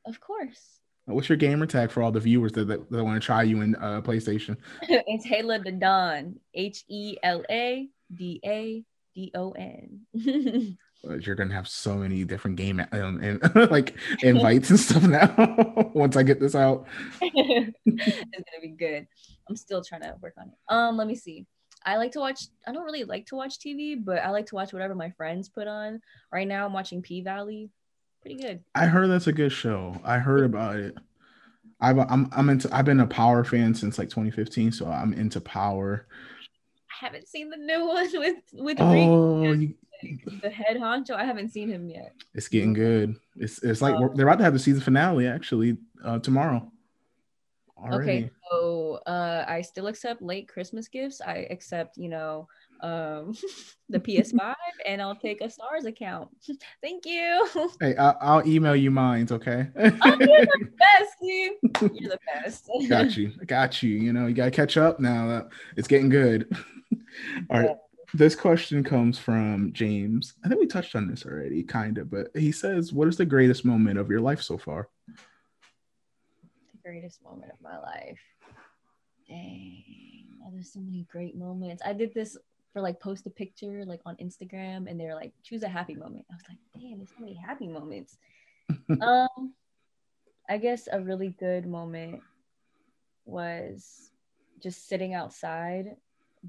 Of 0.06 0.20
course. 0.20 0.81
What's 1.14 1.30
your 1.30 1.38
gamer 1.38 1.66
tag 1.66 1.92
for 1.92 2.02
all 2.02 2.12
the 2.12 2.20
viewers 2.20 2.52
that, 2.54 2.68
that, 2.68 2.90
that 2.92 3.04
want 3.04 3.22
to 3.22 3.26
try 3.26 3.44
you 3.44 3.62
in 3.62 3.76
uh, 3.76 4.02
PlayStation? 4.02 4.58
it's 4.82 5.26
Hela 5.26 5.60
the 5.60 5.72
Don. 5.72 6.40
H 6.54 6.84
E 6.88 7.18
L 7.24 7.44
A 7.50 7.88
D 8.14 8.40
A 8.46 8.84
D 9.14 9.32
O 9.36 9.52
N. 9.52 10.02
you're 11.04 11.36
gonna 11.36 11.54
have 11.54 11.68
so 11.68 11.96
many 11.96 12.24
different 12.24 12.58
game 12.58 12.80
um, 12.92 13.20
and 13.22 13.42
like 13.72 13.96
invites 14.22 14.70
and 14.70 14.80
stuff 14.80 15.04
now. 15.04 15.34
once 15.94 16.16
I 16.16 16.24
get 16.24 16.40
this 16.40 16.56
out, 16.56 16.86
it's 17.22 17.74
gonna 17.86 18.62
be 18.62 18.70
good. 18.70 19.08
I'm 19.50 19.56
still 19.56 19.84
trying 19.84 20.02
to 20.02 20.16
work 20.22 20.34
on 20.38 20.48
it. 20.48 20.54
Um, 20.70 20.98
let 20.98 21.08
me 21.08 21.16
see. 21.16 21.46
I 21.84 21.98
like 21.98 22.12
to 22.12 22.20
watch. 22.20 22.44
I 22.68 22.72
don't 22.72 22.86
really 22.86 23.04
like 23.04 23.26
to 23.28 23.36
watch 23.36 23.58
TV, 23.58 23.96
but 24.04 24.20
I 24.20 24.30
like 24.30 24.46
to 24.48 24.56
watch 24.56 24.74
whatever 24.74 24.94
my 24.94 25.10
friends 25.12 25.50
put 25.50 25.68
on. 25.68 26.02
Right 26.32 26.48
now, 26.48 26.66
I'm 26.66 26.74
watching 26.74 27.02
P 27.02 27.22
Valley. 27.22 27.70
Pretty 28.22 28.42
good. 28.42 28.64
I 28.76 28.86
heard 28.86 29.10
that's 29.10 29.28
a 29.28 29.34
good 29.34 29.52
show. 29.52 30.00
I 30.04 30.20
heard 30.20 30.44
about 30.44 30.76
it. 30.78 30.96
I've 31.80 31.98
I'm 31.98 32.30
I'm 32.32 32.50
into. 32.50 32.74
I've 32.74 32.86
been 32.86 33.00
a 33.00 33.08
Power 33.08 33.44
fan 33.44 33.74
since 33.74 33.98
like 33.98 34.10
2015, 34.10 34.72
so 34.72 34.86
I'm 34.86 35.14
into 35.14 35.42
Power. 35.42 36.06
I 36.92 37.06
haven't 37.06 37.28
seen 37.28 37.50
the 37.50 37.58
new 37.58 37.88
one 37.88 38.10
with 38.14 38.36
with 38.54 38.78
oh, 38.80 39.52
you, 39.54 39.74
the 40.42 40.50
head 40.50 40.78
honcho. 40.78 41.16
I 41.16 41.26
haven't 41.26 41.50
seen 41.50 41.70
him 41.70 41.90
yet. 41.90 42.14
It's 42.36 42.48
getting 42.48 42.74
good. 42.74 43.16
It's 43.36 43.64
it's 43.64 43.82
like 43.82 43.96
um, 43.96 44.12
they're 44.16 44.28
about 44.28 44.38
to 44.38 44.44
have 44.44 44.54
the 44.54 44.60
season 44.60 44.82
finale 44.82 45.28
actually 45.28 45.78
uh, 46.04 46.20
tomorrow. 46.20 46.72
Already. 47.76 48.12
Okay, 48.12 48.32
so 48.52 49.00
uh, 49.08 49.44
I 49.48 49.62
still 49.62 49.88
accept 49.88 50.22
late 50.22 50.48
Christmas 50.48 50.88
gifts. 50.88 51.20
I 51.20 51.48
accept, 51.50 51.98
you 51.98 52.10
know, 52.10 52.48
um, 52.82 53.36
the 53.90 54.00
PS5, 54.00 54.56
and 54.86 55.02
I'll 55.02 55.16
take 55.16 55.42
a 55.42 55.46
Starz 55.46 55.86
account. 55.86 56.30
Thank 56.82 57.06
you. 57.06 57.48
Hey, 57.80 57.96
I'll, 57.96 58.18
I'll 58.22 58.48
email 58.48 58.76
you 58.76 58.92
mine. 58.92 59.28
Okay. 59.32 59.68
oh, 59.76 60.18
you're 60.20 60.46
the 60.46 60.70
best, 60.78 61.16
dude. 61.22 61.54
You're 62.02 62.12
the 62.12 62.20
best. 62.34 62.70
got 62.90 63.16
you. 63.16 63.32
Got 63.46 63.84
you. 63.84 63.92
You 63.92 64.14
know, 64.14 64.28
you 64.28 64.34
gotta 64.34 64.52
catch 64.52 64.78
up 64.78 65.00
now. 65.00 65.48
It's 65.78 65.88
getting 65.88 66.10
good. 66.10 66.54
All 67.50 67.60
right. 67.60 67.70
Yeah. 67.70 67.76
This 68.14 68.36
question 68.36 68.84
comes 68.84 69.18
from 69.18 69.72
James. 69.72 70.34
I 70.44 70.50
think 70.50 70.60
we 70.60 70.68
touched 70.68 70.98
on 70.98 71.08
this 71.08 71.26
already, 71.26 71.64
kind 71.64 71.98
of, 71.98 72.12
but 72.12 72.28
he 72.36 72.52
says, 72.52 72.92
"What 72.92 73.08
is 73.08 73.16
the 73.16 73.26
greatest 73.26 73.64
moment 73.64 73.98
of 73.98 74.10
your 74.10 74.20
life 74.20 74.42
so 74.42 74.58
far?" 74.58 74.90
The 75.08 76.80
greatest 76.84 77.24
moment 77.24 77.54
of 77.54 77.62
my 77.62 77.80
life. 77.80 78.20
Dang, 79.30 80.26
oh, 80.46 80.50
there's 80.52 80.74
so 80.74 80.82
many 80.82 81.08
great 81.10 81.38
moments. 81.38 81.82
I 81.86 81.94
did 81.94 82.14
this 82.14 82.38
for 82.74 82.82
like 82.82 83.00
post 83.00 83.26
a 83.26 83.30
picture 83.30 83.84
like 83.86 84.02
on 84.06 84.16
Instagram, 84.18 84.90
and 84.90 85.00
they're 85.00 85.16
like, 85.16 85.34
"Choose 85.44 85.64
a 85.64 85.70
happy 85.70 85.96
moment." 85.96 86.26
I 86.32 86.36
was 86.36 86.44
like, 86.50 86.58
"Damn, 86.74 86.98
there's 86.98 87.10
so 87.10 87.20
many 87.20 87.36
happy 87.36 87.68
moments." 87.68 88.18
um, 89.02 89.54
I 90.50 90.58
guess 90.58 90.88
a 90.92 91.00
really 91.00 91.30
good 91.40 91.66
moment 91.66 92.22
was 93.26 94.12
just 94.62 94.88
sitting 94.88 95.14
outside 95.14 95.96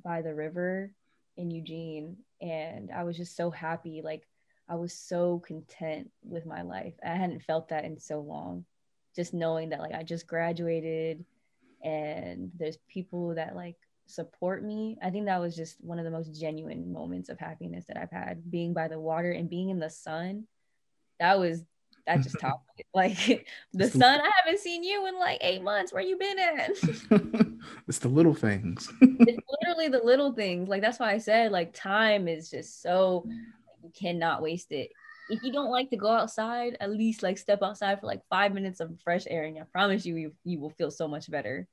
by 0.05 0.23
the 0.23 0.35
river 0.35 0.93
in 1.37 1.51
Eugene 1.51 2.16
and 2.41 2.91
I 2.91 3.05
was 3.05 3.16
just 3.16 3.37
so 3.37 3.51
happy 3.51 4.03
like 4.03 4.27
I 4.68 4.77
was 4.77 4.93
so 4.93 5.43
content 5.47 6.11
with 6.23 6.47
my 6.47 6.62
life. 6.62 6.95
I 7.05 7.11
hadn't 7.11 7.43
felt 7.43 7.68
that 7.68 7.85
in 7.85 7.99
so 7.99 8.20
long. 8.20 8.64
Just 9.14 9.35
knowing 9.35 9.68
that 9.70 9.81
like 9.81 9.95
I 9.95 10.03
just 10.03 10.27
graduated 10.27 11.25
and 11.83 12.51
there's 12.59 12.79
people 12.89 13.35
that 13.35 13.55
like 13.55 13.77
support 14.07 14.65
me. 14.65 14.99
I 15.03 15.11
think 15.11 15.27
that 15.27 15.41
was 15.41 15.57
just 15.57 15.83
one 15.83 15.99
of 15.99 16.05
the 16.05 16.11
most 16.11 16.39
genuine 16.39 16.93
moments 16.93 17.29
of 17.29 17.39
happiness 17.39 17.85
that 17.89 17.97
I've 17.97 18.11
had 18.11 18.51
being 18.51 18.75
by 18.75 18.89
the 18.89 19.01
water 19.01 19.33
and 19.33 19.49
being 19.49 19.71
in 19.71 19.79
the 19.79 19.91
sun. 19.91 20.47
That 21.21 21.39
was 21.39 21.63
that 22.07 22.23
just 22.23 22.37
topped 22.41 22.69
it. 22.79 22.87
Like 22.95 23.47
the 23.73 23.89
sun, 23.91 24.21
I 24.21 24.31
haven't 24.45 24.61
seen 24.61 24.83
you 24.85 25.07
in 25.07 25.19
like 25.19 25.39
eight 25.41 25.63
months. 25.63 25.93
Where 25.93 26.03
you 26.03 26.17
been 26.17 26.39
at? 26.39 26.71
it's 27.89 27.99
the 27.99 28.09
little 28.09 28.35
things. 28.35 28.91
it's 29.01 29.47
literally 29.61 29.89
the 29.89 30.05
little 30.05 30.33
things. 30.33 30.69
Like 30.69 30.83
that's 30.83 30.99
why 30.99 31.13
I 31.13 31.19
said 31.19 31.53
like 31.53 31.73
time 31.73 32.29
is 32.29 32.51
just 32.51 32.83
so 32.83 33.27
you 33.83 33.91
cannot 33.95 34.43
waste 34.43 34.73
it. 34.73 34.91
If 35.31 35.43
you 35.43 35.53
don't 35.53 35.71
like 35.71 35.89
to 35.91 35.97
go 35.97 36.09
outside, 36.09 36.77
at 36.81 36.91
least 36.91 37.23
like 37.23 37.39
step 37.39 37.63
outside 37.63 38.01
for 38.01 38.07
like 38.07 38.23
five 38.29 38.53
minutes 38.53 38.81
of 38.81 38.93
fresh 39.03 39.25
air, 39.31 39.45
and 39.45 39.59
I 39.59 39.63
promise 39.63 40.05
you, 40.05 40.17
you, 40.17 40.33
you 40.45 40.59
will 40.59 40.71
feel 40.71 40.91
so 40.91 41.09
much 41.09 41.31
better. 41.31 41.67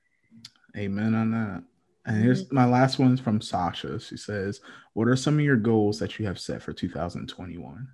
Amen 0.77 1.15
on 1.15 1.31
that. 1.31 1.63
And 2.09 2.23
here's 2.23 2.45
mm-hmm. 2.45 2.55
my 2.55 2.65
last 2.65 2.97
one 2.97 3.15
from 3.17 3.39
Sasha. 3.39 3.99
She 3.99 4.17
says, 4.17 4.61
"What 4.93 5.07
are 5.07 5.15
some 5.15 5.35
of 5.35 5.45
your 5.45 5.57
goals 5.57 5.99
that 5.99 6.17
you 6.17 6.25
have 6.25 6.39
set 6.39 6.63
for 6.63 6.73
2021?" 6.73 7.87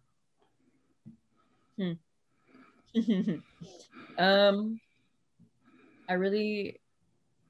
Hmm. 1.78 1.92
um, 4.18 4.80
I 6.08 6.14
really, 6.14 6.80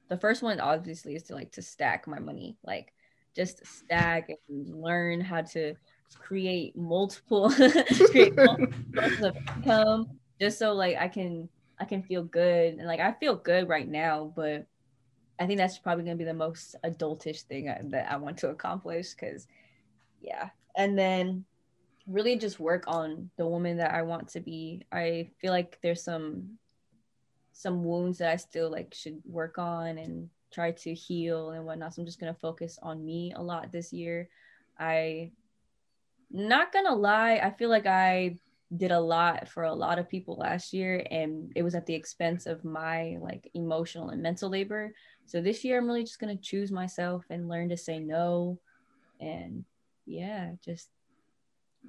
the 0.08 0.16
first 0.16 0.42
one 0.42 0.58
obviously 0.58 1.14
is 1.14 1.22
to 1.24 1.36
like 1.36 1.52
to 1.52 1.62
stack 1.62 2.08
my 2.08 2.18
money, 2.18 2.56
like 2.64 2.92
just 3.36 3.64
stack 3.64 4.30
and 4.48 4.82
learn 4.82 5.20
how 5.20 5.42
to 5.42 5.74
create 6.18 6.76
multiple 6.76 7.48
create 8.10 8.34
multiple 8.34 8.72
sources 8.92 9.24
of 9.24 9.36
income, 9.36 10.18
just 10.40 10.58
so 10.58 10.72
like 10.72 10.96
I 10.96 11.06
can 11.06 11.48
I 11.78 11.84
can 11.84 12.02
feel 12.02 12.24
good 12.24 12.74
and 12.74 12.88
like 12.88 12.98
I 12.98 13.12
feel 13.12 13.36
good 13.36 13.68
right 13.68 13.88
now, 13.88 14.32
but 14.34 14.66
I 15.38 15.46
think 15.46 15.58
that's 15.58 15.78
probably 15.78 16.04
gonna 16.04 16.16
be 16.16 16.24
the 16.24 16.34
most 16.34 16.76
adultish 16.84 17.42
thing 17.42 17.68
I, 17.68 17.80
that 17.84 18.10
I 18.10 18.16
want 18.16 18.38
to 18.38 18.50
accomplish 18.50 19.10
because, 19.10 19.46
yeah. 20.20 20.50
And 20.76 20.98
then 20.98 21.44
really 22.06 22.36
just 22.36 22.60
work 22.60 22.84
on 22.86 23.30
the 23.36 23.46
woman 23.46 23.76
that 23.78 23.92
I 23.92 24.02
want 24.02 24.28
to 24.28 24.40
be. 24.40 24.82
I 24.92 25.30
feel 25.40 25.52
like 25.52 25.78
there's 25.82 26.02
some 26.02 26.58
some 27.52 27.84
wounds 27.84 28.18
that 28.18 28.30
I 28.30 28.36
still 28.36 28.70
like 28.70 28.92
should 28.94 29.20
work 29.24 29.58
on 29.58 29.98
and 29.98 30.28
try 30.52 30.72
to 30.72 30.94
heal 30.94 31.50
and 31.50 31.64
whatnot. 31.64 31.94
So 31.94 32.02
I'm 32.02 32.06
just 32.06 32.20
gonna 32.20 32.34
focus 32.34 32.78
on 32.82 33.04
me 33.04 33.32
a 33.34 33.42
lot 33.42 33.72
this 33.72 33.92
year. 33.92 34.28
I 34.78 35.32
not 36.30 36.72
gonna 36.72 36.94
lie, 36.94 37.40
I 37.42 37.50
feel 37.50 37.70
like 37.70 37.86
I 37.86 38.36
did 38.74 38.90
a 38.90 38.98
lot 38.98 39.48
for 39.48 39.62
a 39.62 39.74
lot 39.74 39.98
of 39.98 40.08
people 40.08 40.36
last 40.36 40.72
year 40.72 41.06
and 41.10 41.52
it 41.54 41.62
was 41.62 41.74
at 41.74 41.86
the 41.86 41.94
expense 41.94 42.46
of 42.46 42.64
my 42.64 43.16
like 43.20 43.48
emotional 43.54 44.10
and 44.10 44.22
mental 44.22 44.50
labor. 44.50 44.92
So 45.26 45.40
this 45.40 45.64
year 45.64 45.78
I'm 45.78 45.86
really 45.86 46.02
just 46.02 46.18
gonna 46.18 46.36
choose 46.36 46.72
myself 46.72 47.24
and 47.30 47.48
learn 47.48 47.68
to 47.68 47.76
say 47.76 48.00
no 48.00 48.58
and 49.20 49.64
yeah, 50.04 50.52
just 50.64 50.88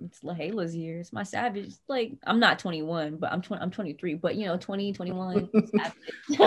it's 0.03 0.19
Lahela's 0.21 0.75
year. 0.75 0.99
It's 0.99 1.13
my 1.13 1.23
savage. 1.23 1.73
Like 1.87 2.13
I'm 2.25 2.39
not 2.39 2.59
21, 2.59 3.17
but 3.17 3.31
I'm 3.31 3.41
20. 3.41 3.61
I'm 3.61 3.71
23. 3.71 4.15
But 4.15 4.35
you 4.35 4.45
know, 4.45 4.57
20, 4.57 4.93
21. 4.93 5.49
you 6.29 6.37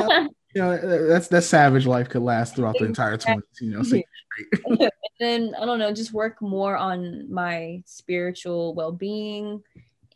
know, 0.54 1.06
that's 1.08 1.28
that 1.28 1.42
savage 1.42 1.86
life 1.86 2.08
could 2.08 2.22
last 2.22 2.56
throughout 2.56 2.76
the 2.78 2.84
entire 2.84 3.16
20s. 3.16 3.42
You 3.60 3.70
know, 3.70 3.82
so 3.82 4.00
and 4.66 4.90
then 5.18 5.54
I 5.60 5.64
don't 5.64 5.78
know, 5.78 5.92
just 5.92 6.12
work 6.12 6.40
more 6.40 6.76
on 6.76 7.32
my 7.32 7.82
spiritual 7.86 8.74
well-being 8.74 9.62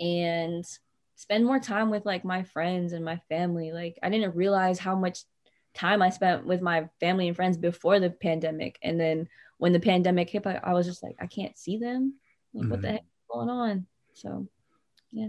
and 0.01 0.65
spend 1.17 1.45
more 1.45 1.61
time 1.61 1.91
with 1.91 2.05
like 2.05 2.25
my 2.25 2.43
friends 2.43 2.93
and 2.93 3.05
my 3.05 3.21
family. 3.29 3.73
Like 3.73 3.99
I 4.03 4.09
didn't 4.09 4.37
realize 4.37 4.79
how 4.79 4.97
much 4.97 5.21
time 5.75 6.03
I 6.03 6.11
spent 6.11 6.47
with 6.47 6.61
my 6.61 6.89
family 7.01 7.29
and 7.29 7.37
friends 7.37 7.57
before 7.57 8.01
the 8.01 8.11
pandemic, 8.11 8.79
and 8.83 9.01
then 9.01 9.29
when 9.59 9.73
the 9.73 9.81
pandemic 9.81 10.31
hit, 10.31 10.47
I, 10.47 10.61
I 10.63 10.73
was 10.73 10.87
just 10.87 11.03
like, 11.03 11.17
I 11.21 11.27
can't 11.27 11.57
see 11.57 11.79
them. 11.79 12.15
Like, 12.53 12.63
mm-hmm. 12.63 12.71
what 12.71 12.83
the 12.83 12.89
mm-hmm. 12.89 12.97
heck? 12.97 13.05
going 13.35 13.49
on. 13.49 13.87
So, 14.15 14.47
yeah. 15.13 15.29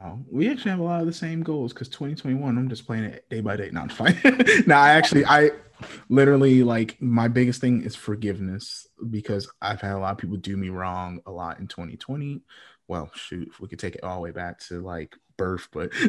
Wow. 0.00 0.20
We 0.30 0.50
actually 0.50 0.72
have 0.72 0.80
a 0.80 0.84
lot 0.84 1.00
of 1.00 1.06
the 1.06 1.12
same 1.12 1.42
goals 1.42 1.72
because 1.72 1.88
2021, 1.88 2.58
I'm 2.58 2.68
just 2.68 2.86
playing 2.86 3.04
it 3.04 3.28
day 3.30 3.40
by 3.40 3.56
day. 3.56 3.70
Not 3.70 3.92
fine. 3.92 4.18
now, 4.66 4.80
I 4.80 4.90
actually, 4.90 5.24
I 5.24 5.50
literally 6.08 6.62
like 6.62 7.00
my 7.00 7.28
biggest 7.28 7.60
thing 7.60 7.82
is 7.82 7.94
forgiveness 7.94 8.86
because 9.10 9.50
I've 9.62 9.80
had 9.80 9.92
a 9.92 9.98
lot 9.98 10.12
of 10.12 10.18
people 10.18 10.36
do 10.36 10.56
me 10.56 10.68
wrong 10.68 11.20
a 11.26 11.30
lot 11.30 11.60
in 11.60 11.68
2020. 11.68 12.42
Well, 12.88 13.10
shoot, 13.14 13.48
if 13.48 13.60
we 13.60 13.68
could 13.68 13.78
take 13.78 13.94
it 13.94 14.04
all 14.04 14.16
the 14.16 14.22
way 14.22 14.30
back 14.30 14.58
to 14.68 14.80
like 14.80 15.16
birth, 15.36 15.68
but 15.72 15.90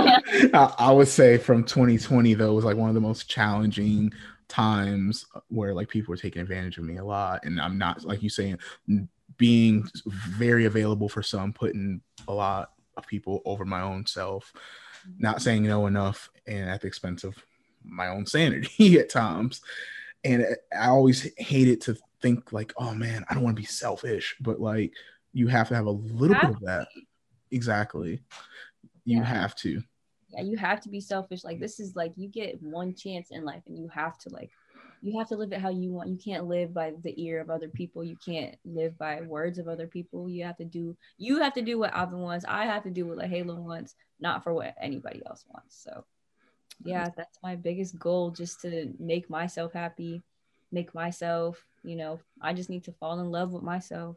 I, 0.00 0.74
I 0.78 0.92
would 0.92 1.08
say 1.08 1.38
from 1.38 1.64
2020 1.64 2.34
though 2.34 2.52
was 2.52 2.64
like 2.64 2.76
one 2.76 2.88
of 2.88 2.94
the 2.94 3.00
most 3.00 3.28
challenging 3.28 4.12
times 4.48 5.26
uh, 5.34 5.40
where 5.48 5.72
like 5.72 5.88
people 5.88 6.12
were 6.12 6.16
taking 6.16 6.42
advantage 6.42 6.76
of 6.76 6.84
me 6.84 6.98
a 6.98 7.04
lot 7.04 7.40
and 7.44 7.58
i'm 7.58 7.78
not 7.78 8.04
like 8.04 8.22
you 8.22 8.28
saying 8.28 8.58
being 9.36 9.88
very 10.06 10.66
available 10.66 11.08
for 11.08 11.22
some, 11.22 11.52
putting 11.52 12.00
a 12.28 12.32
lot 12.32 12.70
of 12.96 13.06
people 13.06 13.42
over 13.44 13.64
my 13.64 13.80
own 13.80 14.06
self, 14.06 14.52
not 15.18 15.42
saying 15.42 15.64
no 15.64 15.86
enough, 15.86 16.30
and 16.46 16.68
at 16.68 16.80
the 16.80 16.86
expense 16.86 17.24
of 17.24 17.34
my 17.84 18.08
own 18.08 18.26
sanity 18.26 18.98
at 19.00 19.10
times. 19.10 19.60
And 20.24 20.42
uh, 20.42 20.76
I 20.78 20.88
always 20.88 21.32
hated 21.38 21.80
to 21.82 21.96
think 22.20 22.52
like, 22.52 22.72
oh 22.76 22.94
man, 22.94 23.24
I 23.28 23.34
don't 23.34 23.42
want 23.42 23.56
to 23.56 23.62
be 23.62 23.66
selfish, 23.66 24.36
but 24.40 24.60
like 24.60 24.92
you 25.32 25.48
have 25.48 25.68
to 25.68 25.74
have 25.74 25.86
a 25.86 25.90
little 25.90 26.36
bit 26.36 26.50
of 26.50 26.60
that. 26.60 26.88
Exactly. 27.50 28.22
You 29.04 29.18
yeah. 29.18 29.24
have 29.24 29.54
to. 29.56 29.82
Yeah, 30.30 30.42
you 30.42 30.56
have 30.56 30.80
to 30.82 30.88
be 30.88 31.00
selfish. 31.00 31.44
Like 31.44 31.60
this 31.60 31.80
is 31.80 31.94
like 31.94 32.12
you 32.16 32.28
get 32.28 32.62
one 32.62 32.94
chance 32.94 33.30
in 33.30 33.44
life 33.44 33.62
and 33.66 33.78
you 33.78 33.88
have 33.88 34.18
to 34.18 34.30
like 34.30 34.50
you 35.02 35.18
have 35.18 35.28
to 35.28 35.36
live 35.36 35.52
it 35.52 35.60
how 35.60 35.68
you 35.68 35.90
want. 35.90 36.08
You 36.08 36.16
can't 36.16 36.46
live 36.46 36.72
by 36.72 36.92
the 37.02 37.20
ear 37.22 37.40
of 37.40 37.50
other 37.50 37.68
people. 37.68 38.04
You 38.04 38.16
can't 38.24 38.54
live 38.64 38.96
by 38.96 39.20
words 39.22 39.58
of 39.58 39.68
other 39.68 39.86
people. 39.86 40.28
You 40.30 40.44
have 40.44 40.56
to 40.58 40.64
do 40.64 40.96
you 41.18 41.40
have 41.40 41.52
to 41.54 41.62
do 41.62 41.78
what 41.78 41.92
Alvin 41.92 42.20
wants. 42.20 42.44
I 42.48 42.64
have 42.64 42.84
to 42.84 42.90
do 42.90 43.06
what 43.06 43.26
Halo 43.26 43.56
wants, 43.56 43.94
not 44.20 44.42
for 44.42 44.54
what 44.54 44.74
anybody 44.80 45.22
else 45.26 45.44
wants. 45.52 45.82
So 45.82 46.04
yeah, 46.84 47.08
that's 47.16 47.38
my 47.42 47.56
biggest 47.56 47.98
goal 47.98 48.30
just 48.30 48.60
to 48.62 48.92
make 48.98 49.28
myself 49.28 49.72
happy, 49.72 50.22
make 50.70 50.94
myself, 50.94 51.62
you 51.84 51.96
know, 51.96 52.20
I 52.40 52.54
just 52.54 52.70
need 52.70 52.84
to 52.84 52.92
fall 52.92 53.20
in 53.20 53.30
love 53.30 53.52
with 53.52 53.62
myself. 53.62 54.16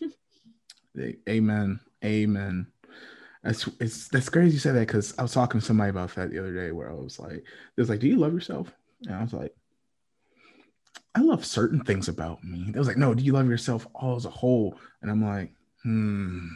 Amen. 1.28 1.80
Amen. 2.04 2.66
That's 3.42 3.68
it's 3.80 4.08
that's 4.08 4.28
crazy 4.28 4.54
you 4.54 4.60
said 4.60 4.76
that 4.76 4.86
because 4.86 5.14
I 5.18 5.22
was 5.22 5.32
talking 5.32 5.60
to 5.60 5.66
somebody 5.66 5.90
about 5.90 6.14
that 6.14 6.30
the 6.30 6.38
other 6.38 6.54
day 6.54 6.70
where 6.70 6.88
I 6.88 6.94
was 6.94 7.18
like, 7.18 7.32
it 7.32 7.44
was 7.76 7.88
like, 7.88 7.98
do 7.98 8.06
you 8.06 8.16
love 8.16 8.32
yourself? 8.32 8.72
And 9.06 9.16
I 9.16 9.22
was 9.22 9.32
like, 9.32 9.54
I 11.14 11.20
love 11.20 11.44
certain 11.44 11.84
things 11.84 12.08
about 12.08 12.42
me. 12.44 12.70
It 12.74 12.78
was 12.78 12.86
like, 12.86 12.96
no, 12.96 13.14
do 13.14 13.22
you 13.22 13.32
love 13.32 13.48
yourself 13.48 13.86
all 13.94 14.16
as 14.16 14.26
a 14.26 14.30
whole? 14.30 14.78
And 15.02 15.10
I'm 15.10 15.24
like, 15.24 15.52
hmm, 15.82 16.46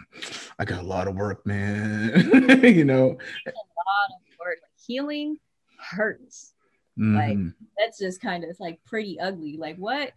I 0.58 0.64
got 0.64 0.80
a 0.80 0.86
lot 0.86 1.08
of 1.08 1.16
work, 1.16 1.44
man. 1.44 2.12
you 2.62 2.84
know, 2.84 3.04
a 3.04 3.50
lot 3.50 4.10
of 4.10 4.38
work. 4.38 4.58
Healing 4.86 5.38
hurts. 5.78 6.52
Mm-hmm. 6.98 7.16
Like 7.16 7.54
that's 7.76 7.98
just 7.98 8.20
kind 8.20 8.44
of 8.44 8.56
like 8.60 8.78
pretty 8.84 9.20
ugly. 9.20 9.56
Like 9.56 9.76
what? 9.76 10.12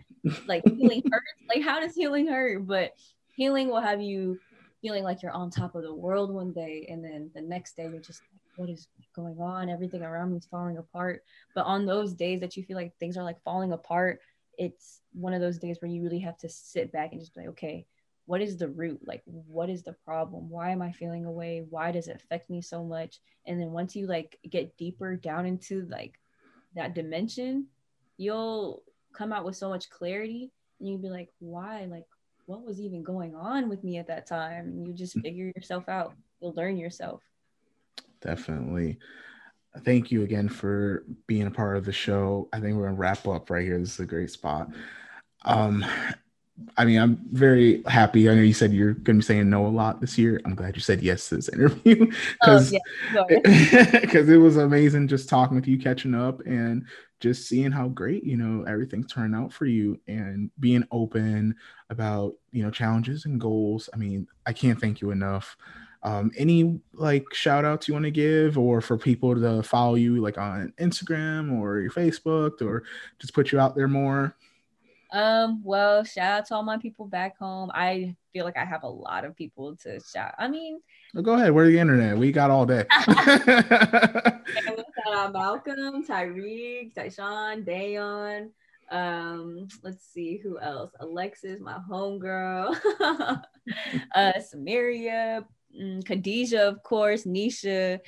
Like 0.47 0.63
healing 0.65 1.03
hurts. 1.11 1.25
Like 1.47 1.63
how 1.63 1.79
does 1.79 1.95
healing 1.95 2.27
hurt? 2.27 2.65
But 2.65 2.93
healing 3.39 3.69
will 3.69 3.79
have 3.79 4.01
you 4.01 4.37
feeling 4.81 5.01
like 5.01 5.23
you're 5.23 5.31
on 5.31 5.49
top 5.49 5.73
of 5.73 5.81
the 5.81 5.93
world 5.93 6.29
one 6.29 6.51
day, 6.51 6.85
and 6.89 7.01
then 7.01 7.31
the 7.33 7.41
next 7.41 7.77
day 7.77 7.83
you're 7.83 8.01
just 8.01 8.21
like, 8.33 8.41
what 8.57 8.69
is 8.69 8.89
going 9.15 9.39
on? 9.39 9.69
Everything 9.69 10.01
around 10.03 10.31
me 10.31 10.37
is 10.37 10.45
falling 10.45 10.77
apart. 10.77 11.23
But 11.55 11.65
on 11.65 11.85
those 11.85 12.13
days 12.13 12.41
that 12.41 12.57
you 12.57 12.63
feel 12.65 12.75
like 12.75 12.91
things 12.99 13.15
are 13.15 13.23
like 13.23 13.41
falling 13.45 13.71
apart, 13.71 14.19
it's 14.57 14.99
one 15.13 15.33
of 15.33 15.39
those 15.39 15.57
days 15.57 15.77
where 15.79 15.89
you 15.89 16.03
really 16.03 16.19
have 16.19 16.37
to 16.39 16.49
sit 16.49 16.91
back 16.91 17.13
and 17.13 17.21
just 17.21 17.33
be 17.33 17.39
like, 17.39 17.51
okay, 17.51 17.85
what 18.25 18.41
is 18.41 18.57
the 18.57 18.67
root? 18.67 18.99
Like, 19.05 19.23
what 19.23 19.69
is 19.69 19.83
the 19.83 19.95
problem? 20.03 20.49
Why 20.49 20.71
am 20.71 20.81
I 20.81 20.91
feeling 20.91 21.23
away? 21.23 21.65
Why 21.69 21.93
does 21.93 22.09
it 22.09 22.17
affect 22.17 22.49
me 22.49 22.61
so 22.61 22.83
much? 22.83 23.21
And 23.47 23.57
then 23.57 23.71
once 23.71 23.95
you 23.95 24.05
like 24.05 24.37
get 24.49 24.75
deeper 24.75 25.15
down 25.15 25.45
into 25.45 25.87
like 25.89 26.19
that 26.75 26.93
dimension, 26.93 27.67
you'll 28.17 28.83
come 29.13 29.31
out 29.31 29.45
with 29.45 29.55
so 29.55 29.69
much 29.69 29.89
clarity 29.89 30.51
and 30.79 30.89
you'd 30.89 31.01
be 31.01 31.09
like, 31.09 31.29
why? 31.39 31.85
Like, 31.85 32.03
what 32.49 32.65
was 32.65 32.81
even 32.81 33.03
going 33.03 33.35
on 33.35 33.69
with 33.69 33.83
me 33.83 33.97
at 33.97 34.07
that 34.07 34.25
time? 34.25 34.65
And 34.65 34.87
you 34.87 34.93
just 34.93 35.19
figure 35.19 35.51
yourself 35.55 35.87
out. 35.87 36.15
You'll 36.41 36.53
learn 36.53 36.77
yourself. 36.77 37.21
Definitely 38.21 38.97
thank 39.79 40.11
you 40.11 40.23
again 40.23 40.49
for 40.49 41.05
being 41.27 41.47
a 41.47 41.51
part 41.51 41.77
of 41.77 41.85
the 41.85 41.91
show. 41.91 42.49
I 42.51 42.59
think 42.59 42.75
we're 42.75 42.85
gonna 42.85 42.97
wrap 42.97 43.27
up 43.27 43.49
right 43.49 43.63
here. 43.63 43.77
This 43.77 43.93
is 43.93 43.99
a 43.99 44.05
great 44.05 44.31
spot. 44.31 44.69
Um, 45.45 45.85
I 46.77 46.85
mean, 46.85 46.99
I'm 46.99 47.19
very 47.31 47.83
happy. 47.87 48.29
I 48.29 48.35
know 48.35 48.41
you 48.41 48.53
said 48.53 48.73
you're 48.73 48.93
going 48.93 49.17
to 49.17 49.21
be 49.21 49.21
saying 49.21 49.49
no 49.49 49.65
a 49.65 49.67
lot 49.67 50.01
this 50.01 50.17
year. 50.17 50.39
I'm 50.45 50.55
glad 50.55 50.75
you 50.75 50.81
said 50.81 51.01
yes 51.01 51.29
to 51.29 51.35
this 51.35 51.49
interview 51.49 52.05
because 52.41 52.73
oh, 53.15 53.25
because 53.27 54.29
it 54.29 54.37
was 54.37 54.57
amazing 54.57 55.07
just 55.07 55.29
talking 55.29 55.55
with 55.55 55.67
you, 55.67 55.77
catching 55.77 56.15
up, 56.15 56.41
and 56.45 56.85
just 57.19 57.47
seeing 57.47 57.71
how 57.71 57.87
great 57.89 58.23
you 58.23 58.37
know 58.37 58.63
everything 58.63 59.03
turned 59.03 59.35
out 59.35 59.51
for 59.51 59.65
you, 59.65 59.99
and 60.07 60.51
being 60.59 60.85
open 60.91 61.55
about 61.89 62.35
you 62.51 62.63
know 62.63 62.71
challenges 62.71 63.25
and 63.25 63.39
goals. 63.39 63.89
I 63.93 63.97
mean, 63.97 64.27
I 64.45 64.53
can't 64.53 64.79
thank 64.79 65.01
you 65.01 65.11
enough 65.11 65.57
um, 66.03 66.31
any 66.37 66.79
like 66.93 67.25
shout 67.33 67.65
outs 67.65 67.87
you 67.87 67.93
want 67.93 68.05
to 68.05 68.11
give 68.11 68.57
or 68.57 68.79
for 68.81 68.97
people 68.97 69.35
to 69.35 69.61
follow 69.63 69.95
you 69.95 70.21
like 70.21 70.37
on 70.37 70.73
Instagram 70.79 71.59
or 71.59 71.79
your 71.79 71.91
Facebook 71.91 72.61
or 72.61 72.83
just 73.19 73.33
put 73.33 73.51
you 73.51 73.59
out 73.59 73.75
there 73.75 73.87
more? 73.87 74.35
Um, 75.11 75.61
well, 75.63 76.03
shout 76.03 76.31
out 76.39 76.45
to 76.47 76.55
all 76.55 76.63
my 76.63 76.77
people 76.77 77.07
back 77.07 77.37
home. 77.37 77.71
I 77.73 78.15
feel 78.31 78.45
like 78.45 78.57
I 78.57 78.65
have 78.65 78.83
a 78.83 78.89
lot 78.89 79.25
of 79.25 79.35
people 79.35 79.75
to 79.77 79.99
shout. 79.99 80.33
I 80.37 80.47
mean, 80.47 80.79
well, 81.13 81.23
go 81.23 81.33
ahead. 81.33 81.51
Where's 81.51 81.71
the 81.71 81.79
internet? 81.79 82.17
We 82.17 82.31
got 82.31 82.51
all 82.51 82.65
day. 82.65 82.85
Malcolm, 85.31 86.05
Tyreek, 86.05 86.93
Tyshawn, 86.93 87.65
Dayon. 87.65 88.49
Um, 88.91 89.67
let's 89.83 90.05
see 90.05 90.37
who 90.37 90.59
else. 90.59 90.91
Alexis, 90.99 91.59
my 91.59 91.77
homegirl. 91.89 92.75
uh, 94.15 94.39
Samaria, 94.39 95.45
mm, 95.79 96.05
Khadijah, 96.05 96.67
of 96.67 96.83
course, 96.83 97.23
Nisha, 97.25 97.99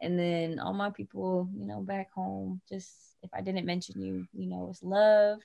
and 0.00 0.18
then 0.18 0.58
all 0.58 0.72
my 0.72 0.90
people, 0.90 1.48
you 1.56 1.66
know, 1.66 1.80
back 1.80 2.12
home. 2.12 2.60
Just 2.68 2.90
if 3.22 3.30
I 3.32 3.40
didn't 3.40 3.66
mention 3.66 4.00
you, 4.00 4.26
you 4.32 4.48
know, 4.48 4.68
it's 4.70 4.82
love. 4.82 5.40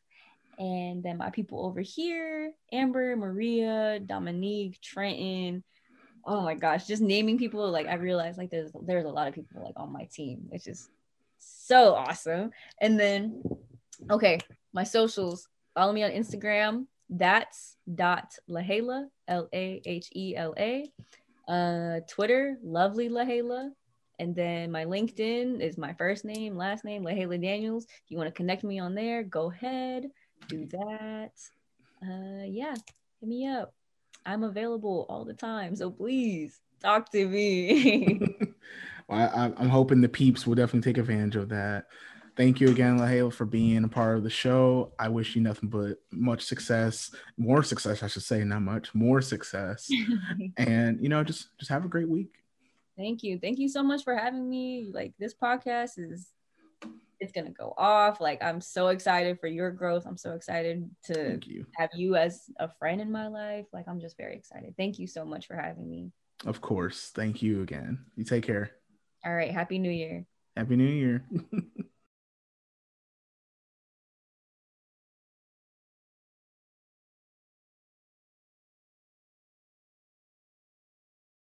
And 0.59 1.03
then 1.03 1.17
my 1.17 1.29
people 1.29 1.65
over 1.65 1.81
here, 1.81 2.51
Amber, 2.71 3.15
Maria, 3.15 3.99
Dominique, 3.99 4.81
Trenton. 4.81 5.63
Oh 6.25 6.41
my 6.41 6.55
gosh, 6.55 6.87
just 6.87 7.01
naming 7.01 7.37
people 7.37 7.69
like 7.71 7.87
I 7.87 7.95
realized 7.95 8.37
like 8.37 8.49
there's 8.49 8.71
there's 8.83 9.05
a 9.05 9.09
lot 9.09 9.27
of 9.27 9.35
people 9.35 9.63
like 9.63 9.75
on 9.77 9.93
my 9.93 10.07
team, 10.11 10.45
which 10.49 10.67
is 10.67 10.89
so 11.37 11.93
awesome. 11.93 12.51
And 12.81 12.99
then 12.99 13.43
okay, 14.09 14.39
my 14.73 14.83
socials. 14.83 15.47
Follow 15.75 15.93
me 15.93 16.03
on 16.03 16.11
Instagram. 16.11 16.87
That's 17.07 17.77
dot 17.93 18.33
Lahela, 18.49 19.05
L 19.27 19.47
A 19.53 19.81
H 19.85 20.09
E 20.15 20.35
L 20.35 20.55
A. 20.57 20.91
Uh, 21.47 22.01
Twitter, 22.09 22.57
lovely 22.63 23.09
Lahela. 23.09 23.69
And 24.19 24.35
then 24.35 24.71
my 24.71 24.85
LinkedIn 24.85 25.61
is 25.61 25.77
my 25.77 25.93
first 25.93 26.25
name, 26.25 26.57
last 26.57 26.83
name, 26.83 27.03
Lahela 27.03 27.39
Daniels. 27.39 27.85
If 27.85 28.09
you 28.09 28.17
want 28.17 28.27
to 28.27 28.35
connect 28.35 28.63
me 28.63 28.79
on 28.79 28.95
there, 28.95 29.21
go 29.21 29.51
ahead, 29.51 30.09
do 30.47 30.67
that. 30.67 31.31
Uh, 32.01 32.43
yeah, 32.45 32.75
hit 33.19 33.29
me 33.29 33.47
up. 33.47 33.73
I'm 34.25 34.43
available 34.43 35.05
all 35.09 35.25
the 35.25 35.33
time. 35.33 35.75
So 35.75 35.89
please 35.89 36.59
talk 36.81 37.11
to 37.11 37.27
me. 37.27 38.19
well, 39.07 39.31
I, 39.35 39.61
I'm 39.61 39.69
hoping 39.69 40.01
the 40.01 40.09
peeps 40.09 40.45
will 40.45 40.55
definitely 40.55 40.91
take 40.91 40.97
advantage 40.97 41.35
of 41.35 41.49
that 41.49 41.85
thank 42.37 42.61
you 42.61 42.69
again, 42.69 42.99
Lahela, 42.99 43.33
for 43.33 43.45
being 43.45 43.83
a 43.83 43.89
part 43.89 44.15
of 44.15 44.23
the 44.23 44.29
show. 44.29 44.93
I 44.97 45.09
wish 45.09 45.35
you 45.35 45.41
nothing 45.41 45.67
but 45.67 45.97
much 46.11 46.43
success, 46.43 47.11
more 47.35 47.63
success, 47.63 48.03
I 48.03 48.07
should 48.07 48.23
say, 48.23 48.43
not 48.43 48.61
much, 48.61 48.93
more 48.95 49.21
success. 49.21 49.89
and 50.57 51.01
you 51.01 51.09
know, 51.09 51.23
just 51.23 51.57
just 51.57 51.71
have 51.71 51.83
a 51.83 51.89
great 51.89 52.07
week. 52.07 52.35
Thank 52.95 53.23
you. 53.23 53.39
Thank 53.39 53.59
you 53.59 53.67
so 53.67 53.83
much 53.83 54.03
for 54.03 54.15
having 54.15 54.47
me. 54.47 54.89
Like 54.93 55.13
this 55.19 55.33
podcast 55.33 55.97
is 55.97 56.29
it's 57.19 57.31
gonna 57.31 57.51
go 57.51 57.73
off. 57.77 58.21
Like 58.21 58.41
I'm 58.43 58.61
so 58.61 58.87
excited 58.87 59.39
for 59.39 59.47
your 59.47 59.71
growth. 59.71 60.05
I'm 60.05 60.17
so 60.17 60.31
excited 60.31 60.89
to 61.05 61.39
you. 61.45 61.65
have 61.75 61.89
you 61.95 62.15
as 62.15 62.49
a 62.59 62.69
friend 62.79 63.01
in 63.01 63.11
my 63.11 63.27
life. 63.27 63.65
Like 63.73 63.85
I'm 63.87 63.99
just 63.99 64.17
very 64.17 64.35
excited. 64.35 64.73
Thank 64.77 64.99
you 64.99 65.07
so 65.07 65.25
much 65.25 65.47
for 65.47 65.55
having 65.55 65.89
me. 65.89 66.11
Of 66.45 66.61
course. 66.61 67.11
Thank 67.13 67.41
you 67.41 67.61
again. 67.61 68.05
You 68.15 68.23
take 68.23 68.45
care. 68.45 68.71
All 69.25 69.33
right. 69.33 69.51
Happy 69.51 69.79
New 69.79 69.91
Year. 69.91 70.25
Happy 70.55 70.75
New 70.75 70.85
Year. 70.85 71.25